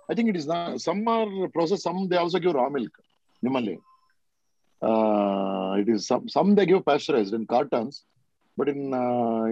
I 0.09 0.15
think 0.19 0.31
it 0.33 0.39
is 0.41 0.49
some 0.89 1.03
or 1.15 1.33
process 1.57 1.83
some 1.89 1.99
they 2.13 2.19
also 2.23 2.41
give 2.45 2.55
raw 2.61 2.67
milk 2.77 2.99
ನಿಮ್ಮಲ್ಲಿ. 3.43 3.77
It 5.81 5.91
is 5.95 6.07
some 6.37 6.51
they 6.59 6.65
give 6.71 6.83
pasteurised 6.91 7.37
in 7.39 7.47
cartons 7.55 7.97
but 8.59 8.71
in 8.75 8.85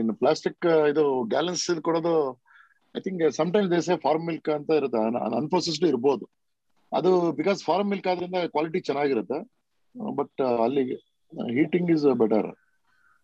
in 0.00 0.10
plastic 0.22 0.66
ಇದು 0.92 1.04
ಗ್ಯಾಲೆನ್ಸ್ 1.34 1.64
ಇದು 1.72 1.82
ಕೊಡೋದು 1.88 2.14
I 2.94 3.00
think 3.06 3.22
sometimes 3.40 3.70
these 3.76 3.94
farm 4.06 4.24
milk 4.30 4.50
ಅಂತ 4.58 4.70
ಇರುತ್ತೆ 4.80 5.00
unprocessed 5.40 5.86
ಇರ್ಬೋದು. 5.92 6.24
ಅದು 6.92 7.10
because 7.38 7.60
farm 7.68 7.88
milk 7.92 8.08
ಆದ್ರಿಂದ 8.12 8.40
quality 8.54 8.80
ಚೆನ್ನಾಗಿರುತ್ತೆ 8.88 9.38
ಬಟ್ 10.18 10.40
ಅಲ್ಲಿ 10.66 10.82
ಹೀಟಿಂಗ್ 11.58 11.90
ಇಸ್ 11.94 12.04
ಬೆಟರ್ 12.22 12.48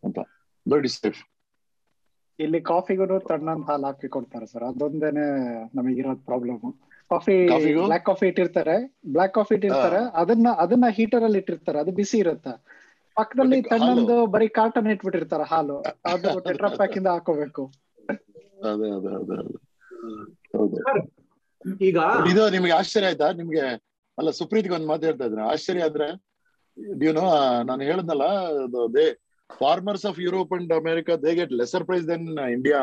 ಅಂತ. 0.03 0.18
ದೊಡ್ಡ 0.66 0.87
ಸೇಫ್ 0.95 1.21
ಇಲ್ಲಿ 2.38 2.61
ಕಾಫಿಗೂ 2.71 3.18
ತಣ್ಣ 3.31 3.51
ಹಾಲು 3.68 3.87
ಹಾಕಿ 3.88 4.09
ಕೊಡ್ತಾರೆ 4.16 4.47
ಸರ್ 4.53 4.64
ಅದೊಂದೇನೆ 4.68 5.25
ನಮಗಿರೋದು 5.79 6.23
ಪ್ರಾಬ್ಲಮ್ 6.29 6.61
ಕಾಫಿ 7.12 7.37
ಬ್ಲಾಕ್ 7.87 8.07
ಕಾಫಿ 8.07 8.27
ಇಟ್ಟಿರ್ತಾರೆ. 8.31 8.77
ಬ್ಲಾಕ್ 9.12 9.35
ಕಾಫಿ 9.35 9.55
ಇಟ್ಟಿರ್ತಾರೆ. 9.57 10.01
ಅದನ್ನ 10.22 10.48
ಅದನ್ನ 10.64 10.87
ಹೀಟರ್ 10.98 11.25
ಅಲ್ಲಿ 11.29 11.38
ಇಟ್ಟಿರ್ತಾರೆ. 11.38 11.79
ಅದು 11.83 11.92
ಬಿಸಿ 12.01 12.16
ಇರುತ್ತ. 12.18 12.48
ಪಕ್ಕದಲ್ಲಿ 13.16 13.59
ತಣ್ಣಂದು 13.72 14.14
ಬರೀ 14.35 14.48
ಕಾರ್ಟನ್ 14.59 14.90
ಇಟ್ಬಿಟ್ಟಿರ್ತಾರೆ 14.92 15.46
ಹಾಲು. 15.53 15.77
ಅದು 16.12 16.29
ಟೆಟ್ರಾ 16.48 16.70
ಪ್ಯಾಕ್ 16.79 16.96
ಇಂದ 17.01 17.09
ಹಾಕೋಬೇಕು. 17.14 17.64
ಅದೇ 18.70 18.88
ಅದೇ 18.98 19.12
ಅದೇ 19.20 19.37
ಅದೇ. 19.42 19.59
ಈಗ 21.88 21.98
ಇದು 22.31 22.42
ನಿಮ್ಗೆ 22.51 22.72
ಆಶ್ಚರ್ಯ 22.72 23.09
ಆಯ್ತಾ? 23.11 23.29
ನಿಮ್ಗೆ 23.33 23.64
ಅಲ್ಲ 24.18 24.31
ಸುಪ್ರೀತ್ಗೆ 24.38 24.75
ಒಂದ್ 24.75 24.87
ಮಾತು 24.87 25.07
ಹೇಳ್ತಾ 25.07 25.25
ಇದ್ರೆ 25.25 25.42
ಆಶ್ಚರ್ಯ 25.53 25.83
ಆದ್ರೆ 25.83 26.09
ಡ್ಯೂನೋ 26.96 27.25
ನಾನು 27.68 27.83
ಹೇಳದ್ನಲ್ಲ 27.83 28.25
they 28.96 29.05
farmers 29.51 30.07
of 30.07 30.18
Europe 30.20 30.53
and 30.57 30.72
America 30.72 31.16
they 31.25 31.33
get 31.35 31.53
lesser 31.61 31.85
price 31.85 32.07
than 32.09 32.27
India 32.57 32.81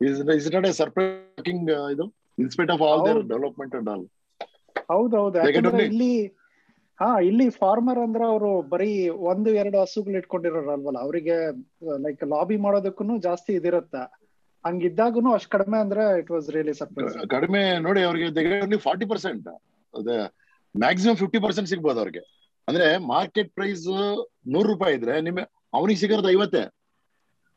is 0.00 0.18
is 0.36 0.48
not 0.54 0.66
a 0.66 0.72
surprising 0.72 1.70
ಇದು? 1.94 2.06
In spite 2.38 2.72
of 2.74 2.82
all 2.88 3.02
there. 3.08 3.22
Development 3.32 3.74
and 3.78 3.90
all 3.94 4.04
ಹೌದೌದು. 4.90 5.36
ಯಾಕಂದ್ರೆ 5.44 5.84
ಇಲ್ಲಿ 5.92 6.12
ಹಾ 6.98 7.08
ಇಲ್ಲಿ 7.30 7.44
ಫಾರ್ಮರ್ 7.58 8.00
ಅಂದ್ರೆ 8.04 8.24
ಅವರು 8.30 8.48
ಬರೀ 8.70 8.92
ಒಂದು 9.32 9.50
ಎರಡು 9.60 9.76
ಹಸುಗಳು 9.82 10.16
ಇಟ್ಕೊಂಡಿರೋರಲ್ವಲ್ಲ 10.20 11.00
ಅವರಿಗೆ 11.06 11.36
ಲೈಕ್ 12.04 12.22
ಲಾಬಿ 12.32 12.56
ಮಾಡೋದಕ್ಕೂ 12.64 13.16
ಜಾಸ್ತಿ 13.26 13.52
ಇದಿರುತ್ತ? 13.58 13.96
ಹಂಗಿದ್ದಾಗನು 14.64 15.30
ಅಷ್ಟು 15.36 15.50
ಕಡಿಮೆ 15.56 15.78
ಅಂದ್ರೆ 15.84 16.04
ಇಟ್ 16.20 16.30
ವಾಸ್ 16.34 16.46
ರಿಯಲಿ 16.54 16.74
ಸರ್ಪ್ರೈಸ್ 16.80 17.14
ಕಡಿಮೆ 17.34 17.60
ನೋಡಿ 17.84 18.00
ಅವರಿಗೆ 18.08 18.78
ಫಾರ್ಟಿ 18.86 19.06
ಪರ್ಸೆಂಟ್ 19.12 19.46
ಅದೇ 19.94 20.16
ಮ್ಯಾಕ್ಸಿಮಮ್ 20.74 21.18
ಫಿಫ್ಟಿ 21.22 21.40
ಪರ್ಸೆಂಟ್ 21.44 21.70
ಸಿಗ್ಬೋದು 21.72 22.00
ಅವ್ರಿಗೆ. 22.04 22.22
ಅಂದ್ರೆ 22.68 22.88
ಮಾರ್ಕೆಟ್ 23.12 23.52
ಪ್ರೈಸ್ 23.58 23.84
ನೂರು 24.54 24.66
ರೂಪಾಯಿ 24.72 24.96
ಇದ್ರೆ 24.98 25.14
ನಿಮಗೆ 25.28 25.46
ಅವನಿಗೆ 25.78 26.00
ಸಿಗೋದು 26.02 26.30
ಐವತ್ತೆ. 26.34 26.62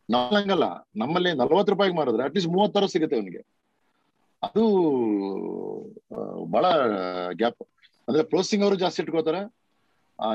ಹಂಗಲ್ಲ 0.09 0.67
ನಮ್ಮಲ್ಲಿ 1.01 1.31
ನಲ್ವತ್ತು 1.41 1.73
ರೂಪಾಯಿಗೆ 1.73 1.97
ಮಾರಿದ್ರೆ 1.99 2.23
ಅಟ್ಲೀಸ್ಟ್ 2.27 2.51
ಮೂವತ್ತಾರು 2.55 2.87
ಸಿಗುತ್ತೆ 2.93 3.17
ಅವನಿಗೆ. 3.19 3.41
ಅದು 4.43 4.63
ಬಹಳ 6.45 6.65
ಗ್ಯಾಪ್. 7.33 7.63
ಅಂದ್ರೆ 8.07 8.23
ಪ್ರೋಸಿಂಗ್ 8.23 8.63
ಅವರು 8.63 8.75
ಜಾಸ್ತಿ 8.75 9.01
ಇಟ್ಕೋತಾರೆ 9.01 9.41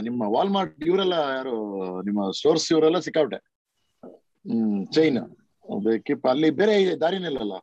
ನಿಮ್ಮ 0.03 0.23
ವಾಲ್ಮಾರ್ಟ್ 0.35 0.85
ಇವರೆಲ್ಲ 0.87 1.16
ಯಾರು, 1.37 1.57
ನಿಮ್ಮ 2.05 2.21
ಸ್ಟೋರ್ಸ್ 2.31 2.73
ಇವರೆಲ್ಲ 2.73 2.99
ಸಿಕ್ಕಾಬಿಟ್ಟೆ 2.99 3.38
ಹ್ಮ್ 4.45 4.81
ಚೈನ್ 4.87 5.19
ಕಿಪ್ 6.05 6.27
ಅಲ್ಲಿ 6.27 6.51
ಬೇರೆ 6.51 6.75
ದಾರಿನಲ್ಲ 6.97 7.55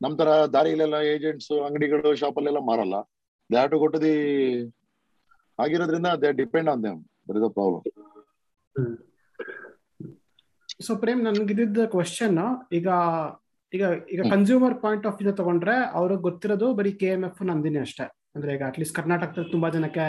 ನಮ್ 0.00 0.14
ತರ 0.18 0.28
ದಾರಿಲೆಲ್ಲ 0.52 0.94
ಏಜೆಂಟ್ಸ್ 1.10 1.52
ಅಂಗಡಿಗಳು 1.66 2.10
ಶಾಪ್ 2.16 2.38
ಅಲ್ಲೆಲ್ಲ 2.38 2.58
ಮಾರಲ್ಲ 2.60 2.96
ದೇ 3.50 3.56
ಹ್ಯಾವ್ 3.56 3.96
ದಿ 4.02 4.14
ಆಗಿರೋದ್ರಿಂದ 5.58 6.10
they 6.22 6.28
depend 6.32 6.70
on 6.70 6.82
them 6.84 7.00
their 7.28 7.50
problem 7.50 7.82
so 10.80 10.96
Prem 10.96 11.22
ನನ್ಗಿದ್ದ 11.24 11.84
ಕ್ವಶನ್ 11.86 12.38
ಈಗ 12.72 12.88
ಈಗ 13.72 13.84
ಈಗ 14.12 14.20
ಕನ್ಸ್ಯೂಮರ್ 14.34 14.74
ಪಾಯಿಂಟ್ 14.84 15.04
ಆಫ್ 15.08 15.18
ವ್ಯೂ 15.20 15.32
ತಗೊಂಡ್ರೆ 15.40 15.74
ಅವ್ರಿಗೆ 15.98 16.22
ಗೊತ್ತಿರೋದು 16.28 16.68
ಬರೀ 16.78 16.92
ಕೆ 17.02 17.08
ಎಂ 17.16 17.22
ಎಫ್ 17.28 17.40
ನಂದಿನಿ 17.50 17.78
ಅಷ್ಟೇ. 17.86 18.06
ಅಂದ್ರೆ 18.36 18.50
ಈಗ 18.56 18.64
ಅಟ್ಲೀಸ್ಟ್ 18.70 18.96
ಕರ್ನಾಟಕದಲ್ಲಿ 18.98 19.50
ತುಂಬಾ 19.54 19.68
ಜನಕ್ಕೆ 19.76 20.06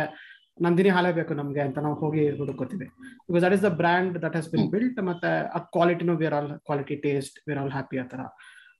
ನಂದಿನಿ 0.66 0.90
ಹಾಲೇ 0.96 1.12
ಬೇಕು 1.20 1.34
ನಮ್ಗೆ 1.40 1.62
ಅಂತ 1.68 1.80
ನಾವು 1.86 1.96
ಹೋಗಿ 2.04 2.24
ಹುಡುಕೋತೀವಿ 2.40 2.88
because 3.28 3.44
that 3.46 3.56
is 3.58 3.64
the 3.68 3.72
brand 3.82 4.16
that 4.24 4.36
has 4.40 4.50
been 4.54 4.68
built 4.74 5.00
ಮತ್ತೆ 5.10 5.30
ಆ 5.58 5.60
ಕ್ವಾಲಿಟಿನೂ 5.76 6.14
where 6.22 6.36
all 6.40 6.50
quality 6.70 6.96
taste 7.06 7.38
we're 7.50 7.60
all 7.62 7.72
happy 7.78 8.00
ಆ 8.04 8.06
ತರ 8.14 8.24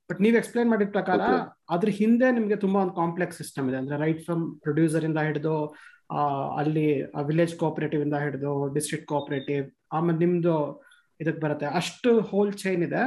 ಬಟ್ 0.10 0.20
ನೀವು 0.26 0.36
ಎಕ್ಸ್ಪ್ಲೈನ್ 0.42 0.70
ಮಾಡಿದ 0.72 0.92
ಪ್ರಕಾರ. 0.98 1.20
ಅದ್ರ 1.74 1.90
ಹಿಂದೆ 2.00 2.28
ನಿಮ್ಗೆ 2.38 2.58
ತುಂಬಾ 2.64 2.78
ಒಂದು 2.84 2.96
ಕಾಂಪ್ಲೆಕ್ಸ್ 3.02 3.38
ಸಿಸ್ಟಮ್ 3.42 3.66
ಇದೆ. 3.70 3.78
ಅಂದ್ರೆ 3.82 3.98
ರೈಟ್ 4.06 4.22
ಫ್ರಮ್ 4.28 4.44
ಪ್ರೊಡ್ಯೂಸರ್ 4.66 5.06
ಇಂದ 5.10 5.20
ಹಿಡಿದು 5.28 5.56
ಅಲ್ಲಿ 6.62 6.88
ವಿಲೇಜ್ 7.30 7.54
ಕೋಆಪರೇಟಿವ್ 7.62 8.02
ಇಂದ 8.06 8.18
ಹಿಡಿದು 8.26 8.54
ಡಿಸ್ಟ್ರಿಕ್ಟ್ 8.78 9.08
ಕೋಆಪರೇಟಿವ್ 9.12 9.66
ಆಮೇಲೆ 9.98 10.20
ನಿಮ್ದು 10.26 10.56
ಇದಕ್ 11.20 11.40
ಬರುತ್ತೆ. 11.46 11.68
ಅಷ್ಟು 11.80 12.12
ಹೋಲ್ 12.32 12.52
ಚೈನ್ 12.64 12.84
ಇದೆ. 12.90 13.04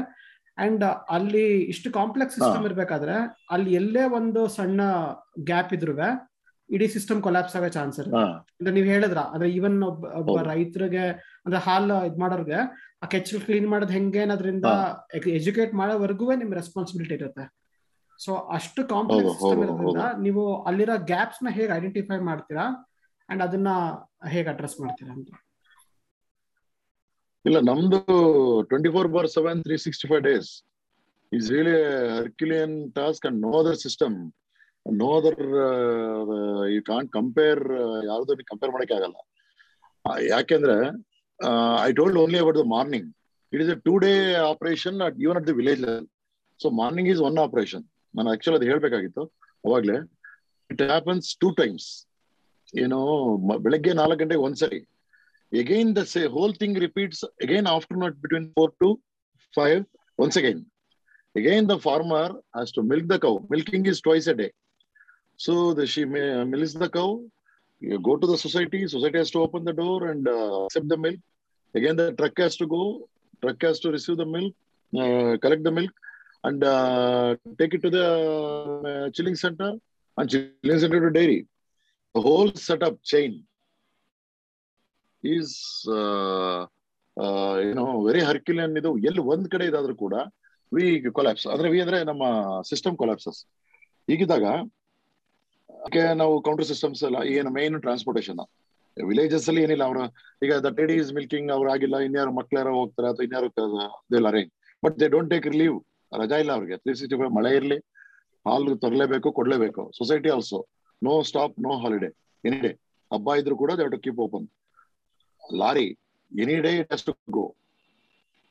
ಅಂಡ್ 0.58 0.84
ಅಲ್ಲಿ 1.16 1.46
ಇಷ್ಟು 1.72 1.88
ಕಾಂಪ್ಲೆಕ್ಸ್ 1.92 2.36
ಸಿಸ್ಟಮ್. 2.36 2.66
ಇರ್ಬೇಕಾದ್ರೆ 2.68 3.16
ಅಲ್ಲಿ 3.54 3.70
ಎಲ್ಲೇ 3.74 4.04
ಒಂದು 4.18 4.40
ಸಣ್ಣ 4.56 4.80
ಗ್ಯಾಪ್ 5.50 5.72
ಇದ್ರುವೆ 5.78 6.08
ಇಡೀ 6.70 6.86
ಸಿಸ್ಟಮ್ 6.86 7.18
ಕೊಲಾಪ್ಸ್ 7.22 7.56
ಆಗೋ 7.56 7.68
ಚಾನ್ಸ್ 7.68 7.96
ಇರುತ್ತೆ. 8.00 8.20
ಅಂದ್ರೆ 8.58 8.72
ನೀವ್ 8.74 8.86
ಹೇಳಿದ್ರ 8.86 9.20
ಅಂದ್ರೆ 9.34 9.48
ಈವನ್ 9.50 9.76
ಒಬ್ಬ 9.88 10.04
ಒಬ್ಬ 10.20 10.36
ರೈತರಿಗೆ 10.52 11.04
ಅಂದ್ರೆ 11.44 11.60
ಹಾಲ್ 11.66 11.92
ಇದ್ 12.08 12.18
ಮಾಡೋರ್ಗೆ 12.22 12.58
ಆ 13.02 13.06
ಕೆಚ್ಚಲ್ 13.14 13.42
ಕ್ಲೀನ್ 13.46 13.68
ಮಾಡೋದ್ 13.72 13.92
ಹೆಂಗೆ 13.96 14.20
ಅನ್ನೋದ್ರಿಂದ 14.20 14.68
ಎಜುಕೇಟ್ 15.40 15.74
ಮಾಡೋವರೆಗೂ 15.80 16.26
ನಿಮ್ 16.42 16.52
ರೆಸ್ಪಾನ್ಸಿಬಿಲಿಟಿ 16.60 17.14
ಇರುತ್ತೆ. 17.14 17.44
ಸೊ 18.20 18.34
ಅಷ್ಟು 18.58 18.80
ಕಾಂಪ್ಲೆಕ್ಸ್ 18.94 19.32
ಸಿಸ್ಟಮ್ 19.32 19.62
ಇರೋದ್ರಿಂದ 19.64 20.02
ನೀವು 20.26 20.42
ಅಲ್ಲಿರೋ 20.70 20.96
ಗ್ಯಾಪ್ಸ್ನ 21.12 21.48
ಹೇಗೆ 21.50 21.70
ಐಡೆಂಟಿಫೈ 21.78 22.18
ಮಾಡ್ತೀರಾ? 22.30 22.66
ಅಂಡ್ 23.28 23.42
ಅದನ್ನ 23.42 23.68
ಹೇಗೆ 24.28 24.48
ಅಡ್ರೆಸ್ 24.48 24.76
ಮಾಡ್ತೀರಾ 24.80 25.12
ಅಂತ. 25.12 25.30
ಇಲ್ಲ, 27.48 27.58
ನಮ್ದು 27.70 27.98
twenty 28.68 28.90
four 28.94 29.08
bar 29.14 29.28
seven 29.34 29.58
three 29.64 29.76
sixty 29.84 30.06
five 30.10 30.22
days 30.28 30.50
is 31.32 31.48
really 31.54 31.74
herculean 32.18 32.76
task 32.98 33.24
and 33.28 33.38
no 33.46 33.50
other 33.60 33.78
system 33.84 34.14
no 35.00 35.08
other 35.18 35.42
you 36.74 36.80
can't 36.90 37.10
compare 37.18 37.62
ಯಾವ್ದು 38.10 38.36
ಕಂಪೇರ್ 38.52 38.72
ಮಾಡಕ್ಕೆ 38.76 38.94
ಆಗಲ್ಲ. 38.98 39.16
ಯಾಕೆಂದ್ರೆ 40.34 40.76
I 41.88 41.90
told 42.00 42.18
only 42.22 42.40
about 42.44 42.58
the 42.62 42.64
morning 42.76 43.08
it 43.52 43.62
is 43.64 43.72
a 43.74 43.78
two 43.88 43.94
day 44.06 44.12
operation 44.52 44.98
at 45.08 45.18
even 45.24 45.38
at 45.40 45.48
the 45.50 45.56
village 45.60 45.80
level 45.86 46.08
so 46.60 46.70
morning 46.80 47.10
is 47.14 47.22
one 47.28 47.38
operation 47.46 47.84
ನಾನು 48.14 48.28
actually 48.34 48.58
ಅದು 48.60 48.68
ಹೇಳ್ಬೇಕಾಗಿತ್ತು. 48.72 49.22
ಅವಾಗ್ಲೇ 49.66 49.98
it 50.70 50.82
happens 50.94 51.28
two 51.44 51.50
times 51.60 51.88
ಏನು 52.84 52.98
ಬೆಳಗ್ಗೆ 53.66 53.92
ನಾಲ್ಕು 54.02 54.20
ಗಂಟೆಗೆ 54.24 54.44
ಒಂದ್ಸರಿ. 54.48 54.80
Again 55.60 55.94
the 55.94 56.04
say, 56.04 56.26
whole 56.26 56.52
thing 56.52 56.74
repeats 56.74 57.22
again 57.40 57.66
afternoon 57.66 58.16
between 58.22 58.52
4 58.54 58.72
to 58.82 59.00
5 59.54 59.84
once 60.18 60.36
again 60.36 60.66
again 61.36 61.66
the 61.66 61.78
farmer 61.78 62.26
has 62.54 62.72
to 62.72 62.82
milk 62.82 63.06
the 63.08 63.18
cow. 63.18 63.44
Milking 63.50 63.86
is 63.86 64.00
twice 64.00 64.26
a 64.26 64.34
day. 64.34 64.50
So 65.36 65.74
the 65.74 65.86
she 65.86 66.04
may, 66.04 66.44
milks 66.44 66.74
the 66.74 66.88
cow. 66.88 67.22
You 67.80 67.98
go 67.98 68.16
to 68.16 68.26
the 68.26 68.38
society. 68.38 68.86
Society 68.86 69.18
has 69.18 69.30
to 69.32 69.40
open 69.40 69.64
the 69.64 69.72
door 69.72 70.08
and 70.08 70.26
uh, 70.28 70.64
accept 70.66 70.88
the 70.88 70.96
milk. 70.96 71.18
Again 71.74 71.96
the 71.96 72.12
truck 72.12 72.38
has 72.38 72.56
to 72.56 72.66
go. 72.66 73.08
Truck 73.42 73.60
has 73.62 73.80
to 73.80 73.90
receive 73.90 74.16
the 74.16 74.26
milk 74.26 74.54
uh, 74.96 75.36
collect 75.38 75.62
the 75.64 75.70
milk 75.70 75.90
and 76.44 76.62
uh, 76.62 77.36
take 77.58 77.74
it 77.74 77.82
to 77.82 77.90
the 77.90 78.06
uh, 78.06 79.10
chilling 79.10 79.34
center 79.34 79.72
and 80.16 80.30
chilling 80.30 80.80
center 80.80 81.00
to 81.00 81.10
dairy. 81.10 81.46
The 82.14 82.20
whole 82.20 82.54
setup 82.54 83.02
chain 83.02 83.44
is 85.34 85.56
ಏನೋ 87.68 87.84
very 88.06 88.22
herculean 88.28 88.74
ಇದು. 88.80 88.90
ಎಲ್ಲಿ 89.08 89.22
ಒಂದ್ 89.32 89.48
ಕಡೆ 89.52 89.64
ಇದಾದ್ರೂ 89.70 89.94
ಕೂಡ 90.04 90.14
V 90.72 90.86
collapse 91.18 91.46
ಅಂದ್ರೆ 91.54 91.68
V 91.74 91.78
ಅಂದ್ರೆ 91.84 91.98
ನಮ್ಮ 92.10 92.24
system 92.70 92.96
ಕೊಲಾಪ್ಸಸ್ 93.02 93.40
ಹೀಗಿದ್ದಾಗ 94.10 94.46
ಅದಕ್ಕೆ 95.84 96.02
ನಾವು 96.20 96.34
ಕೌಂಟರ್ 96.46 96.68
ಸಿಸ್ಟಮ್ಸ್ 96.70 97.02
ಎಲ್ಲ 97.08 97.18
ಏನು 97.36 97.50
ಮೇನ್ 97.58 97.76
ಟ್ರಾನ್ಸ್ಪೋರ್ಟೇಷನ್ 97.86 98.42
ವಿಲೇಜಸ್ 98.96 99.46
ಅಲ್ಲಿ 99.50 99.62
ಏನಿಲ್ಲ, 99.66 99.84
ಅವರು 99.88 100.02
ಈಗ 100.44 100.52
ದ 100.66 100.70
ಟೆಡಿ 100.78 100.94
ಇಸ್ 101.02 101.10
ಮಿಲ್ಕಿಂಗ್ 101.16 101.48
ಅವ್ರು 101.54 101.68
ಆಗಿಲ್ಲ, 101.72 101.96
ಇನ್ಯಾರು 102.08 102.32
ಮಕ್ಳ್ಯಾರೋ 102.38 102.72
ಹೋಗ್ತಾರೆ, 102.80 103.08
ಅಥವಾ 103.12 103.24
ಇನ್ಯಾರು 103.28 103.48
arrange 104.30 104.50
but 104.82 104.96
they 105.00 105.06
don't 105.14 105.30
take 105.34 105.46
leave 105.60 105.76
ರಜಾ 106.12 106.36
ಇಲ್ಲ 106.42 106.52
ಅವ್ರಿಗೆ. 106.58 106.76
ತ್ರೀ 106.82 106.92
ಸಿಕ್ಸ್ಟಿ 107.00 107.16
ಫೈವ್ 107.20 107.32
ಮಳೆ 107.38 107.52
ಇರಲಿ, 107.58 107.78
ಹಾಲು 108.46 108.72
ತರಲೇಬೇಕು, 108.84 109.28
ಕೊಡ್ಲೇಬೇಕು. 109.38 109.84
Society 109.98 110.30
also 110.36 110.60
no 111.02 111.14
stop 111.30 111.56
no 111.66 111.72
holiday 111.84 112.10
any 112.44 112.60
day 112.66 112.72
ಹಬ್ಬ 113.10 113.34
ಇದ್ರು 113.40 113.56
ಕೂಡ 113.62 113.72
they 113.80 113.86
keep 114.06 114.22
open 114.26 114.46
lorry 115.62 115.86
any 116.32 116.56
day 116.66 116.72
it 116.80 117.04
to 117.08 117.14
go 117.36 117.44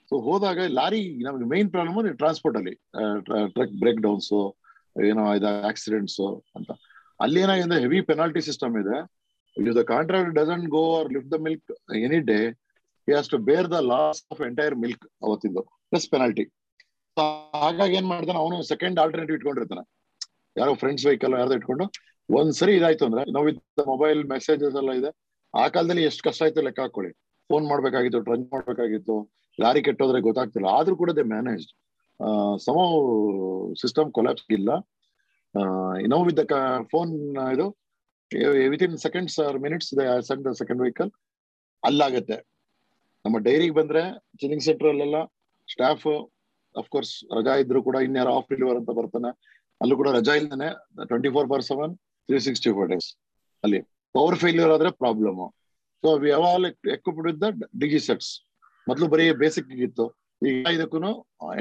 so 0.09 0.15
ಹೋದಾಗ 0.27 0.59
ಲಾರಿ, 0.79 1.01
ನಮ್ಗೆ 1.25 1.45
ಮೈನ್ 1.53 1.69
ಪ್ರಾಬ್ಲಮ್ 1.73 2.17
ಟ್ರಾನ್ಸ್ಪೋರ್ಟ್ 2.21 2.57
ಅಲ್ಲಿ 2.59 2.73
ಟ್ರಕ್ 3.55 3.75
ಬ್ರೇಕ್ 3.83 4.01
ಡೌನ್ಸ್ 4.07 4.31
ಏನೋ 5.09 5.23
ಇದ 5.39 5.47
ಆಕ್ಸಿಡೆಂಟ್ಸ್ 5.69 6.19
ಅಂತ. 6.57 6.71
ಅಲ್ಲಿ 7.19 7.39
ಏನಾಗಿದೆ 7.45 7.77
ಹೆವಿ 7.85 7.99
ಪೆನಾಲ್ಟಿ 8.09 8.41
ಸಿಸ್ಟಮ್ 8.49 8.75
ಇದೆ 8.83 8.97
if 9.57 9.75
the 9.79 9.83
contract 9.93 10.33
doesn't 10.39 10.67
go 10.75 10.83
or 10.97 11.09
lift 11.15 11.31
the 11.35 11.39
milk 11.47 11.71
any 12.05 12.19
day 12.31 12.39
has 13.07 13.29
to 13.33 13.39
bear 13.49 13.67
the 13.75 13.79
loss 13.93 14.21
of 14.33 14.41
entire 14.49 14.75
milk 14.83 15.05
ಅವತ್ತಿಂದು 15.25 15.63
plus 15.89 16.07
penalty 16.13 16.45
ಹಾಗಾಗಿ 17.63 17.93
ಏನ್ 17.97 18.07
ಮಾಡ್ತಾನೆ, 18.11 18.39
ಅವನು 18.43 18.55
ಸೆಕೆಂಡ್ 18.69 18.97
ಆಲ್ಟರ್ನೇಟಿವ್ 19.01 19.35
ಇಟ್ಕೊಂಡಿರ್ತಾನೆ. 19.37 19.83
ಯಾರೋ 20.55 20.71
ಫ್ರೆಂಡ್ಸ್ 20.81 21.03
ವೆಹಿಕಲ್ 21.07 21.33
ಯಾರ್ದು 21.39 21.55
ಇಟ್ಕೊಂಡು, 21.59 21.85
ಒಂದ್ಸರಿ 22.29 22.73
ಇದಾಯ್ತು 22.79 23.03
ಅಂದ್ರೆ, 23.07 23.23
ನಾವು 23.35 23.51
ಮೊಬೈಲ್ 23.91 24.21
ಮೆಸೇಜಸ್ 24.33 24.77
ಎಲ್ಲ 24.81 24.91
ಇದೆ. 24.99 25.11
ಆ 25.61 25.63
ಕಾಲದಲ್ಲಿ 25.75 26.03
ಎಷ್ಟು 26.09 26.23
ಕಷ್ಟ 26.27 26.41
ಆಯ್ತು 26.45 26.61
ಲೆಕ್ಕ 26.67 26.81
ಹಾಕೊಳ್ಳಿ. 26.85 27.11
ಫೋನ್ 27.49 27.65
ಮಾಡ್ಬೇಕಾಗಿತ್ತು 27.71 28.19
ಟ್ರಂಚ್ 28.27 28.47
ಮಾಡ್ಬೇಕಾಗಿತ್ತು, 28.53 29.15
ಲಾರಿ 29.59 29.81
ಕೆಟ್ಟೋದ್ರೆ 29.87 30.19
ಗೊತ್ತಾಗ್ತಿಲ್ಲ. 30.27 30.67
ಆದ್ರೂ 30.79 30.95
ಕೂಡ 31.01 31.11
they 31.17 31.23
manage 31.33 31.65
some 32.65 32.77
system 33.81 34.09
collapse 34.17 34.47
ಇಲ್ಲ. 34.57 34.71
ನೋ 36.13 36.19
ವಿತ್ 36.27 36.39
ದ 36.41 36.57
ಫೋನ್ 36.93 37.11
ಇದು 37.55 37.67
within 38.87 38.97
seconds 39.05 39.37
or 39.45 39.57
minutes 39.65 39.89
send 40.29 40.43
the 40.47 40.53
second 40.61 40.81
vehicle 40.85 41.11
ಅಲ್ಲಾಗತ್ತೆ. 41.83 42.37
ನಮ್ಮ 43.25 43.37
ಡೈರಿಗೆ 43.47 43.75
ಬಂದ್ರೆ 43.79 44.03
ಚಿಲ್ಲಿಂಗ್ 44.39 44.63
ಸೆಂಟರ್ 44.67 44.89
ಅಲ್ಲೆಲ್ಲ 44.93 45.17
ಸ್ಟಾಫ್ 45.73 46.07
ಅಫ್ಕೋರ್ಸ್ 46.75 47.13
ರಜಾ 47.37 47.53
ಇದ್ರು 47.63 47.79
ಕೂಡ 47.87 47.97
ಇನ್ಯಾರು 48.07 48.31
ಆಫ್ 48.37 48.49
ಡೆಲಿವರ್ 48.53 48.77
ಅಂತ 48.81 48.91
ಬರ್ತಾನೆ, 48.99 49.29
ಅಲ್ಲೂ 49.81 49.95
ಕೂಡ 49.99 50.09
ರಜಾ 50.17 50.33
ಇಲ್ದೇನೆ 50.41 50.69
twenty 51.09 51.29
four 51.35 51.49
bar 51.51 51.63
seven 51.71 51.93
three 52.29 52.39
sixty 52.47 52.71
four 52.77 52.89
days 52.93 53.09
ಅಲ್ಲಿ. 53.63 53.81
ಪವರ್ 54.15 54.37
ಫೇಲ್ಯೂರ್ 54.43 54.71
ಆದ್ರೆ 54.75 54.89
problem 55.03 55.39
so 56.03 56.11
we 56.23 56.31
all 56.31 56.65
equipped 56.95 57.25
with 57.27 57.39
the 57.41 57.49
DG 57.81 57.99
sets 58.07 58.31
ಮೊದಲು 58.87 59.07
ಬರೀ 59.13 59.25
ಬೇಸಿಕ್ 59.43 59.71
ಇತ್ತು. 59.87 60.05
ಈಗ 60.41 60.71
ಇದಕ್ಕೂ 60.77 61.11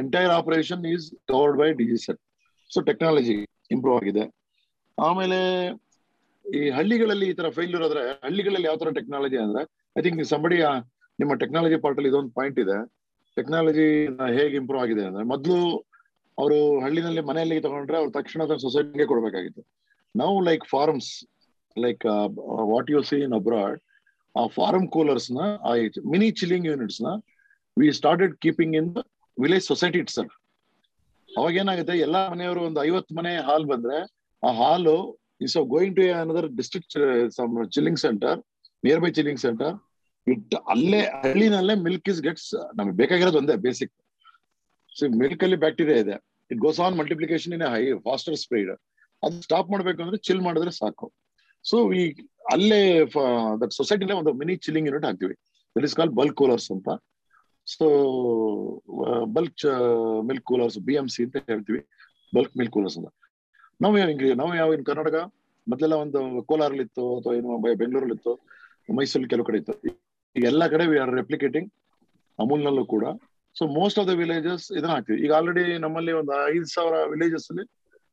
entire 0.00 0.32
operation 0.40 0.84
is 0.92 1.07
covered 1.32 1.59
by 1.59 1.68
DG 1.80 1.98
set 2.07 2.20
so 2.70 2.80
technology 2.90 3.36
improve 3.74 3.96
ಆಗಿದೆ. 4.00 4.24
ಆಮೇಲೆ 4.98 5.38
ಈ 6.44 6.62
ಹಳ್ಳಿಗಳಲ್ಲಿ 6.70 7.26
ಈ 7.30 7.34
ತರ 7.40 7.48
ಫೇಲ್ಯೂರ್ 7.59 7.84
ಆದ್ರೆ 7.84 8.00
ಹಳ್ಳಿಗಳಲ್ಲಿ 8.24 8.66
ಯಾವ 8.68 8.78
ತರ 8.82 8.90
ಟೆಕ್ನಾಲಜಿ 8.98 9.38
ಅಂದ್ರೆ 9.44 9.62
ಐ 9.98 10.03
ಥಿಂಕ್ 10.03 10.20
ಸಂಬಡಿ 10.24 10.59
ನಿಮ್ಮ 11.18 11.32
ಟೆಕ್ನಾಲಜಿ 11.42 11.76
ಪಾರ್ಟ್ 11.84 11.98
ಅಲ್ಲಿ 11.98 12.11
ಇದೊಂದು 12.12 12.32
ಪಾಯಿಂಟ್ 12.38 12.59
ಇದೆ. 12.64 12.76
ಟೆಕ್ನಾಲಜಿ 13.36 13.86
ಹೇಗೆ 14.38 14.57
ಇಂಪ್ರೂವ್ 14.61 14.82
ಆಗಿದೆ 14.82 15.03
ಅಂದ್ರೆ, 15.09 15.24
ಮೊದಲು 15.24 15.59
ಅವರು 16.38 16.59
ಹಳ್ಳಿನಲ್ಲಿ 16.80 17.22
ಮನೆಯಲ್ಲಿ 17.30 17.57
ತಗೊಂಡ್ರೆ 17.66 17.96
ಅವ್ರು 18.00 18.12
ತಕ್ಷಣ 18.12 18.44
ಸೊಸೈಟಿಗೆ 18.64 19.07
ಕೊಡಬೇಕಾಗಿತ್ತು. 19.12 19.62
ನಾವು 20.14 20.34
like 20.48 20.64
farms 20.74 21.11
like 21.84 22.04
what 22.72 22.90
you 22.94 23.00
see 23.10 23.18
in 23.26 23.34
abroad 23.40 23.78
ಆ 24.34 24.42
ಫಾರಂ 24.56 24.84
ಕೂಲರ್ಸ್ನ 24.94 25.40
ಆ 25.68 25.72
mini 26.12 26.28
chilling 26.40 26.66
ಯೂನಿಟ್ಸ್ನ 26.70 27.10
we 27.76 27.88
started 28.00 28.34
keeping 28.44 28.76
in 28.80 28.90
village 29.36 29.66
society 29.72 30.00
itself 30.16 30.34
ಅವಾಗ 31.30 31.52
ಏನಾಗುತ್ತೆ, 31.62 31.94
ಎಲ್ಲಾ 32.06 32.20
ಮನೆಯವರು 32.32 32.60
ಒಂದು 32.68 32.80
ಐವತ್ತು 32.88 33.12
ಮನೆ 33.18 33.30
ಹಾಲ್ 33.48 33.66
ಬಂದ್ರೆ, 33.70 33.98
ಆ 34.42 34.50
ಹಾಲು 34.58 34.96
is 35.46 35.54
going 35.74 35.94
to 35.98 36.02
another 36.22 36.48
district 36.58 36.96
chilling 37.76 38.00
centre 38.04 38.38
nearby 39.04 39.10
chilling 39.18 39.40
centre 39.46 39.72
it 40.26 40.54
ಅಲ್ಲೇ, 40.72 41.00
ಹಳ್ಳಿನಲ್ಲೇ 41.22 41.74
ಮಿಲ್ಕ್ 41.86 42.08
ಇಸ್ 42.12 42.20
ಗೆಟ್ಸ್ 42.26 42.50
ನಮಗೆ 42.78 42.96
ಬೇಕಾಗಿರೋದು 43.00 43.38
ಒಂದೇ 43.42 43.56
ಬೇಸಿಕ್ 43.66 43.92
ಸೊ 44.98 45.08
ಮಿಲ್ಕ್ 45.22 45.42
ಅಲ್ಲಿ 45.46 45.58
ಬ್ಯಾಕ್ಟೀರಿಯಾ 45.64 45.98
ಇದೆ. 46.04 46.16
It 46.50 46.60
goes 46.66 46.80
on 46.86 46.96
multiplication 47.00 47.54
in 47.58 47.66
high 47.74 47.82
faster 48.08 48.36
speed 48.44 48.70
ಅದು 49.22 49.42
ಸ್ಟಾಪ್ 49.46 49.68
ಮಾಡ್ಬೇಕು 49.72 50.16
ಚಿಲ್ 50.28 50.42
ಮಾಡಿದ್ರೆ 50.48 50.72
ಸಾಕು. 50.82 51.06
ಸೊ 51.70 51.76
ಈ 52.00 52.02
ಅಲ್ಲೇ 52.54 52.80
ದಟ್ 53.62 53.74
ಸೊಸೈಟಿನ 53.80 54.14
ಒಂದು 54.20 54.32
ಮಿನಿ 54.40 54.54
ಚಿಲ್ಲಿಂಗ್ 54.64 54.88
ಯೂನಿಟ್ 54.90 55.06
ಹಾಕ್ತೀವಿ. 55.08 55.34
That 55.76 55.86
is 55.88 55.96
call 56.00 56.12
bulk 56.20 56.36
coolers 56.40 56.68
ಅಂತ. 56.74 56.88
So 57.66 57.86
bulk 59.36 59.64
milk 60.28 60.46
coolers 60.50 60.78
B 60.88 60.94
M 61.00 61.08
C 61.14 61.20
ಅಂತ 61.26 61.42
ಹೇಳ್ತೀವಿ. 61.52 61.80
ಬಲ್ಕ್ 62.36 62.54
ಮಿಲ್ಕ್ 62.60 62.74
ಕೂಲರ್ಸ್ 62.76 62.96
ಅಂತ. 63.00 63.10
ನಾವು 63.82 63.94
ನಾವು 64.42 64.52
ಯಾವ 64.62 64.70
ಇನ್ 64.76 64.84
ಕರ್ನಾಟಕ? 64.90 65.18
ಮೊದಲೆಲ್ಲ 65.66 65.96
ಒಂದು 66.04 66.20
ಕೋಲಾರಲ್ಲಿ 66.50 66.84
ಇತ್ತು, 66.88 67.04
ಅಥವಾ 67.18 67.32
ಏನು 67.38 67.58
ಬೆಂಗಳೂರಲ್ಲಿ 67.82 68.16
ಇತ್ತು, 68.18 68.32
ಮೈಸೂರಲ್ಲಿ 68.98 69.30
ಕೆಲವು 69.32 69.46
ಕಡೆ 69.48 69.58
ಇತ್ತು. 69.62 69.74
ಈಗ 70.36 70.44
ಎಲ್ಲಾ 70.52 70.66
ಕಡೆ 70.72 70.84
ವಿ 70.92 70.96
ಆರ್ 71.02 71.12
ರೆಪ್ಲಿಕೇಟಿಂಗ್ 71.20 71.68
ಅಮೂಲ್ನಲ್ಲೂ 72.38 72.84
ಕೂಡ. 72.94 73.04
So 73.58 73.64
most 73.78 73.98
of 74.00 74.08
the 74.10 74.14
villages 74.22 74.64
ಇದನ್ನ 74.76 74.92
ಹಾಕ್ತಿವಿ. 74.96 75.18
ಈಗ 75.24 75.32
ಆಲ್ರೆಡಿ 75.38 75.64
ನಮ್ಮಲ್ಲಿ 75.84 76.12
ಒಂದು 76.20 76.32
ಐದು 76.54 76.66
ಸಾವಿರ 76.74 76.96
ವಿಲೇಜಸ್ 77.14 77.46
ಅಲ್ಲಿ 77.52 77.64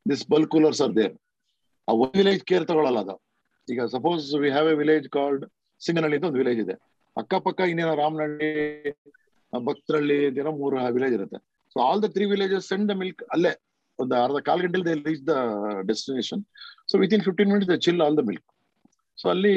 this 0.06 0.24
bulk 0.34 0.52
coolers 0.56 0.82
are 0.86 0.94
there 1.00 1.16
ಆ 1.88 1.94
ವಿಲೇಜ್ 2.20 2.44
ಕೇರ್ 2.52 2.66
ತಗೊಳ್ಳಲ್ಲ 2.72 3.02
ಅದು. 3.06 3.16
ಈಗ 3.74 3.84
suppose 3.96 4.26
we 4.44 4.50
have 4.56 4.68
a 4.74 4.76
village 4.82 5.08
called 5.18 5.44
Singanahalli 5.82 6.18
ಅಂತ 6.18 6.28
ಒಂದು 6.30 6.42
ವಿಲೇಜ್ 6.44 6.60
ಇದೆ. 6.66 6.76
ಅಕ್ಕಪಕ್ಕ 7.18 7.60
ಇನ್ನೇನೋ 7.72 7.94
ರಾಮನಹಳ್ಳಿ, 8.02 8.50
ಭಕ್ತರಳ್ಳಿ 9.54 10.18
ಏನೋ 10.42 10.52
ಮೂರು 10.62 10.78
ವಿಲೇಜ್ 10.98 11.16
ಇರುತ್ತೆ. 11.18 11.40
So 11.74 11.78
all 11.88 12.02
the 12.06 12.08
three 12.16 12.26
villages 12.36 12.68
send 12.72 12.88
the 12.92 12.96
milk 13.02 13.24
ಅಲ್ಲೇ. 13.36 13.54
ಒಂದು 14.00 14.16
ಅರ್ಧ 14.26 14.40
ಕಾಲ್ 14.48 14.62
ಗಂಟೆಲಿ 14.66 14.86
they 14.90 14.94
reach 15.10 15.24
the 15.30 15.36
destination 15.92 16.42
so 16.92 16.98
within 17.16 17.24
fifteen 17.28 17.50
minutes 17.54 17.70
the 17.72 17.78
chill 17.86 18.02
all 18.06 18.18
the 18.20 18.24
milk 18.30 18.46
so 19.22 19.26
ಅಲ್ಲಿ 19.34 19.56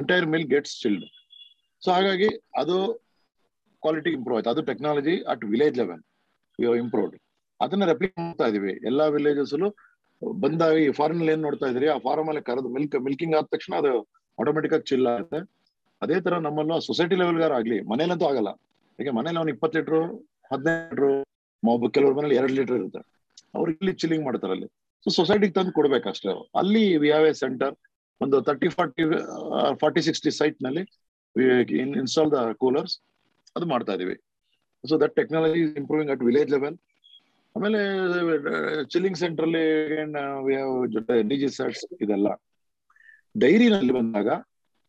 entire 0.00 0.26
milk 0.34 0.50
gets 0.54 0.76
chilled 0.82 1.04
so 1.82 1.88
ಹಾಗಾಗಿ 1.96 2.28
ಅದು 2.62 2.76
ಕ್ವಾಲಿಟಿ 3.82 4.10
ಇಂಪ್ರೂವ್ 4.18 4.38
ಆಯ್ತು. 4.38 4.50
ಅದು 4.54 4.62
technology 4.70 5.14
at 5.32 5.44
village 5.54 5.76
level 5.82 6.02
improved 6.84 7.16
ಅದನ್ನ 7.60 7.84
ರೆಪ್ಲಿಕ್ 7.92 8.16
ಮಾಡ್ತಾ 8.20 8.46
ಇದೀವಿ. 8.50 8.72
ಎಲ್ಲಾ 8.90 9.04
ವಿಲೇಜಸ್ 9.18 9.54
ಬಂದಾಗ 10.42 10.74
ಈ 10.84 10.88
ಫಾರಿನ್ 10.98 11.22
ಏನ್ 11.34 11.42
ನೋಡ್ತಾ 11.46 11.66
ಇದ್ರಿ? 11.72 11.86
ಆ 11.94 11.96
ಫಾರ್ಮ್ 12.06 12.28
ಅಲ್ಲಿ 12.30 12.42
ಕರೆದು 12.48 12.68
ಮಿಲ್ಕ್ 12.76 12.96
ಮಿಲ್ಕಿಂಗ್ 13.06 13.34
ಆದ 13.38 13.48
ತಕ್ಷಣ 13.54 13.74
ಅದು 13.82 13.92
ಆಟೋಮೆಟಿಕ್ 14.38 14.74
ಆಗಿ 14.76 14.86
ಚಿಲ್ಲ 14.90 15.06
ಆಗುತ್ತೆ. 15.16 15.38
ಅದೇ 16.04 16.16
ತರ 16.26 16.34
ನಮ್ಮಲ್ಲೂ 16.46 16.76
ಸೊಸೈಟಿ 16.88 17.16
ಲೆವೆಲ್ಗಾರ 17.20 17.52
ಆಗ್ಲಿ, 17.60 17.78
ಮನೇಲಂತೂ 17.92 18.26
ಆಗಲ್ಲ. 18.30 18.50
ಈಗ 18.98 19.08
ಮನೇಲಿ 19.18 19.38
ಅವ್ನು 19.40 19.52
ಇಪ್ಪತ್ತು 19.54 19.76
ಲೀಟ್ರು, 19.78 20.02
ಹದಿನೈದು 20.52 21.08
ಲೀಟ್ರು 21.62 21.88
ಕೆಲವ್ರ 21.96 22.12
ಮನೇಲಿ 22.18 22.36
ಎರಡು 22.40 22.54
ಲೀಟರ್ 22.58 22.76
ಇರುತ್ತೆ. 22.80 23.02
ಅವ್ರಿಗೆ 23.56 23.78
ಇಲ್ಲಿ 23.82 23.94
ಚಿಲ್ಲಿಂಗ್ 24.02 24.24
ಮಾಡ್ತಾರೆ 24.28 24.52
ಅಲ್ಲಿ. 24.56 24.68
ಸೊ 25.04 25.10
ಸೊಸೈಟಿಗೆ 25.18 25.54
ತಂದು 25.58 25.72
ಕೊಡ್ಬೇಕಷ್ಟೇ 25.78 26.32
ಅಲ್ಲಿ 26.60 26.84
ವಿ 27.02 27.08
ಹ್ಯಾವ್ 27.12 27.26
ಎ 27.30 27.34
ಸೆಂಟರ್ 27.42 27.74
ಒಂದು 28.20 28.36
ತರ್ಟಿ 28.48 28.68
ಫಾರ್ಟಿ 28.78 29.04
ಫಾರ್ಟಿ 29.82 30.00
ಸಿಕ್ಸ್ಟಿ 30.08 30.30
ಸೈಟ್ನಲ್ಲಿ 30.38 30.82
ಇನ್ಸ್ಟಾಲ್ 32.02 32.30
ದ 32.34 32.40
ಕೂಲರ್ಸ್ 32.62 32.94
ಅದು 33.56 33.66
ಮಾಡ್ತಾ 33.72 33.92
ಇದೀವಿ. 33.98 34.16
So 34.84 34.94
that 35.02 35.14
technology 35.20 35.62
improving 35.82 36.10
at 36.14 36.22
village 36.28 36.50
level 36.56 36.76
ಆಮೇಲೆ 37.56 37.80
ಚಿಲ್ಲಿಂಗ್ 38.92 39.18
ಸೆಂಟರ್ 39.22 39.46
ಅಲ್ಲಿ 39.46 39.64
ಜೊತೆ 40.94 41.14
ಡಿಜಿ 41.30 41.48
ಸೆಟ್ಸ್ 41.58 41.84
ಇದೆಲ್ಲ. 42.04 42.28
ಡೈರಿನಲ್ಲಿ 43.34 43.94
ಬಂದಾಗ 43.98 44.28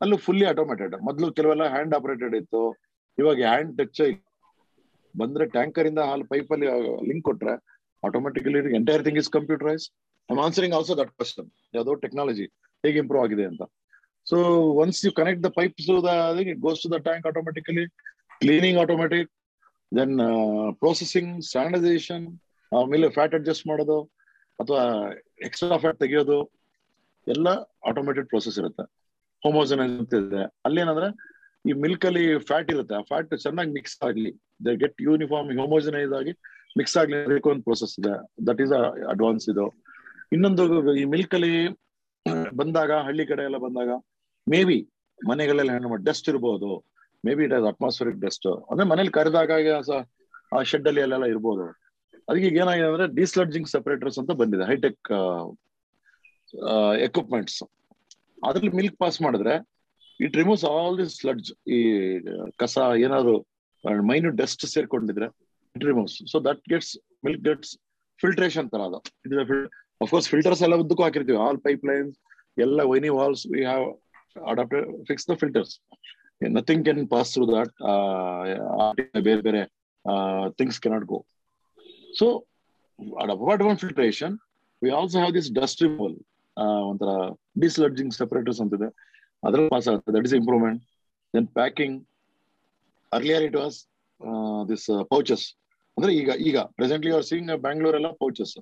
ಅಲ್ಲೂ 0.01 0.17
ಫುಲ್ಲಿ 0.25 0.45
ಆಟೋಮೇಟೆಡ್ 0.51 0.93
ಮೊದಲು 1.07 1.27
ಕೆಲವೆಲ್ಲ 1.37 1.65
ಹ್ಯಾಂಡ್ 1.73 1.93
ಆಪರೇಟೆಡ್ 1.97 2.35
ಇತ್ತು. 2.41 2.61
ಇವಾಗ 3.17 3.39
ಹ್ಯಾಂಡ್ 3.51 3.73
ಟಚ್ 3.79 4.01
ಬಂದ್ರೆ 5.15 5.45
ಟ್ಯಾಂಕರ್ 5.55 5.87
ಇಂದ 5.91 6.01
ಹಾಲು 6.09 6.25
ಪೈಪ್ 6.33 6.51
ಅಲ್ಲಿ 6.55 6.67
ಲಿಂಕ್ 7.09 7.25
ಕೊಟ್ರೆ 7.29 7.53
automatically 8.03 8.59
entire 8.79 9.03
thing 9.07 9.19
is 9.21 9.29
computerise 9.37 9.85
I'm 10.29 10.39
answering 10.45 10.75
also 10.77 10.93
that 11.01 11.11
question 11.19 11.49
ಯಾವ್ದೋ 11.77 11.95
ಟೆಕ್ನಾಲಜಿ 12.05 12.47
ಹೇಗೆ 12.83 12.99
ಇಂಪ್ರೂವ್ 13.03 13.23
ಆಗಿದೆ 13.25 13.45
ಅಂತ. 13.51 13.63
So 14.29 14.37
once 14.83 14.99
you 15.05 15.11
connect 15.19 15.43
the 15.47 15.49
pipes 15.59 15.89
goes 16.65 16.81
to 16.83 16.89
the 16.95 16.99
tank 17.07 17.25
automatically 17.31 17.85
cleaning 18.43 18.79
automatic 18.83 19.29
then 19.91 20.15
processing 20.83 21.31
standardisation 21.49 22.25
ಆಮೇಲೆ 22.77 23.09
fat 23.09 23.33
adjust 23.33 23.67
ಮಾಡೋದು, 23.67 24.03
ಅಥವಾ 24.59 25.11
extra 25.45 25.77
fat 25.77 25.99
ತೆಗೆಯೋದು, 25.99 26.51
ಎಲ್ಲ 27.27 27.47
automated 27.87 28.27
process 28.27 28.59
ಇರುತ್ತೆ. 28.59 28.83
ಹೋಮೋಜನೈಸ್ 29.43 29.99
ಅಂತ 29.99 30.13
ಇದೆ. 30.13 30.43
ಅಲ್ಲೇನಂದ್ರೆ, 30.65 31.07
ಈ 31.69 31.73
ಮಿಲ್ಕ್ 31.73 32.05
ಅಲ್ಲಿ 32.05 32.39
ಫ್ಯಾಟ್ 32.39 32.71
ಇರುತ್ತೆ. 32.71 32.95
ಆ 32.95 33.01
ಫ್ಯಾಟ್ 33.01 33.37
ಚೆನ್ನಾಗಿ 33.37 33.71
ಮಿಕ್ಸ್ 33.71 34.03
ಆಗ್ಲಿ. 34.03 34.31
ದೇ 34.65 34.75
ಗೆಟ್ 34.75 35.01
ಯೂನಿಫಾರ್ಮ್ 35.01 35.59
ಹೋಮೋಜನೈಸ್ 35.59 36.13
ಆಗಿ 36.13 36.31
ಮಿಕ್ಸ್ 36.77 36.97
ಆಗ್ಲಿ 36.97 37.49
ಒಂದು 37.49 37.63
ಪ್ರೊಸೆಸ್ 37.63 37.99
ಇದೆ. 37.99 38.13
ದಟ್ 38.47 38.61
ಈಸ್ 38.61 38.73
ಅಡ್ವಾನ್ಸ್ 39.09 39.49
ಇದು. 39.49 39.83
ಇನ್ನೊಂದು, 40.33 40.95
ಈ 40.95 41.03
ಮಿಲ್ಕ್ 41.03 41.33
ಅಲ್ಲಿ 41.33 41.67
ಬಂದಾಗ, 42.55 42.91
ಹಳ್ಳಿ 42.91 43.25
ಕಡೆ 43.25 43.43
ಎಲ್ಲ 43.43 43.57
ಬಂದಾಗ 43.57 43.89
ಮೇ 44.49 44.63
ಬಿ 44.63 44.89
ಮನೆಗಳೆಲ್ಲ 45.27 45.71
ಹೆಣ್ಣು 45.71 45.95
ಡಸ್ಟ್ 45.95 46.29
ಇರ್ಬೋದು. 46.29 46.85
Maybe 47.35 47.43
it 47.43 47.53
as 47.53 47.65
atmospheric 47.65 48.19
dust 48.19 48.47
ಅಂದ್ರೆ 48.71 48.87
ಮನೇಲಿ 48.87 49.11
ಕರೆದಾಗ 49.11 49.51
ಆ 50.53 50.61
ಶೆಡ್ 50.61 50.87
ಅಲ್ಲಿ 50.87 51.01
ಅಲ್ಲೆಲ್ಲ 51.01 51.25
ಇರ್ಬೋದು. 51.25 51.80
ಅದಕ್ಕೆ 52.31 52.47
ಈಗ 52.49 52.57
ಏನಾಗಿದೆ 52.63 52.87
ಅಂದ್ರೆ 52.91 53.07
ಡಿಸ್ಲಡ್ಜಿಂಗ್ 53.19 53.67
ಸೆಪರೇಟರ್ಸ್ 53.75 54.17
ಅಂತ 54.21 54.31
ಬಂದಿದೆ, 54.41 54.65
ಹೈಟೆಕ್ 54.71 55.11
ಎಕ್ವಿಪ್ಮೆಂಟ್ಸ್ 57.07 57.59
ಅದ್ರಲ್ಲಿ 58.47 58.73
ಮಿಲ್ಕ್ 58.79 58.97
ಪಾಸ್ 59.03 59.17
ಮಾಡಿದ್ರೆ 59.25 59.53
it 60.25 60.35
removes 60.41 60.65
all 60.73 60.95
this 61.01 61.13
sludge 61.21 61.49
ಈ 61.75 61.79
ಕಸ, 62.61 62.77
ಏನಾದ್ರು 63.05 63.35
ಮೈನು 64.11 64.29
dust 64.41 64.63
ಸೇರ್ಕೊಂಡಿದ್ರೆ 64.73 65.27
it 65.75 65.85
removes 65.89 66.15
so 66.31 66.39
that 66.47 66.61
gets 66.71 66.93
milk 67.25 67.43
gets 67.47 67.71
filtration 68.19 68.67
ತರ 68.73 68.81
ಅದು. 68.89 68.99
ಅಫ್ಕೋರ್ಸ್ 70.03 70.27
ಫಿಲ್ಟರ್ಸ್ 70.33 70.61
ಎಲ್ಲ 70.65 70.75
ಉದ್ದಕ್ಕೂ 70.81 71.03
ಹಾಕಿರ್ತೀವಿ. 71.05 71.39
ಆಲ್ 71.47 71.59
ಪೈಪ್ 71.67 71.83
ಲೈನ್ಸ್ 71.91 72.15
ಎಲ್ಲ 72.65 72.81
ವೈನಿ 72.91 73.09
walls 73.17 73.43
we 73.51 73.61
have 73.71 73.85
adapted 74.51 74.87
fix 75.09 75.27
the 75.29 75.35
filters 75.41 75.73
nothing 76.57 76.83
can 76.87 77.01
pass 77.13 77.31
through 77.35 77.45
that 77.55 77.73
ಬೇರೆ 79.27 79.41
ಬೇರೆ 79.47 79.61
things 80.59 80.79
cannot 80.85 81.05
go 81.13 81.19
so 82.19 82.27
from 83.61 83.77
filtration 83.83 84.35
we 84.81 84.89
also 84.99 85.17
have 85.21 85.33
this 85.37 85.49
dust 85.61 85.81
removal 85.85 86.15
ಒಂಥರ 86.89 87.09
ಡಿಸ್ಲಡ್ಜಿಂಗ್ 87.63 88.13
separators 88.19 88.59
ಅಂತಿದೆ. 88.63 88.87
ಅದ್ರಲ್ಲಿ 89.43 89.71
ಪಾಸ್ 89.75 89.87
ಆಗುತ್ತೆ. 89.91 90.11
That 90.15 90.27
is 90.29 90.35
improvement 90.39 90.81
then 91.33 91.47
packing 91.59 91.95
earlier 93.11 93.43
it 93.47 93.57
was 93.63 93.77
this 94.71 94.85
pouches 95.13 95.45
ಅಂದ್ರೆ 95.97 96.11
ಈಗ 96.19 96.31
ಈಗ 96.49 96.57
presently 96.77 97.11
are 97.17 97.25
seeing 97.29 97.49
Bangalore 97.65 97.95
ಎಲ್ಲ 97.99 98.09
pouches 98.23 98.53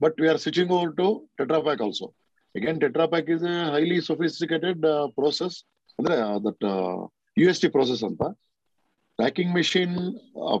but 0.00 0.16
we 0.22 0.28
are 0.32 0.40
switching 0.44 0.72
over 0.76 0.92
to 1.00 1.06
Tetra Pak 1.40 1.82
also 1.86 2.06
again 2.54 2.80
Tetra Pak 2.84 3.28
is 3.36 3.44
highly 3.74 3.98
sophisticated 4.10 4.82
process 5.18 5.56
ಅಂದ್ರೆ 5.98 6.16
that 6.46 6.64
U 7.36 7.46
S 7.52 7.60
T 7.64 7.68
process 7.76 8.02
ಅಂತ. 8.08 8.22
Packing 9.18 9.52
machine 9.58 9.94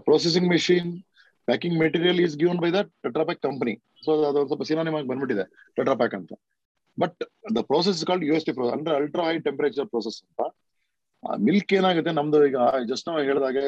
processing 0.08 0.48
machine 0.54 0.90
packing 1.48 1.76
material 1.84 2.18
is 2.24 2.34
given 2.42 2.60
by 2.64 2.70
the 2.76 2.80
Tetra Pak 3.04 3.40
company 3.46 3.74
so 4.04 4.10
ಅದು 4.30 4.40
ಸ್ವಲ್ಪ 4.50 4.64
synonym 4.70 4.96
ಆಗಿ 4.98 5.08
ಬಂದ್ಬಿಟ್ಟಿದೆ 5.10 5.44
Tetra Pak 5.78 6.14
ಅಂತ. 6.18 6.32
But 6.98 7.18
the 7.56 7.62
process 7.70 7.98
called 8.08 8.24
U 8.28 8.34
S 8.38 8.46
T 8.48 8.54
process 8.58 8.74
ಅಂದ್ರೆ 8.78 8.94
ultra 9.00 9.24
high 9.28 9.34
temperature 9.48 9.88
process 9.94 10.18
ಅಂತ. 10.24 10.42
Milk 11.46 11.72
ಏನಾಗುತ್ತೆ, 11.78 12.12
ನಮ್ದು 12.18 12.38
ಈಗ 12.48 12.58
ಜಸ್ಟ್ 12.90 13.06
ನಾವು 13.08 13.20
ಹೇಳಿದಾಗೆ 13.28 13.64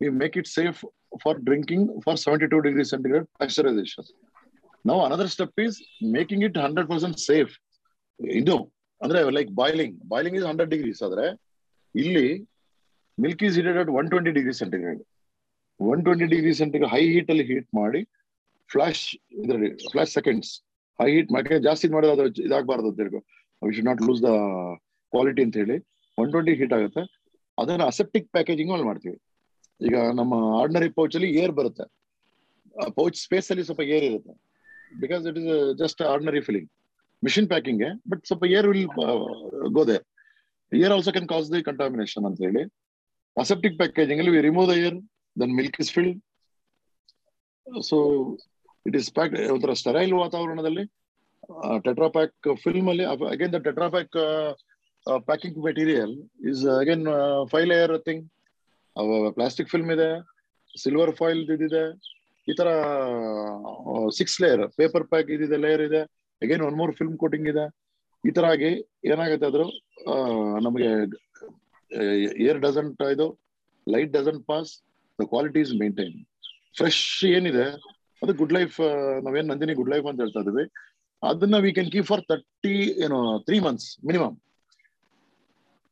we 0.00 0.08
make 0.22 0.36
it 0.40 0.48
safe 0.58 0.78
for 1.22 1.38
drinking 1.48 1.88
for 2.04 2.18
seventy 2.24 2.46
two 2.52 2.58
degree 2.66 2.84
centigrade 2.92 3.26
pasteurisation 3.40 4.08
ನಾವು 4.84 5.00
another 5.06 5.30
step 5.34 5.60
is 5.64 5.76
making 6.16 6.44
it 6.48 6.58
hundred 6.64 6.88
percent 6.92 7.18
safe 7.30 7.52
ಇದು, 8.38 8.56
ಅಂದ್ರೆ 9.00 9.20
like 9.38 9.50
boiling 9.60 9.96
boiling 10.12 10.36
is 10.40 10.46
hundred 10.50 10.70
degrees 10.74 11.02
ಆದ್ರೆ, 11.08 11.26
ಇಲ್ಲಿ 11.94 12.26
milk 13.18 13.42
is 13.46 13.56
heated 13.58 13.78
at 13.82 13.90
one 14.00 14.08
twenty 14.12 14.32
degree 14.38 14.54
centigrade 14.62 15.00
one 15.90 16.00
twenty 16.06 16.26
degree 16.32 16.52
ಸೆಂಟಿಗೆ 16.60 16.88
high 16.94 17.02
heat 17.14 17.30
ಅಲ್ಲಿ 17.34 17.44
heat 17.50 17.68
ಮಾಡಿ 17.80 18.00
flash 18.70 19.04
ಇದರಲ್ಲಿ 19.42 19.70
flash 19.92 20.12
seconds 20.18 20.50
high 20.98 21.08
heat 21.16 21.30
ಮಾಡಿ, 21.34 21.58
ಜಾಸ್ತಿ 21.68 21.86
ಮಾಡಿದ್ರೆ 21.94 22.12
ಅದು 22.16 22.42
ಇದಾಗಬಾರ್ದು 22.48 22.90
ಹೇಳಿ 23.00 23.20
we 23.62 23.72
should 23.76 23.88
not 23.90 24.02
lose 24.08 24.20
the 24.26 24.30
quality 25.12 25.42
ಅಂತ 25.46 25.56
ಹೇಳಿ 25.62 25.76
ಒನ್ 26.18 26.28
ಟ್ವೆಂಟಿ 26.34 26.52
ಹೀಟ್ 26.60 26.74
ಆಗುತ್ತೆ. 26.78 27.02
ಅದನ್ನ 27.58 27.84
ಅಸೆಪ್ಟಿಕ್ 27.92 28.28
ಪ್ಯಾಕೇಜಿಂಗ್ 28.36 28.72
ಅಲ್ಲಿ 28.74 28.86
ಮಾಡ್ತೀವಿ. 28.90 29.16
ಈಗ 29.80 29.96
ನಮ್ಮ 30.18 30.34
ಆರ್ಡಿನರಿ 30.60 30.90
ಪೌಚ್ 30.98 31.14
ಅಲ್ಲಿ 31.18 31.30
ಏರ್ 31.42 31.52
ಬರುತ್ತೆ. 31.58 31.84
ಪೌಚ್ 32.98 33.16
ಸ್ಪೇಸ್ 33.26 33.48
ಅಲ್ಲಿ 33.52 33.64
ಸ್ವಲ್ಪ 33.68 33.82
ಏರ್ 33.96 34.04
ಇರುತ್ತೆ. 34.10 34.34
Because 35.02 35.24
it 35.30 35.38
is 35.42 35.50
just 35.82 36.00
ordinary 36.12 36.42
filling 36.48 36.68
machine 37.22 37.48
packing 37.52 37.82
but 38.10 38.22
ಸ್ವಲ್ಪ 38.28 38.44
air 38.56 38.68
will 38.70 38.86
ಗೋದೆ 39.78 39.98
air 40.72 40.92
also 40.96 41.12
can 41.16 41.28
cause 41.32 41.48
the 41.54 41.60
contamination 41.70 42.24
ಅಂತ 42.28 42.38
ಹೇಳಿ. 42.46 42.62
ಅಸೆಪ್ಟಿಕ್ 43.36 43.76
ಪ್ಯಾಕೇಜಿಂಗ್ 43.80 44.20
ಅಲ್ಲಿ 44.22 44.34
we 44.36 44.42
remove 44.48 44.68
the 44.72 44.76
air 44.86 44.98
then 45.40 45.54
milk 45.60 45.78
is 45.84 45.92
filled 45.96 46.18
so 47.90 47.96
it 48.86 48.96
is 49.00 49.10
pack 49.18 49.34
ಒಂಥರ 49.54 49.74
sterile 49.82 50.14
ವಾತಾವರಣದಲ್ಲಿ 50.22 50.84
Tetra Pak 51.86 52.48
film 52.64 52.88
ಅಲ್ಲಿ 52.92 53.04
again 53.34 53.52
the 53.56 53.60
Tetra Pak 53.68 54.16
packing 55.28 55.58
material 55.68 56.14
is 56.50 56.62
again 56.82 57.04
five 57.52 57.66
layer 57.72 57.94
thing 58.08 58.24
plastic 59.36 59.70
film 59.74 59.90
ಇದೆ 59.96 60.08
silver 60.74 61.12
foil 61.20 61.40
ಇದಿದೆ, 61.54 61.82
ಈ 62.48 62.52
ತರ 62.58 62.68
six 64.18 64.36
layer 64.42 64.62
paper 64.80 65.04
pack 65.12 65.28
ಇದಿದೆ 65.36 65.56
layer 65.64 65.82
ಇದೆ. 65.88 66.02
Again 66.42 66.62
one 66.66 66.76
more 66.80 66.92
film 66.98 67.16
coating 67.22 67.48
ಇದೆ. 67.52 67.64
ಈ 68.24 68.30
ತರ 68.36 68.46
ಆಗಿ 68.54 68.70
ಏನಾಗುತ್ತೆ 69.12 69.46
ಅದ್ರ 69.50 69.62
ನಮಗೆ 70.66 70.90
ಏರ್ 72.48 72.60
ಡಸಂಟ್ 72.66 73.02
ಇದು 73.14 73.26
light 73.86 74.12
doesn't 74.18 74.42
pass 74.50 74.72
the 75.20 75.26
quality 75.32 75.60
is 75.66 75.72
maintain 75.82 76.18
fresh 76.78 77.02
ಏನಿದೆ 77.36 77.66
ಅದು 78.22 78.32
ಗುಡ್ 78.40 78.54
ಲೈಫ್ 78.58 78.78
ನಾವೇನ್ 79.26 79.48
ನಂದಿನಿ 79.52 79.74
ಗುಡ್ 79.80 79.92
ಲೈಫ್ 79.94 80.06
ಅಂತ 80.10 80.20
ಹೇಳ್ತಾ 80.24 80.42
ಇದೀವಿ 80.46 80.64
ಅದನ್ನ 81.22 81.56
we 81.64 81.72
can 81.78 81.90
keep 81.94 82.08
for 82.12 82.22
thirty 82.32 82.76
ಏನು 83.04 83.18
three 83.48 83.58
months 83.66 83.88
minimum 84.10 84.36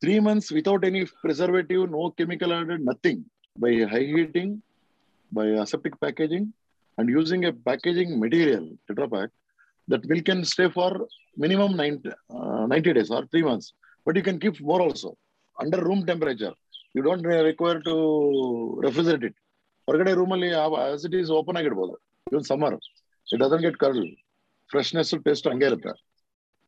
three 0.02 0.14
months 0.28 0.48
without 0.58 0.84
any 0.88 1.00
preservative 1.24 1.84
no 1.98 2.02
chemical 2.20 2.52
added 2.58 2.82
nothing 2.92 3.22
by 3.56 3.72
high 3.94 4.02
heating 4.14 4.54
by 5.32 5.46
aseptic 5.62 5.98
packaging 6.00 6.52
and 6.98 7.08
using 7.08 7.44
a 7.44 7.52
packaging 7.52 8.18
material, 8.18 8.76
Tetra 8.88 9.10
Pak, 9.10 9.30
that 9.88 10.04
milk 10.04 10.24
can 10.24 10.44
stay 10.44 10.68
for 10.70 11.06
minimum 11.36 11.76
90, 11.76 12.08
uh, 12.30 12.66
90 12.66 12.92
days 12.94 13.10
or 13.10 13.26
three 13.26 13.42
months. 13.42 13.72
But 14.06 14.16
you 14.16 14.22
can 14.22 14.40
keep 14.40 14.60
more 14.60 14.80
also 14.80 15.16
under 15.56 15.82
room 15.84 16.04
temperature. 17.00 17.26
Don't 17.28 17.46
require 17.50 17.80
to 17.88 17.94
refrigerate 18.86 19.24
it. 19.28 19.36
ಹೊರಗಡೆ 19.88 20.12
ರೂಮಲ್ಲಿ 20.20 20.50
as 20.60 21.04
it 21.08 21.16
is 21.20 21.30
open 21.38 21.58
ಆಗಿಡ್ಬೋದು 21.60 21.94
even 22.32 22.46
summer 22.52 22.76
it 23.26 23.40
doesn't 23.42 23.62
get 23.66 23.78
curl 23.84 24.04
freshness 24.70 25.10
taste 25.26 25.48
ಹಂಗೆ 25.50 25.66
ಇರುತ್ತೆ. 25.70 25.92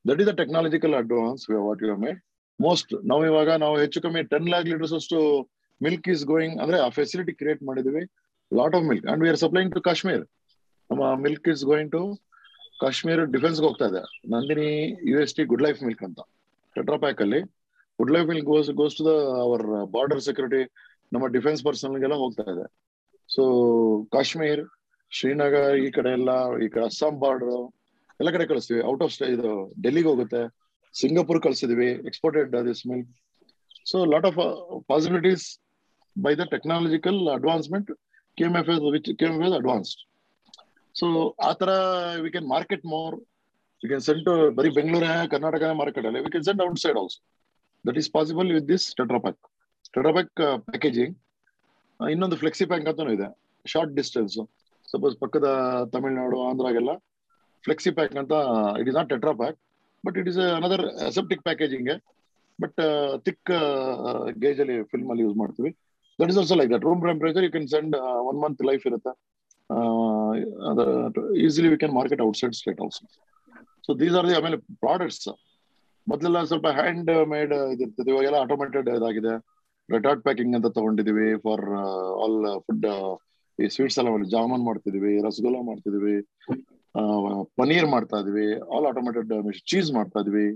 That 0.09 0.21
is 0.23 0.29
the 0.31 0.35
technological 0.43 0.95
advance 1.03 1.43
what 1.69 1.83
you 1.83 1.97
made 2.07 2.19
most 2.61 2.93
ನಾವು 3.11 3.23
ಇವಾಗ 3.31 3.51
ನಾವು 3.65 3.77
ಹೆಚ್ಚು 3.83 4.01
ಕಮ್ಮಿ 4.05 4.23
ten 4.33 4.49
lakh 4.53 4.67
litres 4.71 4.95
ಅಷ್ಟು 5.01 5.19
ಮಿಲ್ಕ್ 5.81 6.09
ಈಸ್ 6.15 6.25
ಗೋಯಿಂಗ್ 6.33 6.57
ಅಂದ್ರೆ 6.63 6.79
ಆ 6.87 6.89
ಫೆಸಿಲಿಟಿ 6.99 7.33
ಕ್ರಿಯೇಟ್ 7.41 7.63
ಮಾಡಿದ್ವಿ 7.69 8.03
lot 8.53 8.75
of 8.79 8.85
milk 8.91 9.07
and 9.13 9.23
we 9.25 9.31
are 9.33 9.41
supplying 9.45 9.73
to 9.77 9.83
Kashmir 9.89 10.25
ನಮ್ಮ 10.91 11.05
milk 11.27 11.49
is 11.55 11.65
going 11.71 11.93
to 11.97 12.03
Kashmir 12.83 13.23
ಡಿಫೆನ್ಸ್ಗೆ 13.33 13.67
ಹೋಗ್ತಾ 13.67 13.87
ಇದೆ. 13.91 14.03
Nandini 14.35 14.69
U 15.11 15.17
S 15.23 15.35
T 15.39 15.45
good 15.53 15.63
life 15.67 15.83
milk 15.87 16.05
ಅಂತ. 16.09 16.21
ಟೆಟ್ರಾಪ್ಯಾಕ್ 16.77 17.21
ಅಲ್ಲಿ. 17.25 17.41
Good 18.01 18.13
life 18.17 18.29
milk 18.31 18.47
goes 18.53 18.71
goes 18.81 18.97
to 18.99 19.05
the 19.09 19.15
our 19.45 19.65
border 19.97 20.21
security 20.29 20.63
ನಮ್ಮ 21.13 21.27
defence 21.37 21.63
ಪರ್ಸನಲ್ಗೆಲ್ಲ 21.65 22.15
ಹೋಗ್ತಾ 22.15 22.45
ಇದೆ. 22.53 22.67
So 23.29 23.43
Kashmir, 24.13 24.63
Srinagar, 25.13 25.77
ಈ 25.85 25.91
ಕಡೆ 25.91 26.11
ಎಲ್ಲ, 26.19 26.31
ಈ 26.65 26.69
ಕಡೆ 26.69 26.85
ಅಸ್ಸಾಂ 26.85 27.15
ಬಾರ್ಡರ್ 27.25 27.57
ಎಲ್ಲ 28.21 28.31
ಕಡೆ 28.31 28.47
ಕಳಿಸ್ತೀವಿ. 28.47 28.83
ಔಟ್ 28.91 29.03
ಆಫ್ 29.03 29.17
ಇದು 29.35 29.51
ಡೆಲ್ಲಿಗೆ 29.83 30.09
ಹೋಗುತ್ತೆ. 30.09 30.43
Singapore 30.95 31.41
ಕಳಿಸಿದೀವಿ 31.43 31.91
exported 32.11 32.55
this 32.69 32.83
milk 32.91 33.05
so 33.91 33.99
lot 34.05 34.27
of 34.31 34.39
possibilities 34.93 35.45
by 36.17 36.35
the 36.35 36.47
technological 36.55 37.21
advancement 37.39 37.91
KMF 38.39 38.69
which 38.93 39.09
KMF 39.21 39.43
is 39.47 39.55
advanced. 39.55 39.99
So, 40.95 41.07
ಆ 41.49 41.53
ತರ 41.53 41.71
we 42.25 42.31
can 42.37 42.45
market 42.55 42.85
more 42.87 43.15
We 43.83 43.89
can 43.91 44.01
sent 44.01 44.29
ಬರೀ 44.55 44.71
ಬೆಂಗಳೂರೇ 44.71 45.11
ಕರ್ನಾಟಕ 45.31 45.63
ಮಾರ್ಕೆಟ್ 45.73 46.07
ಅಲ್ಲಿ 46.07 46.21
we 46.21 46.31
can 46.31 46.45
sent 46.45 46.63
outside 46.79 46.99
That 46.99 47.40
is 47.85 47.99
is 48.03 48.11
possible 48.19 48.49
with 48.57 48.69
this 48.75 48.87
Tetra Pak 48.99 49.41
Tetra 49.95 50.11
packaging 50.67 51.15
ಇನ್ನೊಂದು 52.01 52.37
flexi 52.41 52.65
pack 52.71 52.85
ಅಂತಾನು 52.91 53.13
ಇದೆ. 53.17 53.29
Short 53.67 53.93
distance 53.99 54.35
suppose 54.89 55.15
ಪಕ್ಕದ 55.23 55.49
ತಮಿಳ್ನಾಡು 55.95 56.37
ಆಂಧ್ರಾಗೆಲ್ಲ 56.51 56.93
ಫ್ಲೆಕ್ಸಿ 57.65 57.91
ಪ್ಯಾಕ್ 57.99 58.15
ಅಂತ 58.23 58.35
it 58.81 58.89
is 58.91 58.97
not 58.99 59.11
Tetra 59.13 59.33
Pak 59.41 59.59
but 60.05 60.17
it 60.21 60.29
is 60.33 60.39
another 60.59 60.85
aseptic 61.09 61.43
packaging 61.49 61.91
but 62.59 62.81
thick 63.27 63.51
gauge 64.45 64.61
ಅಲ್ಲಿ 64.65 64.77
film 64.93 65.11
ಅಲ್ಲಿ 65.15 65.25
use 65.27 65.37
ಮಾಡ್ತೀವಿ. 65.43 65.71
That 66.19 66.31
is 66.33 66.39
also 66.43 66.57
like 66.61 66.71
that 66.75 66.87
room 66.89 67.03
temperature 67.11 67.45
you 67.47 67.51
can 67.57 67.69
send 67.75 67.97
one 68.31 68.39
month 68.45 68.63
life 68.71 68.87
ಇರುತ್ತೆ. 68.91 69.13
Easily 71.45 71.69
we 71.73 71.79
can 71.83 71.95
market 72.01 72.23
outside 72.29 72.55
state 72.61 72.81
also 72.85 73.05
so 73.87 73.91
these 74.03 74.17
are 74.21 74.27
the 74.31 74.37
ಆಮೇಲೆ 74.41 74.59
products 74.85 75.29
ಮೊದಲೆಲ್ಲ 76.07 76.39
ಸ್ವಲ್ಪ 76.51 76.69
hand 76.79 77.11
made 77.33 77.55
ಇದಿರ್ತದೆ 77.75 78.11
ಇವಾಗೆಲ್ಲ 78.13 78.39
automated 78.45 78.89
ಇದಾಗಿದೆ. 78.99 79.35
Retort 79.89 80.23
packing 80.27 80.55
ಅಂತ 80.59 80.69
ತಗೊಂಡಿದೀವಿ 80.79 81.29
for 81.45 81.65
all 82.23 82.39
food 82.67 82.87
ಈ 83.59 83.67
sweets 83.75 83.99
ಎಲ್ಲ 84.01 84.11
ಜಾಮೂನ್ 84.35 84.65
ಮಾಡ್ತಿದೀವಿ, 84.69 85.13
ರಸಗುಲ್ಲ 85.27 85.59
ಮಾಡ್ತಿದೀವಿ 85.71 86.17
ಪನೀರ್ 87.61 87.89
ಮಾಡ್ತಾ 87.95 88.19
ಇದೀವಿ 88.23 88.47
ಆಲ್ 88.75 88.87
ಆಟೋಮೇಟೆಡ್ 88.91 89.33
ಚೀಸ್ 89.73 89.91
ಮಾಡ್ತಾ 89.99 90.21
ಇದೀವಿ 90.25 90.47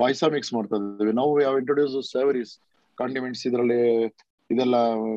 ಪಾಯಸ 0.00 0.24
ಮಿಕ್ಸ್ 0.34 0.52
ಮಾಡ್ತಾ 0.56 0.76
ಇದೀವಿ 0.80 1.14
ನಾವು 1.20 1.32
ಯಾವ 1.46 1.56
ಇಂಟ್ರೊಡ್ಯೂಸ್ 1.62 1.96
ಸೇವರೀಸ್ 2.14 2.52
ಕಾಂಡಿಮೆಂಟ್ಸ್ 2.98 3.42
ಇದರಲ್ಲಿ, 3.48 3.82
ಇದೆಲ್ಲ 4.50 4.76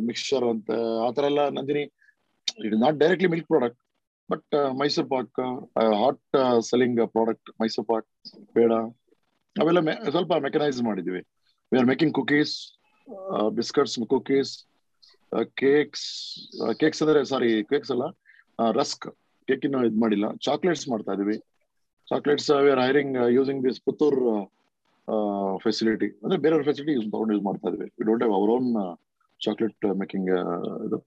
ಮಿಕ್ಸ್ಚರ್ 0.09 0.45
ಅಂತ 0.53 0.71
ಆತರ 1.05 1.23
ಎಲ್ಲ 1.31 1.43
Nandini 1.57 1.83
it 2.65 2.75
not 2.85 2.97
directly 3.03 3.29
milk 3.33 3.47
product 3.53 3.79
but 4.29 4.55
Mysore 4.81 5.07
pak 5.13 5.39
hot 6.01 6.37
selling 6.69 6.99
product 7.15 7.49
Mysore 7.61 7.87
pak 7.91 8.09
ಬೇಡ 8.57 8.73
ಅವೆಲ್ಲ 9.61 9.79
ಸ್ವಲ್ಪ 10.15 10.33
ಮೆಕನೈಸ್ 10.45 10.79
ಮಾಡಿದ್ವಿ. 10.89 11.21
We 11.71 11.77
are 11.81 11.87
making 11.91 12.13
cookies 12.19 12.53
biscuits 13.59 13.95
cookies 14.13 14.53
cakes 15.61 16.07
cakes 16.81 17.01
ಅಂದ್ರೆ 17.03 17.21
ಸಾರಿ 17.33 17.49
ಕೇಕ್ಸ್ 17.71 17.91
ಅಲ್ಲ 17.95 18.05
ರಸ್ಕ್ 18.79 19.05
ಕೇಕ್ 19.47 19.63
ಇನ್ನು 19.67 19.79
ಇದು 19.87 19.99
ಮಾಡಿಲ್ಲ. 20.03 20.25
ಚಾಕ್ಲೇಟ್ಸ್ 20.47 20.85
ಮಾಡ್ತಾ 20.93 21.13
ಇದೀವಿ. 21.17 21.37
Chocolates 22.11 22.49
we 22.65 22.71
are 22.75 22.81
hiring 22.85 23.15
using 23.37 23.61
this 23.67 23.79
Puttur 23.87 24.19
facility 25.65 26.09
ಅಂದ್ರೆ 26.23 26.37
ಬೇರೆಯವ್ರ 26.43 26.65
ಫೆಸಿಲಿಟಿ 26.69 26.93
ಯೂಸ್ 26.97 27.07
ತಗೊಂಡು 27.15 27.33
ಯೂಸ್ 27.35 27.45
ಮಾಡ್ತಾ 27.49 27.67
ಇದೀವಿ. 27.71 27.87
We 27.97 28.05
don't 28.09 28.23
have 28.23 28.35
our 28.39 28.51
own 28.57 28.69
chocolate 29.39 29.85
making 30.01 30.29
ಇದು. 30.87 30.99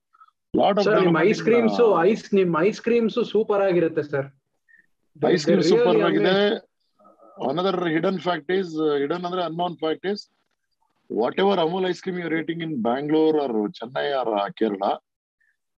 ಲಾಟ್ 0.60 0.78
ಆಫ್ 0.80 0.88
ನಿಮ್ 1.06 1.18
ಐಸ್ 1.26 1.42
ಕ್ರೀಮ್ಸ್ 1.48 1.80
ಐಸ್ 2.06 2.24
ನಿಮ್ 2.40 2.54
ಐಸ್ 2.66 2.80
ಕ್ರೀಮ್ಸ್ 2.86 3.18
ಸೂಪರ್ 3.34 3.62
ಆಗಿರುತ್ತೆ 3.68 4.04
ಸರ್ 4.12 4.28
ಐಸ್ 5.34 5.46
ಕ್ರೀಮ್ 5.48 5.64
ಸೂಪರ್ 5.72 6.00
ಆಗಿದೆ. 6.08 6.34
Another 7.36 7.80
hidden 7.94 8.20
fact 8.20 8.50
is 8.52 8.72
hidden 9.00 9.24
ಅಂದ್ರೆ 9.28 9.42
unknown 9.48 9.76
fact 9.76 10.06
is 10.12 10.22
whatever 11.38 11.60
Amul 11.64 11.84
ice 11.90 12.00
cream 12.04 12.20
you 12.22 12.28
rating 12.36 12.62
in 12.66 12.74
Bangalore 12.86 13.36
or 13.42 13.56
Chennai 13.78 14.06
or 14.20 14.30
Kerala 14.60 14.84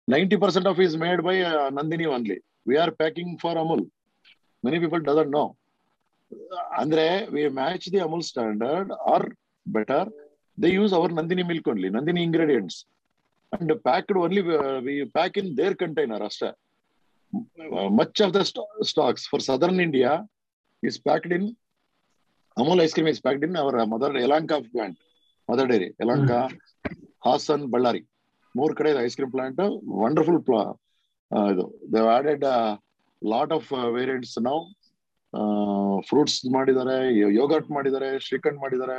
ninety 0.07 0.37
percent 0.43 0.67
of 0.67 0.79
is 0.85 0.95
made 0.97 1.21
by 1.21 1.35
Nandini 1.79 2.05
only 2.15 2.37
we 2.67 2.77
are 2.77 2.93
packing 2.95 3.33
for 3.41 3.59
Amul 3.63 3.83
many 4.63 4.79
people 4.79 5.01
doesn't 5.01 5.33
know 5.37 5.45
ಅಂದ್ರೆ 6.77 7.05
we 7.33 7.43
match 7.57 7.87
the 7.93 7.99
Amul 7.99 8.23
standard 8.29 8.91
or 9.13 9.27
better 9.65 10.09
they 10.57 10.69
use 10.73 10.93
our 10.93 11.11
Nandini 11.13 11.43
milk 11.43 11.67
only 11.67 11.89
Nandini 11.89 12.21
ingredients 12.27 12.79
and 13.51 13.73
packed 13.83 14.17
only 14.17 14.41
we 14.87 14.95
pack 15.17 15.35
in 15.41 15.51
their 15.57 15.75
container 15.83 16.23
ಅಷ್ಟೇ 16.27 16.49
much 17.99 18.19
of 18.25 18.33
the 18.33 18.41
stocks 18.91 19.25
for 19.31 19.43
southern 19.43 19.81
India 19.81 20.11
is 20.83 20.97
packed 20.99 21.31
in. 21.31 21.55
Amul 22.57 22.81
ice 22.81 22.93
cream 22.93 23.07
is 23.07 23.19
packed 23.19 23.43
in 23.43 23.55
our 23.55 23.85
mother 23.85 24.11
Elanka 24.11 24.69
plant, 24.71 24.97
mother 25.49 25.67
dairy, 25.67 25.93
Elanka, 26.01 26.39
Hassan, 27.23 27.69
Ballari. 27.69 28.03
ಮೂರ್ 28.55 28.73
ಕಡೆ 28.77 28.91
ice 29.05 29.15
cream 29.17 29.31
plant 29.33 29.59
wonderful 30.03 30.37
ಇದು 31.51 31.63
they've 31.93 32.07
added 32.13 32.45
lot 33.21 33.51
of 33.57 33.67
variants 33.97 34.33
ನಾವು 34.47 34.61
fruits 36.07 36.37
ಮಾಡಿದ್ದಾರೆ 36.55 36.95
yoghurt 37.37 37.69
ಮಾಡಿದ್ದಾರೆ 37.75 38.09
ಶ್ರೀಖಂಡ್ 38.27 38.59
ಮಾಡಿದ್ದಾರೆ 38.63 38.97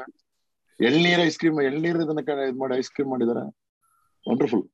ಎಳ್ನೀರ್ 0.81 1.23
ice 1.25 1.39
cream 1.43 1.59
ಎಳ್ನೀರ್ 1.71 1.99
ಇದನ್ನ 2.05 2.23
ಇದು 2.51 2.61
ಮಾಡಿ 2.63 2.77
ಐಸ್ 2.83 2.91
ಕ್ರೀಮ್ 2.97 3.11
ಮಾಡಿದ್ದಾರೆ 3.15 3.45
wonderful 4.27 4.65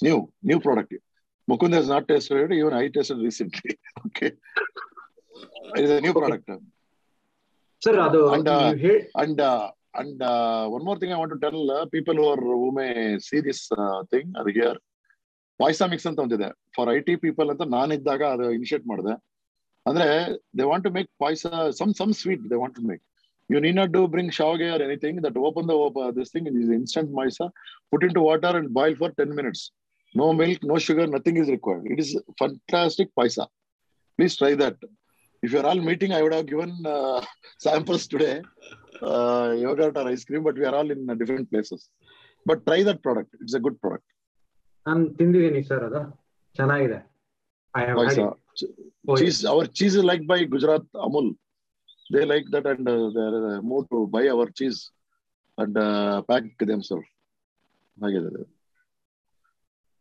new 0.00 0.18
new 0.50 0.58
product 0.66 0.98
Mukund 1.48 1.88
not 1.94 2.08
tasted 2.12 2.52
even 2.60 2.76
I 2.82 2.86
tasted 2.98 3.22
recently 3.28 3.74
okay 4.06 4.28
is 5.82 5.90
a 5.90 6.00
new 6.04 6.14
product. 6.18 6.48
Sir, 7.82 7.94
ಅದು 8.06 8.20
and 8.36 8.48
uh, 8.54 8.70
and 9.22 9.38
uh, 9.48 9.66
and 10.00 10.18
uh, 10.32 10.62
one 10.74 10.84
more 10.88 10.96
thing 11.00 11.12
I 11.16 11.20
want 11.22 11.32
to 11.36 11.40
tell 11.44 11.58
uh, 11.76 11.84
people 11.94 12.16
who 12.20 12.26
are 12.32 12.42
who 12.60 12.68
may 12.78 12.92
see 13.28 13.40
this 13.48 13.60
uh, 13.82 13.98
thing 14.12 14.28
are 14.42 14.48
here. 14.60 14.76
Payasa 15.60 15.86
mix 15.92 16.06
ಅಂತ 16.08 16.20
ಒಂದಿದೆ. 16.24 16.46
For 16.76 16.88
I 16.92 16.98
T 17.06 17.14
people 17.24 17.48
ಅಂತ 17.52 17.64
ನಾನು 17.74 17.90
ಇದ್ದಾಗ 17.98 18.22
ಅದು 18.34 18.46
initiate 18.58 18.84
ಮಾಡಿದೆ. 18.90 19.14
ಅಂದ್ರೆ 19.86 20.06
they 20.58 20.64
want 20.70 20.84
to 20.86 20.92
make 20.94 21.08
ಪಾಯ್ಸ 21.22 21.46
some 21.78 21.92
some 21.98 22.12
sweet 22.20 22.44
they 22.50 22.56
want 22.62 22.74
to 22.78 22.84
make 22.90 23.02
you 23.50 23.60
need 23.64 23.76
not 23.80 23.92
do 23.96 24.02
bring 24.14 24.32
ಶಾವ್ಗೆ 24.38 24.68
or 24.74 24.82
anything 24.86 25.18
that 25.26 25.36
open 25.48 25.66
the 25.70 25.74
this 26.18 26.30
thing 26.34 26.48
is 26.62 26.70
instant 26.78 27.10
ಪಾಯ್ಸ 27.18 27.40
ಪುಟ್ 27.92 28.04
ಇನ್ 28.08 28.14
to 28.18 28.22
water 28.28 28.56
and 28.60 28.70
boil 28.78 28.96
for 29.02 29.12
ten 29.20 29.34
minutes 29.40 29.64
no 30.14 30.26
milk 30.40 30.64
no 30.72 30.76
sugar 30.88 31.10
nothing 31.16 31.40
is 31.42 31.50
required 31.56 31.84
it 31.92 32.00
is 32.04 32.12
fantastic 32.42 33.12
ಪಾಯ್ಸ 33.20 33.38
please 34.18 34.36
try 34.40 34.52
that 34.64 34.80
if 35.42 35.52
you're 35.52 35.66
all 35.66 35.80
meeting, 35.80 36.12
I 36.12 36.22
would 36.22 36.34
have 36.34 36.46
given 36.46 36.72
uh, 36.86 37.20
samples 37.58 38.06
today, 38.06 38.34
uh, 39.02 39.54
yogurt 39.56 39.96
or 39.96 40.06
ice 40.08 40.24
cream, 40.24 40.42
but 40.48 40.56
we 40.60 40.64
are 40.64 40.74
all 40.74 40.90
in 40.90 41.08
uh, 41.08 41.14
different 41.14 41.50
places. 41.52 41.82
But 42.46 42.64
try 42.66 42.82
that 42.82 43.02
product. 43.02 43.30
It's 43.42 43.54
a 43.54 43.64
good 43.66 43.78
product. 43.84 44.06
ನಾನು 44.86 45.02
ತಿಂದಿದ್ದೀನಿ 45.16 45.60
sir 45.70 45.82
ಅದು 45.88 46.00
ಚೆನ್ನಾಗಿದೆ 46.58 47.00
I 47.74 47.82
have 47.88 48.36
Cheese, 49.18 49.38
our 49.50 49.64
cheese 49.78 49.94
is 49.98 50.04
liked 50.08 50.26
by 50.30 50.38
Gujarat 50.52 50.84
Amul. 51.06 51.26
They 52.14 52.24
like 52.32 52.46
that 52.54 52.66
and 52.72 52.86
uh, 52.92 53.10
they're 53.16 53.38
uh, 53.50 53.58
more 53.70 53.82
to 53.92 53.98
buy 54.14 54.22
our 54.32 54.46
cheese 54.58 54.78
and 55.58 55.74
uh, 55.84 56.16
pack 56.30 56.44
themselves. 56.70 57.08
ಹಾಗಿದೆ. 58.02 58.42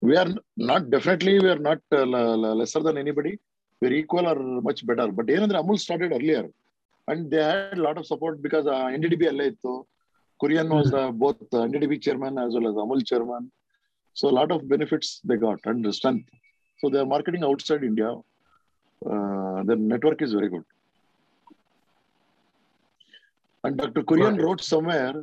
We 0.01 0.15
are 0.21 0.31
not 0.71 0.83
definitely 0.95 1.35
we 1.45 1.49
are 1.55 1.63
not 1.69 1.81
uh, 1.99 2.03
l- 2.11 2.17
l- 2.45 2.55
lesser 2.61 2.81
than 2.87 2.97
anybody. 3.03 3.33
We're 3.81 3.93
equal 3.93 4.27
or 4.27 4.37
much 4.67 4.85
better. 4.89 5.07
But 5.17 5.27
ಏನಂದ್ರೆ 5.35 5.59
Amul 5.61 5.77
started 5.79 6.11
earlier 6.17 6.45
and 7.07 7.31
they 7.31 7.41
had 7.43 7.77
a 7.77 7.83
lot 7.87 7.97
of 7.99 8.05
support 8.11 8.35
because 8.45 8.65
uh, 8.67 8.87
NDDB 8.97 9.23
ಅಲ್ಲೇ 9.31 9.45
ಇತ್ತು. 9.51 9.73
Korean 10.41 10.67
was 10.77 10.89
uh, 10.99 11.11
both 11.23 11.39
uh, 11.53 11.63
NDDB 11.69 11.93
chairman 12.05 12.35
as 12.43 12.51
well 12.55 12.67
as 12.71 12.75
Amul 12.83 13.01
chairman. 13.05 13.45
So 14.19 14.25
a 14.29 14.35
lot 14.39 14.51
of 14.55 14.59
benefits 14.73 15.07
they 15.29 15.37
got 15.47 15.59
and 15.71 15.87
strength. 15.97 16.27
So 16.79 16.89
they 16.91 16.99
are 17.03 17.09
marketing 17.15 17.43
outside 17.49 17.83
India. 17.91 18.11
Uh, 19.11 19.57
their 19.67 19.79
network 19.93 20.21
is 20.27 20.33
very 20.33 20.49
good. 20.53 20.65
And 23.65 23.75
Dr. 23.77 24.03
Kurian 24.03 24.35
Right. 24.35 24.43
wrote 24.43 24.61
somewhere, 24.73 25.15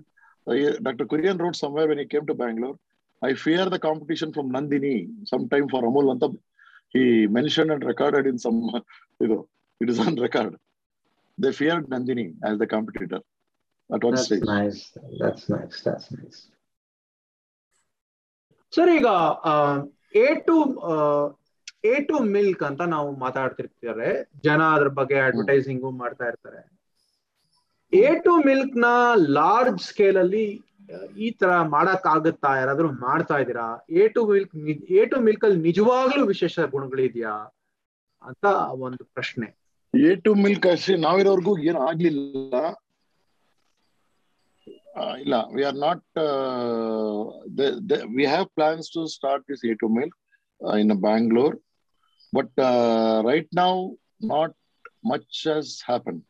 uh, 0.49 0.53
yeah, 0.53 0.75
Dr. 0.87 1.07
Kurian 1.07 1.39
wrote 1.43 1.57
somewhere 1.57 1.87
when 1.91 1.99
he 1.99 2.07
came 2.15 2.27
to 2.27 2.35
Bangalore, 2.35 2.77
I 3.23 3.35
fear 3.45 3.65
the 3.75 3.79
competition 3.79 4.33
from 4.33 4.47
Nandini 4.53 4.97
sometime 5.33 5.69
for 5.69 5.83
Amul 5.83 6.09
Anta. 6.15 6.29
He 6.95 7.05
mentioned 7.29 7.71
and 7.71 7.85
recorded 7.85 8.27
in 8.27 8.39
some, 8.39 8.59
you 9.21 9.29
know, 9.29 9.43
it 9.81 9.91
is 9.91 9.99
on 9.99 10.15
record. 10.17 10.53
They 11.39 11.53
feared 11.53 11.87
Nandini 11.87 12.35
as 12.43 12.59
the 12.59 12.67
competitor 12.67 13.21
at 13.91 14.03
one 14.03 14.15
That's 14.15 14.27
stage. 14.27 14.45
nice. 14.45 14.81
That's 15.21 15.49
nice. 15.49 15.79
That's 15.83 16.11
nice. 16.13 16.39
Sir 18.73 18.91
ಈಗ 18.95 19.09
A 20.23 20.29
two 20.47 20.55
A 21.85 21.95
two 22.09 22.17
milk 22.35 22.63
ಅಂತ 22.69 22.83
ನಾವು 22.95 23.11
ಮಾತಾಡ್ತಿರ್ತಾರೆ 23.23 24.09
ಜನ 24.47 24.61
ಅದ್ರ 24.77 24.89
ಬಗ್ಗೆ 24.99 25.17
advertising 25.27 25.91
ಮಾಡ್ತಾ 26.01 26.25
ಇರ್ತಾರೆ 26.31 26.61
A 27.93 28.11
two 28.27 28.33
ಮಿಲ್ಕ್ನ 28.49 28.89
ಲಾರ್ಜ್ 29.39 29.81
ಸ್ಕೇಲ್ 29.91 30.19
ಅಲ್ಲಿ 30.25 30.47
ಈ 31.17 31.29
ತರ 31.41 31.51
ಮಾಡಕ್ 31.75 32.07
ಆಗುತ್ತಾ 32.07 32.51
ಯಾರಾದ್ರೂ 32.59 32.89
ಮಾಡ್ತಾ 33.05 33.37
ಇದ್ದೀರಾ? 33.43 33.67
A 34.01 34.03
two 34.09 34.21
milk 34.29 34.55
A 34.99 35.05
two 35.13 35.17
milk 35.27 35.45
ಅಲ್ಲಿ 35.45 35.61
ನಿಜವಾಗ್ಲೂ 35.61 36.23
ವಿಶೇಷ 36.27 36.67
ಗುಣಗಳಿದ್ಯಾ? 36.75 37.35
ಅಂತ 38.23 38.45
ಒಂದು 38.87 39.05
ಪ್ರಶ್ನೆ. 39.15 39.49
ಎ 39.95 40.13
ಟು 40.25 40.31
ಮಿಲ್ಕ್ 40.45 40.67
ಅಷ್ಟೇ 40.73 40.97
ನಾವಿರೋರ್ಗೂ 41.07 41.53
ಏನು 41.69 41.81
ಆಗ್ಲಿಲ್ಲ. 41.89 42.55
ಇಲ್ಲ 45.23 45.35
we 45.55 45.63
are 45.65 45.79
not 45.79 46.05
we 48.17 48.25
have 48.27 48.49
plans 48.57 48.87
to 48.95 49.01
start 49.17 49.45
this 49.51 49.65
A 49.71 49.75
two 49.83 49.89
milk 49.97 50.17
in 50.81 50.95
Bangalore 51.07 51.57
but 52.33 52.55
right 53.29 53.51
now 53.57 53.73
not 54.33 54.55
much 55.11 55.41
has 55.49 55.73
happen 55.89 56.21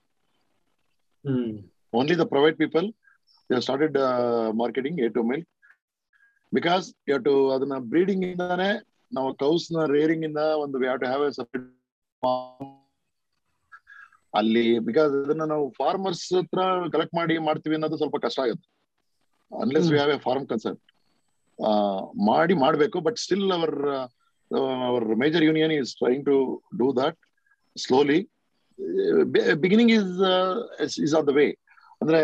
only 1.92 2.16
the 2.22 2.26
private 2.32 2.59
people 2.59 2.86
they 3.51 3.61
started 3.61 3.97
marketing 4.55 4.99
A 5.01 5.09
two 5.09 5.22
milk 5.22 5.49
because 6.53 6.86
you 7.09 7.16
to 7.20 7.34
ಅದನ್ನ 7.51 7.78
breeding 7.92 8.24
ಇಂದಾನೆ 8.26 8.70
ನಾವು 9.12 9.30
ಕೌಸ್ನ 9.34 9.84
rearing 9.92 10.24
ಇಂದ 10.24 10.40
ಒಂದು 10.62 10.78
we 10.78 10.86
have 10.86 11.01
to 11.01 11.07
have 11.07 11.24
a 11.26 11.32
separate 11.32 11.72
ಅಲ್ಲಿ 14.34 14.64
because 14.80 15.12
ಅದನ್ನ 15.18 15.44
ನಾವು 15.44 15.66
farmers 15.78 16.24
ಹತ್ರ 16.34 16.62
ಕಲೆಕ್ಟ್ 16.92 17.14
ಮಾಡಿ 17.14 17.34
ಮಾಡ್ತೀವಿ 17.38 17.74
ಅನ್ನೋದು 17.74 17.97
ಸ್ವಲ್ಪ 17.97 18.16
ಕಷ್ಟ 18.16 18.38
ಆಗುತ್ತೆ. 18.40 18.66
Unless 19.51 19.88
we 19.90 19.99
have 19.99 20.12
a 20.12 20.18
farm 20.18 20.47
concept 20.49 20.82
ಮಾಡಿ 22.28 22.55
ಮಾಡ್ಬೇಕು 22.55 23.01
but 23.01 23.18
still 23.18 23.47
our 23.53 23.76
our 24.86 25.07
major 25.16 25.44
union 25.44 25.72
is 25.72 25.92
trying 25.97 26.24
to 26.26 26.36
do 26.78 26.88
that 27.01 27.18
slowly 27.76 28.18
beginning 29.62 29.92
is 29.92 30.11
is 31.07 31.14
on 31.14 31.26
the 31.28 31.34
way 31.34 31.47
ಅಂದ್ರೆ 32.07 32.20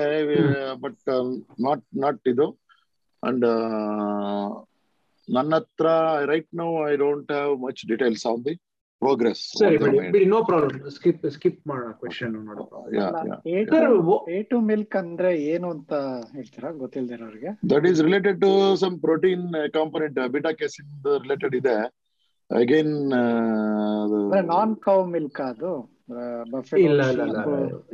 ಬಟ್ 0.85 1.11
ನಾಟ್ 1.67 1.85
ನಾಟ್ 2.03 2.29
ಇದು. 2.29 2.47
ಅಂಡ್ 3.23 3.47
ನನ್ನ 5.29 5.53
ಹತ್ರ 5.55 5.87
right 6.31 6.51
now 6.61 6.69
I 6.91 6.95
don't 6.97 7.31
have 7.33 7.53
much 7.65 7.83
details 7.91 8.25
on 8.31 8.43
the 8.47 8.55
progress 9.03 9.43
ಸರಿ 9.61 9.77
ಬಿಡಿ 10.13 10.27
no 10.33 10.39
problem 10.49 10.91
skip 10.97 11.25
skip 11.37 11.61
ಮಾಡೋಣ 11.69 11.93
question 12.01 12.35
ನೋಡೋ. 12.49 12.65
A 14.37 14.39
two 14.51 14.57
milk 14.71 14.97
ಅಂದ್ರೆ 15.03 15.31
ಏನು 15.53 15.69
ಅಂತ 15.77 15.93
ಹೇಳ್ತೀರಾ? 16.35 16.71
ಗೊತ್ತಿಲ್ದಿರೋರಿಗೆ 16.83 17.51
that 17.73 17.87
is 17.91 18.01
related 18.09 18.39
to 18.41 18.51
some 18.83 18.97
protein 19.01 19.47
component 19.79 20.21
beta 20.37 20.53
casein 20.61 20.93
related 21.25 21.57
ಇದೆ. 21.61 21.77
ಅಗೇನ್ 22.51 22.95
ನಾನ್ 24.53 24.73
ಕೌ 24.87 24.99
ಮಿಲ್ಕ್ 25.15 25.41
ಅದು. 25.51 25.73
ಇಲ್ಲ 26.81 27.01
ಇಲ್ಲ 27.13 27.23
ಇಲ್ಲ. 27.29 27.39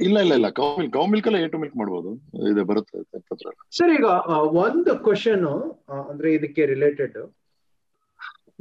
ಇಲ್ಲ 0.07 0.17
ಇಲ್ಲ 0.25 0.35
ಇಲ್ಲ. 0.39 0.49
ಕೌ 0.59 0.67
ಮಿಲ್ಕ್ 0.79 0.93
ಕೌ 0.95 1.05
ಮಿಲ್ಕ್ 1.13 1.29
ಎಲ್ಲ 1.31 1.39
ಎ 1.41 1.51
ಟು 1.55 1.59
ಮಿಲ್ಕ್ 1.63 1.77
ಮಾಡ್ಬೋದು. 1.77 2.11
ಇದೆ 2.51 2.63
ಬರುತ್ತೆ 2.71 2.99
ಸರ್ 3.79 3.93
ಈಗ 3.97 4.07
ಒಂದು 4.65 4.95
ಕ್ವಶನ್ 5.07 5.47
ಅಂದ್ರೆ 6.03 6.31
ಇದಕ್ಕೆ 6.39 6.65
ರಿಲೇಟೆಡ್ 6.75 7.19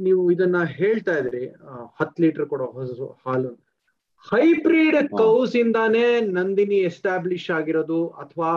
ನೀವು 0.00 0.22
ಇದನ್ನ 0.30 0.58
ಹೇಳ್ತಾ 0.76 1.14
ಇದ್ರಿ 1.20 1.44
ಹತ್ 2.00 2.18
ಲೀಟರ್ 2.24 2.46
ಕೊಡೋ 2.50 2.66
ಹೊಸ 2.74 2.90
ಹಾಲು. 3.24 3.50
ಹೈಬ್ರಿಡ್ 4.26 4.98
ಕೌಸ್ 5.20 5.54
ಇಂದಾನೇ 5.56 6.04
ನಂದಿನಿ 6.36 6.78
ಎಸ್ಟಾಬ್ಲಿಷ್ 6.90 7.48
ಆಗಿರೋದು 7.58 8.00
ಅಥವಾ 8.22 8.50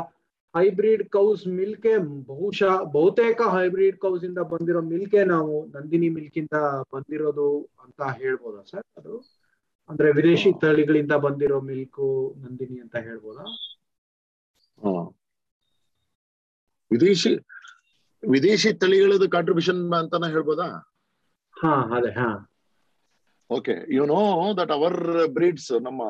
ಹೈಬ್ರಿಡ್ 0.55 1.03
ಕೌಸ್ 1.09 1.43
ಮಿಲ್ಕೆ 1.57 1.91
ಬಹುಶಃ 2.29 2.73
ಬಹುತೇಕ 2.95 3.41
ಹೈಬ್ರಿಡ್ 3.53 3.97
ಕೌಸ್ 3.97 4.23
ಇಂದ 4.29 4.39
ಬಂದಿರೋ 4.51 4.81
ಮಿಲ್ಕೆ 4.89 5.21
ನಾವು 5.25 5.53
ನಂದಿನಿ 5.75 6.09
ಮಿಲ್ಕ್ 6.15 6.39
ಇಂದ 6.41 6.57
ಬಂದಿರೋದು 6.93 7.47
ಅಂತ 7.83 8.01
ಹೇಳ್ಬೋದಾ 8.19 8.61
ಸರ್ 8.71 8.85
ಅದು? 8.97 9.13
ಅಂದ್ರೆ 9.89 10.11
ವಿದೇಶಿ 10.11 10.49
ತಳಿಗಳಿಂದ 10.61 11.13
ಬಂದಿರೋ 11.17 11.61
ಮಿಲ್ಕು 11.61 12.05
ನಂದಿನಿ 12.37 12.79
ಅಂತ 12.79 12.95
ಹೇಳ್ಬೋದಾ? 12.97 13.45
ಹಾ. 14.81 14.93
ವಿದೇಶಿ 16.91 17.31
ವಿದೇಶಿ 18.23 18.73
ತಳಿಗಳದ್ದು 18.73 19.29
ಕಾಂಟ್ರಿಬ್ಯೂಷನ್ 19.29 19.93
ಅಂತಾನೆ 19.93 20.27
ಹೇಳ್ಬೋದಾ? 20.31 20.67
ಹಾ 21.55 21.71
ಅದೇ 21.97 22.11
ಹಾ. 22.11 22.29
Okay 23.49 23.73
you 23.95 24.05
know 24.05 24.19
that 24.57 24.71
our 24.71 24.99
breeds 25.27 25.71
ನಮ್ಮ 25.81 26.01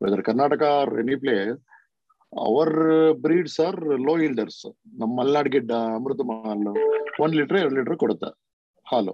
weather 0.00 0.22
Karnataka 0.22 0.62
are 0.74 0.92
any 1.00 1.16
place 1.16 1.56
our 2.32 2.74
breeds 3.20 3.60
are 3.60 3.78
low 4.06 4.18
yielders 4.18 4.62
ನಮ್ಮ 4.98 5.10
ಮಲ್ನಾಡ್ 5.18 5.48
ಗಿಡ್ಡ 5.48 5.72
ಅಮೃತ 5.96 6.20
ಮಾಲ್ 6.26 6.66
ಒಂದ್ 7.20 7.36
ಲೀಟರ್ 7.36 7.58
ಎರಡು 7.58 7.74
ಲೀಟರ್ 7.74 7.96
ಕೊಡುತ್ತೆ 7.96 8.30
ಹಾಲು. 8.86 9.12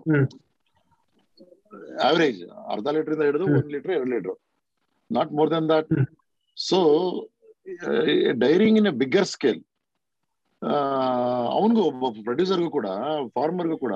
ಆವರೇಜ್ 2.08 2.40
ಅರ್ಧ 2.74 2.88
ಲೀಟರ್ 2.96 3.14
ಇಂದ 3.16 3.24
ಹಿಡಿದು. 3.28 3.46
ಒಂದ್ 3.58 3.70
ಲೀಟರ್ 3.74 3.94
ಎರಡು 3.98 4.10
litre 4.14 4.36
not 5.10 5.30
more 5.38 5.50
than 5.54 5.68
that. 5.74 5.92
So 6.56 6.78
dairying 8.44 8.78
in 8.80 8.88
a 8.92 8.94
bigger 9.02 9.28
scale 9.34 9.60
ಅವನಿಗೂ 11.56 11.82
ಒಬ್ಬ 11.90 12.10
ಪ್ರೊಡ್ಯೂಸರ್ಗೂ 12.26 12.70
ಕೂಡ 12.76 12.88
ಫಾರ್ಮರ್ಗೂ 13.36 13.76
ಕೂಡ 13.84 13.94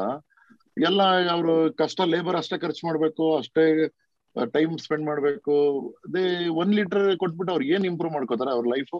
ಎಲ್ಲ 0.88 1.02
ಅವರು 1.34 1.52
ಕಷ್ಟ 1.80 2.00
ಲೇಬರ್ 2.14 2.38
ಅಷ್ಟೇ 2.40 2.56
ಖರ್ಚು 2.64 2.82
ಮಾಡ್ಬೇಕು 2.88 3.24
ಅಷ್ಟೇ 3.38 3.64
ಟೈಮ್ 4.56 4.72
ಸ್ಪೆಂಡ್ 4.84 5.04
ಮಾಡ್ಬೇಕು. 5.10 5.54
ಅದೇ 6.06 6.24
ಒಂದ್ 6.62 6.74
ಲೀಟರ್ 6.78 7.04
ಕೊಟ್ಬಿಟ್ಟು 7.22 7.52
ಅವ್ರು 7.54 7.64
ಏನ್ 7.74 7.84
ಇಂಪ್ರೂವ್ 7.90 8.12
ಮಾಡ್ಕೋತಾರೆ 8.16 8.52
ಅವ್ರ 8.56 8.66
ಲೈಫ್ 8.74 8.94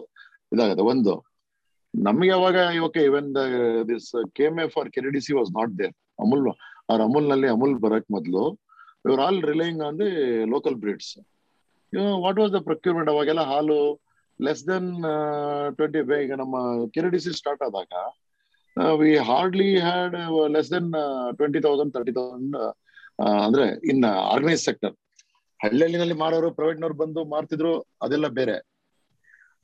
ಇದಾಗತ್ತೆ. 0.53 0.85
ಒಂದು 0.93 1.13
ನಮ್ಗೆ 1.93 2.31
ಅವಾಗ 2.39 2.57
okay 2.87 3.01
even 3.09 3.29
this 3.91 4.09
came 4.39 4.57
a 4.63 4.65
for 4.75 4.89
KDDC 4.95 5.31
was 5.39 5.51
not 5.59 5.71
there 5.81 5.93
Amul 6.23 6.43
ಅವ್ರ 6.89 6.99
ಅಮೂಲ್ನಲ್ಲಿ 7.07 7.49
ಅಮೂಲ್ 7.55 7.75
ಬರಕ್ 7.85 8.09
ಮೊದ್ಲು 8.15 8.43
ಇವ್ರ 9.09 9.19
all 9.27 9.41
relying 9.51 9.81
on 9.87 9.97
the 10.03 10.11
local 10.53 10.77
breeds 10.83 11.11
what 12.25 12.39
was 12.41 12.53
the 12.57 12.61
procurement 12.69 13.11
ಅವಾಗೆಲ್ಲ 13.13 13.43
ಹಾಲು 13.51 13.79
ಲೆಸ್ 14.39 14.63
ದೆನ್ 14.69 14.89
ಟ್ವೆಂಟಿ 15.77 16.01
ಈಗ 16.25 16.33
ನಮ್ಮ 16.43 16.57
ಕೆರಿಡಿಸಿ 16.95 17.31
ಸ್ಟಾರ್ಟ್ 17.39 17.63
ಆದಾಗ 17.67 17.93
we 19.01 19.11
hardly 19.29 19.69
had 19.87 20.15
less 20.55 20.69
than 20.75 20.89
twenty 21.39 21.61
thousand 21.67 21.93
thirty 21.97 22.13
thousand 22.19 22.57
ಅಂದ್ರೆ 23.45 23.65
ಇನ್ 23.91 24.03
ಆರ್ಗನೈಸ್ 24.33 24.63
ಸೆಕ್ಟರ್ 24.69 24.93
ಹಳ್ಳಿನಲ್ಲಿ 25.59 26.15
ಮಾರೋರು 26.21 26.49
ಪ್ರೈವೇಟ್ನವ್ರು 26.57 26.97
ಬಂದು 27.01 27.21
ಮಾರ್ತಿದ್ರು, 27.33 27.71
ಅದೆಲ್ಲ 28.05 28.27
ಬೇರೆ. 28.37 28.55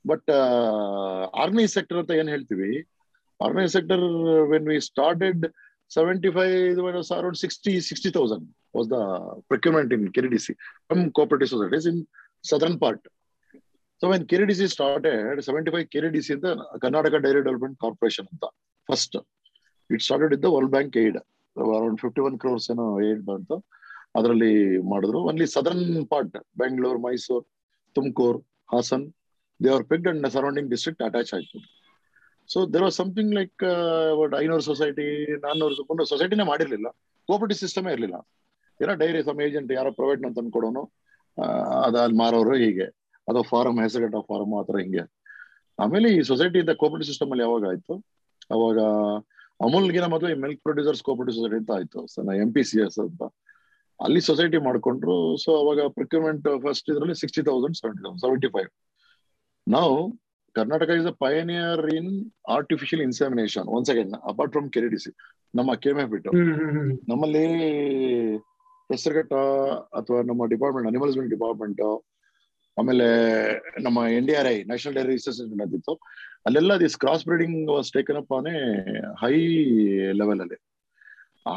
ಬಟ್ 0.04 0.30
ಆರ್ಗನೈಸ್ 1.42 1.72
ಸೆಕ್ಟರ್ 1.78 1.98
ಅಂತ 2.00 2.12
ಏನ್ 2.20 2.30
ಹೇಳ್ತೀವಿ? 2.34 2.70
Organise 3.40 3.72
sector 3.76 4.04
when 4.52 4.68
we 4.72 4.76
started 4.90 5.44
75 5.90 6.78
was 6.78 7.10
around 7.12 7.36
60 7.36 7.80
60000 7.80 8.40
was 8.76 8.88
the 8.94 9.02
procurement 9.50 9.92
in 9.96 10.02
KDDC 10.14 10.48
from 10.88 11.00
cooperative 11.16 11.50
societies 11.52 11.86
in 11.92 11.98
southern 12.50 12.76
part 12.82 13.00
so 14.00 14.08
when 14.10 14.24
KDDC 14.30 14.62
started 14.74 15.14
75 15.44 15.86
KDDC 15.94 16.28
in 16.34 16.40
the 16.46 16.52
Karnataka 16.82 17.20
Dairy 17.24 17.42
Development 17.42 17.76
Corporation 17.84 18.26
first 18.88 19.14
it 19.90 20.02
started 20.08 20.30
with 20.34 20.42
the 20.46 20.52
World 20.54 20.70
Bank 20.76 20.96
aid 21.04 21.16
around 21.56 21.96
51 22.04 22.38
crores 22.42 22.66
ಏನೋ 22.72 22.86
aid 23.06 23.20
ಬಂತು 23.30 23.56
ಅದರಲ್ಲಿ 24.16 24.52
ಮಾಡಿದ್ರು 24.92 25.20
only 25.30 25.46
southern 25.54 25.82
part 26.12 26.32
Bangalore 26.62 26.98
Mysore 27.06 27.44
Tumakuru 27.96 28.38
Hassan 28.72 29.04
they 29.60 29.68
are 29.74 29.84
picked 29.90 30.08
and 30.10 30.26
surrounding 30.34 30.68
district 30.72 31.02
attach 31.06 31.30
ಆಯ್ತು 31.36 31.58
so 32.50 32.58
there 32.72 32.84
was 32.86 32.96
something 33.00 33.32
like 33.38 33.62
ಐನೂರು 34.42 34.64
society 34.68 35.06
ನಾನ್ನೂರು 35.44 36.06
ಸೊಸೈಟಿನೇ 36.12 36.44
ಮಾಡಿರ್ಲಿಲ್ಲ 36.50 36.88
cooperative 37.28 37.60
ಸಿಸ್ಟಮೇ 37.64 37.92
ಇರಲಿಲ್ಲ 37.94 38.18
ಏನೋ 38.82 38.94
ಡೈರಿ 39.02 39.20
ಸಮ್ 39.28 39.40
ಏಜೆಂಟ್ 39.46 39.70
ಯಾರೋ 39.78 39.90
ಪ್ರೈವೇಟ್ 39.98 40.22
ತಂದು 40.38 40.52
ಕೊಡೋನು. 40.56 40.82
ಅದಲ್ಲಿ 41.86 42.16
ಮಾರೋರು 42.22 42.54
ಹೀಗೆ. 42.64 42.86
ಅದು 43.30 43.40
ಫಾರಂ 43.52 43.76
ಹೆಸರಿಟ್ಟ 43.84 44.18
ಫಾರಂ 44.30 44.50
ಆ 44.58 44.62
ಥರ 44.68 44.76
ಹಿಂಗೆ. 44.84 45.04
ಆಮೇಲೆ 45.78 46.08
ಈ 46.16 46.20
ಸೊಸೈಟಿ 46.30 46.58
ಇಂದ 46.64 46.72
ಕೋಪರೇಟಿವ್ 46.82 47.08
ಸಿಸ್ಟಮ್ 47.10 47.32
ಅಲ್ಲಿ 47.32 47.44
ಯಾವಾಗ 47.46 47.64
ಆಯ್ತು? 47.72 47.94
ಅವಾಗ 48.56 48.78
ಅಮೂಲ್ಗಿನ 49.66 50.06
ಮೊದಲು 50.14 50.28
ಈ 50.34 50.36
ಮಿಲ್ಕ್ 50.44 50.62
ಪ್ರೊಡ್ಯೂಸರ್ಸ್ 50.66 51.02
ಕೋಪರೇಟಿವ್ 51.08 51.36
ಸೊಸೈಟಿ 51.38 51.58
ಅಂತ 51.62 51.72
ಆಯ್ತು. 51.78 52.00
ಎಂ 52.44 52.50
ಪಿ 52.56 52.62
ಸಿ 52.70 52.78
ಎಸ್ 52.84 52.98
ಅಂತ. 53.06 53.22
ಅಲ್ಲಿ 54.00 54.20
ಸೊಸೈಟಿ 54.28 54.58
ಮಾಡ್ಕೊಂಡ್ರು. 54.68 55.16
ಸೊ 55.44 55.50
ಅವಾಗ 55.62 55.80
ಪ್ರೊಕ್ಯೂರ್ಮೆಂಟ್ 55.98 56.46
ಫಸ್ಟ್ 56.64 56.88
ಇದರಲ್ಲಿ 56.92 57.16
sixty 57.22 57.42
thousand 57.48 57.76
seventy 57.80 58.02
thousand 58.06 58.22
seventy 58.24 58.48
five 58.56 58.70
ನಾವು 59.66 59.94
Karnataka 60.56 60.90
is 60.98 61.08
a 61.12 61.14
pioneer 61.24 61.82
in 61.98 62.10
artificial 62.56 63.02
insemination 63.06 63.66
one 63.76 63.86
second 63.88 64.12
apart 64.30 64.52
from 64.56 64.68
KDDC 64.76 65.10
ನಮ್ಮ 65.58 65.70
ಕೆಮೆ 65.84 66.04
ಬಿಟ್ಟು. 66.12 66.30
ನಮ್ಮಲ್ಲಿ 67.10 67.46
ಹೆಸರುಘಟ್ಟ 68.90 69.34
ಅಥವಾ 69.98 70.18
ನಮ್ಮ 70.22 70.42
ಡಿಪಾರ್ಟ್ಮೆಂಟ್ 70.46 70.88
ಅನಿಮಲ್ 70.90 71.10
ಹಸ್ಬೆಂಡ್ 71.10 71.32
ಡಿಪಾರ್ಟ್ಮೆಂಟ್ 71.34 71.82
ಆಮೇಲೆ 72.76 73.06
ನಮ್ಮ 73.80 73.98
N 74.16 74.26
D 74.28 74.34
R 74.34 74.48
I 74.52 74.56
national 74.62 74.96
dairy 74.98 75.14
research 75.18 75.40
ಆಗಿತ್ತು 75.66 75.92
ಅಲ್ಲೆಲ್ಲ 76.46 76.72
this 76.84 76.96
cross 76.96 77.24
breeding 77.24 77.70
was 77.70 77.88
taken 77.92 78.18
up 78.22 78.32
on 78.38 78.48
high 79.22 79.34
level 80.20 80.40
ಅಲ್ಲಿ. 80.44 80.58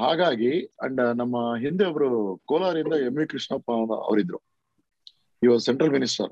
ಹಾಗಾಗಿ 0.04 0.52
ಅಂಡ್ 0.86 1.02
ನಮ್ಮ 1.18 1.38
ಹಿಂದೆ 1.64 1.86
ಒಬ್ರು 1.86 2.10
ಕೋಲಾರಿಂದ 2.46 2.96
ಎಂ 3.08 3.16
ವಿ 3.16 3.26
ಕೃಷ್ಣಪ್ಪ 3.28 3.70
ಅವರಿದ್ರು. 4.08 4.40
ವಾಸ್ 5.42 5.66
ಸೆಂಟ್ರಲ್ 5.66 5.92
ಮಿನಿಸ್ಟರ್ 5.92 6.32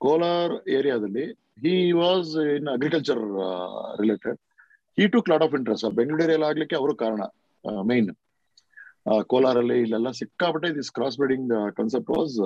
ಕೋಲಾರ್ 0.00 0.54
ಏರಿಯಾದಲ್ಲಿ 0.68 1.24
he 1.64 1.74
was 2.00 2.32
in 2.56 2.68
agriculture 2.68 3.22
related 4.00 4.38
he 4.98 5.06
took 5.08 5.18
lot 5.22 5.44
of 5.46 5.54
interest 5.58 5.86
Bengaluru 5.98 6.24
ಏರಿಯಲ್ಲಿ 6.26 6.46
ಆಗ್ಲಿಕ್ಕೆ 6.50 6.76
ಅವರು 6.76 6.94
ಕಾರಣ 7.02 7.22
ಮೈನ್ 7.90 8.10
ಕೋಲಾರಲ್ಲಿ 9.26 9.78
ಇಲ್ಲೆಲ್ಲ 9.80 10.10
ಸಿಕ್ಕಾಪಟ್ಟೆ 10.12 10.70
this 10.74 10.90
cross 10.90 11.16
breeding 11.16 11.48
concept 11.76 12.10
was 12.10 12.36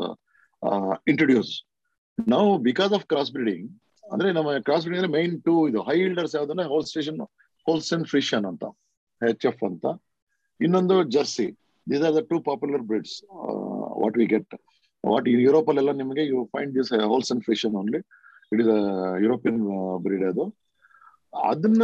introduce 1.06 1.52
ನಾವು 2.18 2.50
ಬಿಕಾಸ್ 2.62 2.92
ಆಫ್ 2.92 3.04
ಕ್ರಾಸ್ 3.06 3.32
ಬ್ರೀಡಿಂಗ್ 3.32 3.66
ಅಂದ್ರೆ 4.04 4.28
ನಮ್ಮ 4.32 4.50
ಕ್ರಾಸ್ 4.58 4.84
ಬ್ರೀಡಿಂಗ್ 4.84 5.00
ಅಂದ್ರೆ 5.00 5.14
ಮೈನ್ 5.18 5.34
ಟು 5.42 5.54
ಇದು 5.68 5.80
ಹೈ 5.82 5.96
ಇಲ್ಡರ್ಸ್ 6.00 6.34
ಯಾವ್ದಂದ್ರೆ 6.34 6.66
ಹೋಲ್ 6.66 6.84
ಸ್ಟೇಷನ್ 6.84 7.18
ಹೋಲ್ಸನ್ 7.66 8.04
ಫ್ರಿಷನ್ 8.04 8.46
ಅಂತ 8.46 8.64
ಎಚ್ 9.20 9.44
ಎಫ್ 9.46 9.62
ಅಂತ. 9.62 9.84
ಇನ್ನೊಂದು 10.60 10.96
Jersey 11.14 11.46
these 11.86 12.02
are 12.02 12.14
the 12.14 12.22
two 12.30 12.36
popular 12.40 12.82
breeds 12.82 13.16
what 14.02 14.16
we 14.16 14.26
get 14.26 14.54
what 15.04 15.26
Europe 15.46 15.68
ಅಲ್ಲೆಲ್ಲ 15.68 15.92
ನಿಮಗೆ 15.92 16.24
you 16.26 16.38
find 16.54 16.72
this 16.74 16.90
Holstein 17.12 17.42
Friesian 17.42 17.74
only 17.74 18.00
it 18.52 18.60
is 18.60 18.70
European 19.24 19.60
breed 20.04 20.24
ಅದು. 20.30 20.44
ಅದನ್ನ 21.48 21.82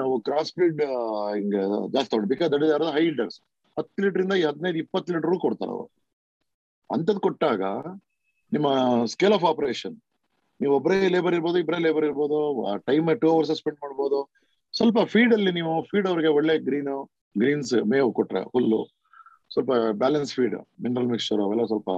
ನಾವು 0.00 0.14
ಕ್ರಾಸ್ 0.20 0.52
ಬ್ರೀಡ್ 0.56 0.80
ಹಿಂಗ 1.34 1.54
ಜಾಸ್ತಿ 1.94 2.10
ತಗೊಂಡು 2.12 2.30
because 2.34 2.50
that 2.54 2.64
is 2.68 2.74
are 2.78 2.84
high 2.96 3.04
yielders 3.10 3.38
ಹತ್ತು 3.78 4.02
ಲೀಟರ್ 4.04 4.22
ಇಂದ 4.24 4.34
ಹದಿನೈದು 4.48 4.78
ಇಪ್ಪತ್ತು 4.84 5.14
ಲೀಟರ್ 5.14 5.36
ಕೊಡ್ತಾರೆ 5.46 5.72
ಅವರು. 5.76 5.88
ಅಂತದ್ 6.90 7.20
ಕೊಟ್ಟಾಗ 7.26 7.62
ನಿಮ್ಮ 8.52 8.68
ಸ್ಕೇಲ್ 9.12 9.34
ಆಫ್ 9.36 9.46
ಆಪರೇಷನ್ 9.50 9.96
ನೀವು 10.60 10.72
ಒಬ್ಬರೇ 10.78 11.08
ಲೇಬರ್ 11.14 11.34
ಇರ್ಬೋದು 11.38 11.58
ಇಬ್ಬರೇ 11.62 11.78
ಲೇಬರ್ 11.86 12.06
ಇರ್ಬೋದು 12.08 12.38
ಟೈಮ್ 12.88 13.06
ಟೂ 13.22 13.28
ಅವರ್ಸ್ 13.34 13.52
ಸ್ಪೆಂಡ್ 13.60 13.78
ಮಾಡ್ಬೋದು. 13.84 14.18
ಸ್ವಲ್ಪ 14.74 14.98
ಫೀಡ್ 15.12 15.32
ಅಲ್ಲಿ 15.36 15.52
ನೀವು 15.58 15.72
ಫೀಡ್ 15.90 16.08
ಅವ್ರಿಗೆ 16.10 16.30
ಒಳ್ಳೆ 16.38 16.54
ಗ್ರೀನ್ 16.66 16.90
ಗ್ರೀನ್ಸ್ 17.40 17.72
ಮೇವು 17.92 18.10
ಕೊಟ್ರೆ 18.18 18.40
ಹುಲ್ಲು 18.54 18.80
ಸ್ವಲ್ಪ 19.54 19.70
ಬ್ಯಾಲೆನ್ಸ್ 20.02 20.32
ಫೀಡ್ 20.36 20.56
ಮಿನರಲ್ 20.84 21.08
ಮಿಕ್ಸ್ಚರ್ 21.12 21.40
ಅವೆಲ್ಲ 21.44 21.64
ಸ್ವಲ್ಪ 21.72 21.90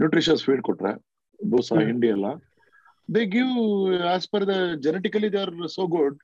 ನ್ಯೂಟ್ರಿಷಿಯಸ್ 0.00 0.42
ಫೀಡ್ 0.46 0.62
ಕೊಟ್ರೆ 0.68 0.92
ಬೂಸ 1.40 1.78
ಹಿಂಡಿ 1.88 2.08
ಎಲ್ಲ 2.16 2.26
they 3.14 3.22
give 3.34 3.54
us 4.14 4.28
per 4.32 4.44
the 4.50 4.56
genetically 4.84 5.28
they 5.34 5.40
are 5.44 5.54
so 5.76 5.84
good 5.96 6.18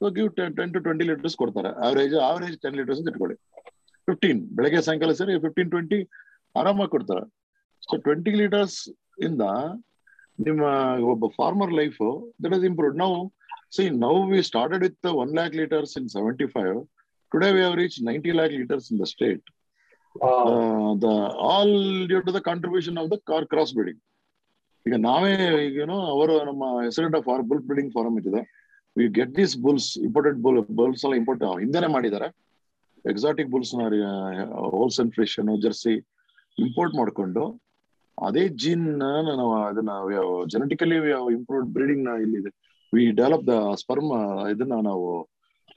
so 0.00 0.10
give 0.16 0.30
ten 0.58 0.72
to 0.74 0.80
twenty 0.86 1.04
litres 1.10 1.36
ಕೊಡ್ತಾರೆ. 1.42 1.70
ಆವರೇಜ್ 1.86 2.16
ಆವರೇಜ್ 2.30 2.56
ಟೆನ್ 2.64 2.76
ಲೀಟರ್ಸ್ 2.80 3.00
ಇಟ್ಕೊಳ್ಳಿ. 3.02 3.36
ಫಿಫ್ಟೀನ್ 4.08 4.40
ಬೆಳಗ್ಗೆ 4.58 4.80
ಸಾಯಂಕಾಲ 4.86 5.12
ಸರಿ 5.20 5.34
ಫಿಫ್ಟೀನ್ 5.44 5.70
ಟ್ವೆಂಟಿ 5.74 5.98
ಆರಾಮಾಗಿ 6.54 6.90
ಕೊಡ್ತಾರೆ. 6.94 7.24
ಸೊ 7.88 7.94
ಟ್ವೆಂಟಿ 8.06 8.32
ಲೀಟರ್ಸ್ 8.40 8.78
ಇಂದ 9.26 9.42
ನಿಮ್ಮ 10.46 10.62
ಒಬ್ಬ 11.12 11.26
farmer 11.38 11.72
life 11.80 12.00
that 12.44 12.54
is 12.58 12.66
improve 12.70 12.96
ನಾವು 13.04 13.18
see 13.76 13.84
now 14.04 14.14
we 14.30 14.40
started 14.50 14.82
with 14.86 15.08
one 15.22 15.30
lakh 15.38 15.54
litres 15.60 15.94
in 16.00 16.08
seventy 16.16 16.46
five 16.56 16.76
today 17.32 17.48
we 17.56 17.62
have 17.66 17.76
reach 17.82 17.96
ninety 18.08 18.32
lakh 18.38 18.54
litres 18.60 18.88
in 18.92 19.00
the 19.02 19.06
state 19.14 19.46
the 21.04 21.08
all 21.52 21.74
due 22.10 22.20
to 22.26 22.32
the 22.36 22.42
contribution 22.50 22.98
of 23.02 23.10
the 23.14 23.18
car 23.30 23.46
cross 23.52 23.72
building 23.78 24.02
ಈಗ 24.86 24.96
ನಾವೇ 25.08 25.32
ಈಗೇನೋ 25.66 25.98
ಅವರು 26.14 26.34
ನಮ್ಮ 26.48 26.64
ಹೆಸರಿಂದ 26.86 27.18
for 27.28 27.42
bull 27.50 27.64
building 27.70 27.92
farm 27.96 28.16
ಇದೆ 28.22 28.42
we 28.96 29.06
get 29.18 29.32
these 29.38 29.54
bulls 29.64 29.88
imported 30.08 30.38
bull 30.44 30.60
bulls 30.80 31.04
ಎಲ್ಲ 31.06 31.16
import 31.22 31.42
ಹಿಂದೆನೆ 31.64 31.88
ಮಾಡಿದ್ದಾರೆ. 31.96 32.28
Exotic 33.10 33.50
bulls 33.50 33.72
Holstein 34.76 35.12
Friesian 35.12 35.36
Jersey 35.64 35.94
import 36.58 36.94
ಮಾಡ್ಕೊಂಡು 36.94 37.44
ಅದೇ 38.18 38.48
ಜೀನ್ 38.62 38.84
ನಾವು 38.98 39.54
ಅದನ್ನ 39.62 39.90
ಜೆನೆಟಿಕಲಿ 40.52 40.96
ಇಂಪ್ರೂವ್ಡ್ 41.34 41.68
ಬ್ರೀಡಿಂಗ್ನ 41.68 42.08
ಇಲ್ಲಿದೆ. 42.24 42.50
ವಿ 42.92 43.10
ಡೆವಲಪ್ 43.10 43.46
ದ 43.46 43.54
ಸ್ಪರ್ಮ್ 43.74 44.12
ಇದನ್ನ 44.50 44.76
ನಾವು 44.80 45.06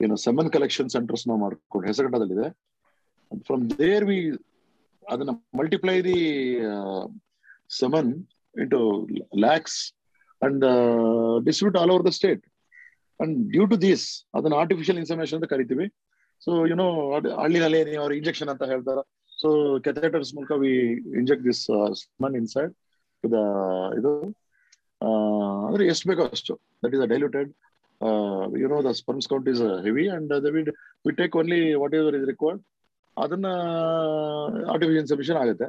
ಏನು 0.04 0.16
ಸೆಮನ್ 0.16 0.50
ಕಲೆಕ್ಷನ್ 0.50 0.88
ಸೆಂಟರ್ಸ್ 0.88 1.28
ನಾವು 1.28 1.40
ಮಾಡ್ಕೊಂಡು 1.40 1.86
ಹೆಸರುಘಟ್ಟದಲ್ಲಿದೆ 1.88 2.48
ಫ್ರಮ್ 3.46 3.70
ದೇರ್ 3.70 4.04
ವಿ 4.04 4.18
ಅದನ್ನ 5.10 5.30
multiply 5.58 6.02
the 6.02 6.18
semen 7.80 8.10
into 8.60 8.80
lakhs 9.38 9.78
and 10.42 10.64
distribute 11.44 11.78
all 11.82 11.90
over 11.90 12.06
the 12.06 12.12
state 12.18 12.44
and 13.20 13.34
due 13.50 13.66
to 13.66 13.82
this 13.82 14.06
ಅದನ್ನ 14.34 14.54
ಆರ್ಟಿಫಿಷಿಯಲ್ 14.54 14.98
ಇನ್ಸಮಿನೇಷನ್ 14.98 15.38
ಅಂತ 15.40 15.50
ಕರಿತೀವಿ. 15.50 15.86
ಸೊ 16.44 16.50
ಯುನೋ 16.70 16.86
ಹಳ್ಳಿನಲ್ಲಿ 17.42 17.80
ನೀವು 17.90 18.02
ಅವ್ರ 18.04 18.12
ಇಂಜೆಕ್ಷನ್ 18.20 18.50
ಅಂತ 18.52 18.64
ಹೇಳ್ತಾರೆ. 18.72 19.02
ಸೊ 19.40 19.48
ಕೆಥೇಟರ್ಸ್ 19.86 20.30
ಮೂಲಕ 20.36 20.52
we 20.62 20.72
inject 21.20 21.44
this 21.48 21.62
semen 22.02 22.36
inside 22.40 22.72
the 23.24 23.40
ಇದು 23.98 24.12
ಅಂದ್ರೆ 25.66 25.84
ಎಷ್ಟು 25.92 26.06
ಬೇಕೋ 26.10 26.22
ಅಷ್ಟು. 26.36 26.54
That 26.84 26.94
is 26.96 27.02
diluted 27.12 27.50
you 28.62 28.68
know 28.72 28.78
the 28.88 28.92
sperms 29.00 29.28
count 29.32 29.48
is 29.52 29.62
heavy 29.86 30.04
and 30.16 30.32
we 31.06 31.12
take 31.20 31.36
only 31.40 31.60
whatever 32.00 32.16
is 32.20 32.26
required 32.32 32.62
ಅದನ್ನ 33.16 33.48
ಆರ್ಟಿಫಿಷಿಯಲ್ 34.72 35.02
ಇನ್ಸಮಿಷನ್ 35.04 35.38
ಆಗುತ್ತೆ. 35.42 35.66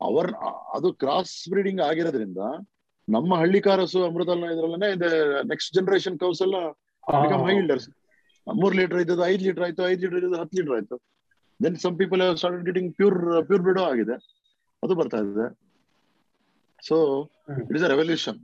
ಅವರ್ 0.00 0.30
ಅದು 0.76 0.88
ಕ್ರಾಸ್ 1.02 1.34
ಬ್ರೀಡಿಂಗ್ 1.52 1.82
ಆಗಿರೋದ್ರಿಂದ 1.88 2.40
ನಮ್ಮ 3.08 3.30
ಹಳ್ಳಿ 3.42 3.60
ಕಾರಸು 3.66 4.00
ಅಮೃತಲ್ಲ 4.08 4.44
ಇದ್ರಲ್ಲೇ 4.54 4.90
ನೆಕ್ಸ್ಟ್ 5.52 5.70
ಜನರೇಷನ್ 5.76 6.16
ಕೌಸ್ 6.22 6.42
ಎಲ್ಲ 6.46 6.58
ಬಿಕಮ್ 7.24 7.42
ಹೈ 7.48 7.54
ಇಲ್ಡರ್ಸ್ 7.62 7.88
ಮೂರ್ 8.46 8.74
ಲೀಟರ್ 8.78 9.00
ಇದ್ದದ್ದು 9.04 9.24
ಐದ್ 9.32 9.42
ಲೀಟರ್ 9.46 9.64
ಆಯ್ತು 9.66 9.82
ಐದು 9.90 10.00
ಲೀಟರ್ 10.04 10.18
ಇದ್ದದ್ದು 10.20 10.40
ಹತ್ತು 10.42 10.56
ಲೀಟರ್ 10.58 10.74
ಆಯ್ತು. 10.78 10.96
Then 11.60 11.76
some 11.84 11.96
people 12.00 12.22
started 12.40 12.64
getting 12.68 12.90
pure 12.98 13.18
pure 13.48 13.62
ಬಿಡೋ 13.68 13.82
ಆಗಿದೆ. 13.90 14.16
ಅದು 14.82 14.94
ಬರ್ತಾ 15.00 15.18
ಇದೆ. 15.26 15.46
So 16.88 16.96
it 17.68 17.76
is 17.78 17.86
a 17.88 17.90
revolution 17.94 18.40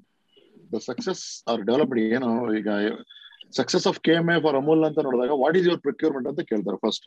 the 0.74 0.78
success 0.90 1.24
are 1.52 1.62
developed 1.70 2.00
ಏನು 2.16 2.28
ಈಗ 2.60 2.68
success 3.58 3.86
of 3.90 3.98
K 4.06 4.12
M 4.20 4.28
F 4.34 4.36
or 4.44 4.56
Amul 4.60 4.82
ಅಂತ 4.88 4.98
ನೋಡಿದಾಗ 5.06 5.36
ವಾಟ್ 5.42 5.56
ಈಸ್ 5.60 5.66
ಯುವರ್ 5.68 5.82
ಪ್ರೊಕ್ಯೂರ್ಮೆಂಟ್ 5.86 6.28
ಅಂತ 6.30 6.42
ಕೇಳ್ತಾರೆ 6.50 6.78
ಫಸ್ಟ್ 6.84 7.06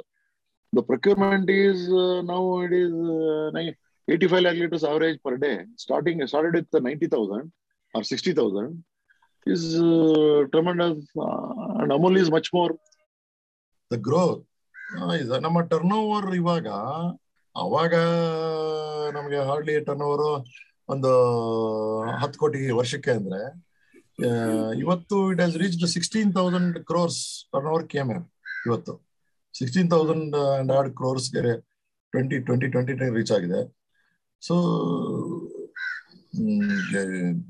ದ 0.73 0.81
ಪ್ರೊಕ್ಯೂರ್ಮೆಂಟ್ 0.89 1.49
ಈಸ್ 1.61 1.83
ನಾವು 2.31 2.47
it 2.65 2.75
is 2.81 2.95
eighty 4.07 4.27
five 4.31 4.43
lakh 4.45 4.59
litres 4.63 4.85
average 4.91 5.17
per 5.25 5.37
day 5.45 5.51
starting 5.85 6.21
started 6.31 6.55
with 6.59 6.75
ninety 6.89 7.07
thousand 7.15 7.47
or 7.93 8.05
sixty 8.11 8.33
thousand 8.41 8.73
is 9.45 9.63
uh, 9.81 10.45
tremendous 10.51 11.05
uh, 11.17 11.81
and 11.81 11.91
Amul 11.91 12.17
is 12.17 12.29
much 12.31 12.51
more. 12.53 12.71
The 13.91 13.97
growth. 13.97 14.43
Is 15.19 15.29
ನಮ್ಮ 15.45 15.59
turn 15.71 15.93
over 15.99 16.27
ಇವಾಗ 16.39 16.67
ಅವಾಗ 17.55 17.93
ನಮಗೆ 19.15 19.39
hardly 19.49 19.75
turn 19.87 20.03
over 20.07 20.25
ಒಂದು 20.93 21.11
ಹತ್ತು 22.21 22.37
ಕೋಟಿ 22.41 22.59
ವರ್ಷಕ್ಕೆ 22.79 23.11
ಅಂದ್ರೆ 23.19 23.41
ಇವತ್ತು 24.83 25.17
it 25.31 25.41
has 25.43 25.55
reach 25.63 25.77
sixteen 25.95 26.31
thousand 26.39 26.75
crores 26.89 27.21
turnover 27.71 27.85
K 27.93 27.99
M 28.03 28.09
ಇವತ್ತು. 28.67 28.93
ಸಿಕ್ಸ್ಟೀನ್ 29.59 29.89
ತೌಸಂಡ್ 29.95 30.35
ಅಂಡ್ 30.59 30.73
ಆರ್ಡ್ 30.77 30.91
ಕ್ರೋರ್ಸ್ಗೆ 30.99 31.41
ಟ್ವೆಂಟಿ 32.13 32.39
ಟ್ವೆಂಟಿ 32.47 32.67
ಟ್ವೆಂಟಿ 32.75 33.09
ರೀಚ್ 33.19 33.33
ಆಗಿದೆ. 33.37 33.61
So 34.41 34.55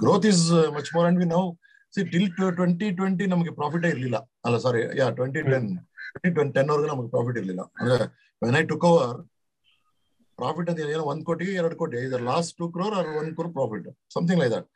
growth 0.03 0.27
is 0.31 0.45
much 0.77 0.91
more 0.95 1.07
and 1.09 1.19
we 1.23 1.27
ನಾವು 1.35 1.47
ಸಿ 1.93 2.01
ಟಿಲ್ 2.11 2.29
ಟ್ವೆಂಟಿ 2.59 2.87
ಟ್ವೆಂಟಿ 2.99 3.25
ನಮಗೆ 3.33 3.51
ಪ್ರಾಫಿಟೇ 3.59 3.89
ಇರಲಿಲ್ಲ. 3.93 4.17
ಅಲ್ಲ 4.45 4.57
sorry 4.65 4.81
yeah 4.99 5.07
twenty 5.19 5.41
ten 5.51 5.67
ten 6.55 6.69
ವರ್ಗು 6.73 6.87
ನಮಗೆ 6.93 7.09
ಪ್ರಾಫಿಟ್ 7.15 7.37
ಇರಲಿಲ್ಲ. 7.41 7.63
ಅಂದ್ರೆ 7.79 8.05
when 8.41 8.57
I 8.61 8.63
took 8.71 8.85
over 8.91 9.19
profit 10.39 10.69
ಅಂತ 10.71 10.79
ಏನೋ 10.95 11.03
ಒಂದ್ 11.11 11.23
ಕೋಟಿ 11.29 11.47
ಎರಡು 11.61 11.75
ಕೋಟಿ. 11.81 11.97
ಇದರ್ 12.07 12.23
last 12.31 12.53
two 12.59 12.67
crore 12.75 12.95
or 12.99 13.09
one 13.19 13.29
crore 13.37 13.51
profit 13.57 13.87
something 14.15 14.41
like 14.43 14.53
that 14.55 14.67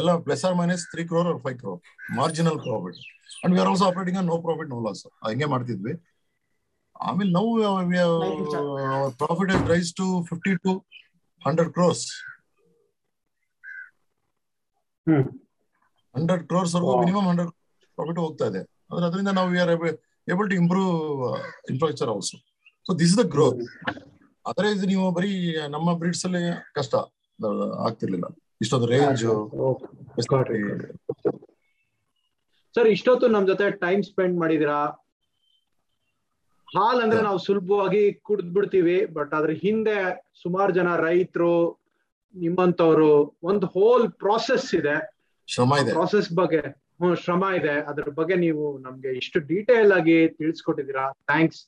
ಎಲ್ಲ 0.00 0.10
plus 0.26 0.42
or 0.48 0.56
minus 0.60 0.82
three 0.92 1.02
crore 1.10 1.28
or 1.30 1.40
five 1.46 1.56
crore 1.62 1.80
marginal 2.20 2.58
profit 2.66 2.98
and 3.42 3.52
we 3.54 3.60
are 3.62 3.70
also 3.72 3.86
operating 3.90 4.18
no 4.32 4.36
profit 4.46 4.70
no 4.74 4.80
loss 4.88 5.02
ಹಂಗೆ 5.28 5.48
ಮಾಡ್ತಿದ್ವಿ. 5.54 5.94
ಆಮೇಲೆ 7.08 7.30
now 7.38 7.46
profit 9.24 9.50
rise 9.72 9.90
to 10.00 10.06
fifty 10.30 10.52
to 10.66 10.72
hundred 11.42 11.70
crores 11.76 12.04
hundred 16.16 16.42
crores 16.50 16.74
ವರ್ಗೂ. 16.76 16.92
Minimum 17.04 17.26
hundred 17.30 17.52
profit 17.98 18.20
ಹೋಗ್ತಾ 18.24 18.46
ಇದೆ. 18.52 18.62
ಆದ್ರೆ 18.90 19.06
ಅದರಿಂದ 19.10 19.30
ನಾವು 19.38 19.48
we 19.54 19.60
are 19.64 19.72
able 20.32 20.48
to 20.52 20.56
improve 20.62 20.92
infrastructure 21.72 22.10
also 22.14 22.36
so 22.86 22.92
this 23.00 23.12
is 23.12 23.20
the 23.22 23.24
growth 23.34 23.60
ಆದರೆ 24.44 24.66
ಇದು 24.76 24.86
ನೀವು 24.92 25.04
ಬರೀ 25.18 25.32
ನಮ್ಮ 25.76 25.88
ಬ್ರೀಡ್ಸ್ 26.00 26.24
ಅಲ್ಲಿ 26.26 26.42
ಕಷ್ಟ. 26.76 26.94
ಆಗ್ತಿರ್ಲಿಲ್ಲ. 27.86 28.26
ಇಷ್ಟೊಂದು 28.62 28.86
ರೇಂಜ್ 28.92 29.22
ಸರ್ 32.74 32.88
ಇಷ್ಟೊತ್ತು 32.94 33.26
ನಮ್ 33.34 33.44
ಜೊತೆ 33.50 33.66
ಟೈಮ್ 33.84 34.02
ಸ್ಪೆಂಡ್ 34.08 34.36
ಮಾಡಿದಿರಾ? 34.42 34.78
ಹಾಲ್ 36.68 37.00
ಅಂದ್ರೆ 37.02 37.20
ನಾವು 37.26 37.38
ಸುಲಭವಾಗಿ 37.46 38.02
ಕುಡ್ದ್ 38.28 38.52
ಬಿಡ್ತೀವಿ 38.56 38.96
ಬಟ್ 39.16 39.32
ಅದ್ರ 39.38 39.52
ಹಿಂದೆ 39.64 39.96
ಸುಮಾರು 40.42 40.72
ಜನ 40.78 40.88
ರೈತರು 41.06 41.52
ನಿಮ್ಮಂತವ್ರು 42.34 43.10
ಒಂದು 43.50 43.66
ಹೋಲ್ 43.74 44.06
ಪ್ರಾಸೆಸ್ 44.22 44.68
ಇದೆ. 44.80 44.96
ಶ್ರಮ 45.48 45.72
ಇದೆ. 45.82 45.92
ಪ್ರಾಸೆಸ್ 45.98 46.30
ಬಗ್ಗೆ 46.40 46.62
ಹ್ಮ್ 47.00 47.16
ಶ್ರಮ 47.24 47.44
ಇದೆ. 47.58 47.74
ಅದ್ರ 47.90 48.08
ಬಗ್ಗೆ 48.18 48.36
ನೀವು 48.46 48.64
ನಮ್ಗೆ 48.86 49.10
ಇಷ್ಟು 49.20 49.38
ಡೀಟೇಲ್ 49.50 49.92
ಆಗಿ 49.98 50.16
ತಿಳಿಸ್ಕೊಟ್ಟಿದ್ದೀರಾ? 50.38 51.04
ಥ್ಯಾಂಕ್ಸ್ 51.30 51.60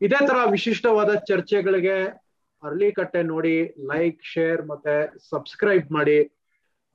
ಇದೇ 0.00 0.20
ತರ 0.28 0.38
ವಿಶಿಷ್ಟವಾದ 0.56 1.10
ಚರ್ಚೆಗಳಿಗೆ 1.30 1.96
ಅರ್ಲಿ 2.62 2.88
ಕಟ್ಟೆ 2.98 3.20
ನೋಡಿ 3.32 3.56
ಲೈಕ್ 3.92 4.18
ಶೇರ್ 4.32 4.62
ಮತ್ತೆ 4.70 4.94
ಸಬ್ಸ್ಕ್ರೈಬ್ 5.32 5.88
ಮಾಡಿ. 5.98 6.18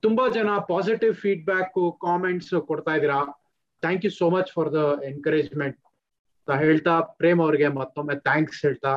ತುಂಬಾ 0.02 0.24
ಜನ 0.36 0.50
ಪಾಸಿಟಿವ್ 0.72 1.14
ಫೀಡ್ಬ್ಯಾಕ್ 1.22 1.76
ಕಾಮೆಂಟ್ಸ್ 2.06 2.54
ಕೊಡ್ತಾ 2.70 2.94
ಇದೀರಾ 2.98 3.20
thank 3.82 4.04
you 4.06 4.10
so 4.20 4.26
much 4.34 4.50
for 4.56 4.70
the 4.76 4.82
encouragement 5.10 5.78
ಹೇಳ್ತಾ 6.48 6.94
ಪ್ರೇಮ್ 7.20 7.40
ಅವ್ರಿಗೆ 7.44 7.68
ಮತ್ತೊಮ್ಮೆ 7.78 8.14
ಥ್ಯಾಂಕ್ಸ್ 8.28 8.60
ಹೇಳ್ತಾ 8.66 8.92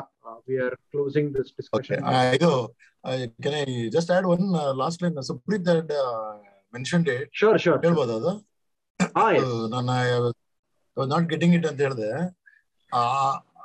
we 0.47 0.57
are 0.65 0.75
closing 0.91 1.29
this 1.37 1.49
discussion 1.57 2.03
ಇದು 2.37 2.51
just 3.95 4.11
add 4.17 4.27
one 4.33 4.45
last 4.81 5.01
line 5.03 5.17
Supreeth 5.31 5.65
mention 6.73 7.03
sure 7.39 7.57
sure 7.65 7.79
ಹೇಳ್ಬೋದು 7.85 8.13
ಅದು? 8.19 8.31
ಹಾ 9.17 9.25
ನನ್ನ 9.75 9.89
ನಾಟ್ 10.97 11.27
ಗೆಟಿಂಗ್ 11.33 11.55
ಇಟ್ 11.57 11.67
ಅಂತ 11.71 11.79
ಹೇಳಿದೆ. 11.87 12.11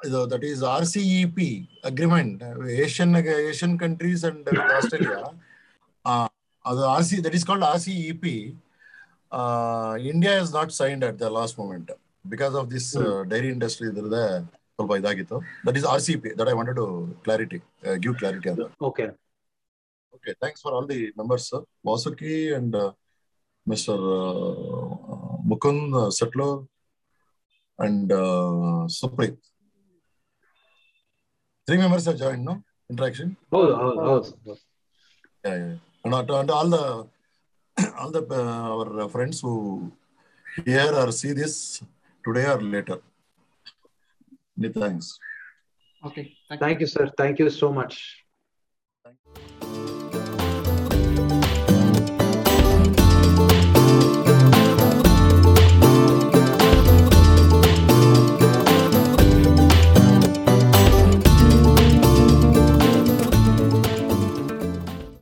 ಇದು 0.06 0.18
that 0.32 0.44
is 0.50 0.62
R 0.74 0.86
C 0.92 1.02
E 1.18 1.22
P 1.36 1.48
agreement 1.90 2.40
Asian 2.84 3.14
Asian 3.50 3.76
countries 3.84 4.24
and 4.30 4.48
Australia 4.78 5.20
ಅದು 6.64 6.82
R 6.94 7.06
C 7.10 7.16
that 7.26 7.36
is 7.38 7.46
called 7.50 7.66
R 7.70 7.80
C 7.86 7.94
E 8.10 8.12
P 8.24 8.34
India 10.12 10.34
is 10.42 10.52
not 10.58 10.72
signed 10.80 11.04
at 11.08 11.18
the 11.22 11.30
last 11.38 11.56
moment 11.62 11.90
because 12.34 12.54
of 12.60 12.68
this 12.74 12.90
dairy 13.32 13.50
industry 13.56 13.86
ಇದ್ರದ್ದೇ 13.92 14.24
ಸ್ವಲ್ಪ 14.76 14.92
ಇದಾಗಿತ್ತು. 15.00 15.36
That 15.66 15.76
is 15.80 15.86
R 15.92 16.02
C 16.06 16.14
P 16.22 16.30
that 16.40 16.48
I 16.52 16.54
wanted 16.58 16.78
to 16.82 16.86
clarity 17.26 17.58
give 18.04 18.14
clarity 18.22 18.50
ಅಂತ 18.52 18.66
okay 18.90 19.06
Okay, 20.24 20.34
thanks 20.40 20.62
for 20.62 20.72
all 20.72 20.86
the 20.86 21.12
numbers, 21.18 21.50
sir. 21.50 21.60
Vasuki 21.84 22.56
and 22.56 22.74
uh, 22.74 22.92
Mr. 23.68 23.92
Uh, 23.92 24.94
uh, 25.12 25.36
Mukund 25.46 25.92
uh, 25.92 26.10
Settler 26.10 26.64
and 27.78 28.10
uh, 28.10 28.88
Supreet. 28.88 29.36
Three 31.66 31.76
members 31.76 32.06
have 32.06 32.16
joined, 32.18 32.42
no? 32.42 32.62
Interaction? 32.88 33.36
Oh, 33.52 33.66
oh, 33.68 34.00
oh. 34.00 34.34
oh. 34.48 34.56
Yeah, 35.44 35.56
yeah. 35.56 35.74
And, 36.04 36.14
uh, 36.14 36.40
and 36.40 36.50
all 36.50 36.68
the 36.68 37.08
all 37.98 38.10
the 38.10 38.24
uh, 38.30 39.02
our 39.04 39.08
friends 39.10 39.42
who 39.42 39.92
hear 40.64 40.90
or 40.94 41.12
see 41.12 41.32
this 41.32 41.82
today 42.24 42.46
or 42.46 42.62
later. 42.62 43.00
Many 44.56 44.72
thanks. 44.72 45.18
Okay. 46.02 46.32
Thank 46.48 46.60
you. 46.60 46.66
Thank 46.66 46.80
you, 46.80 46.86
sir. 46.86 47.10
Thank 47.18 47.38
you 47.38 47.50
so 47.50 47.70
much. 47.70 48.23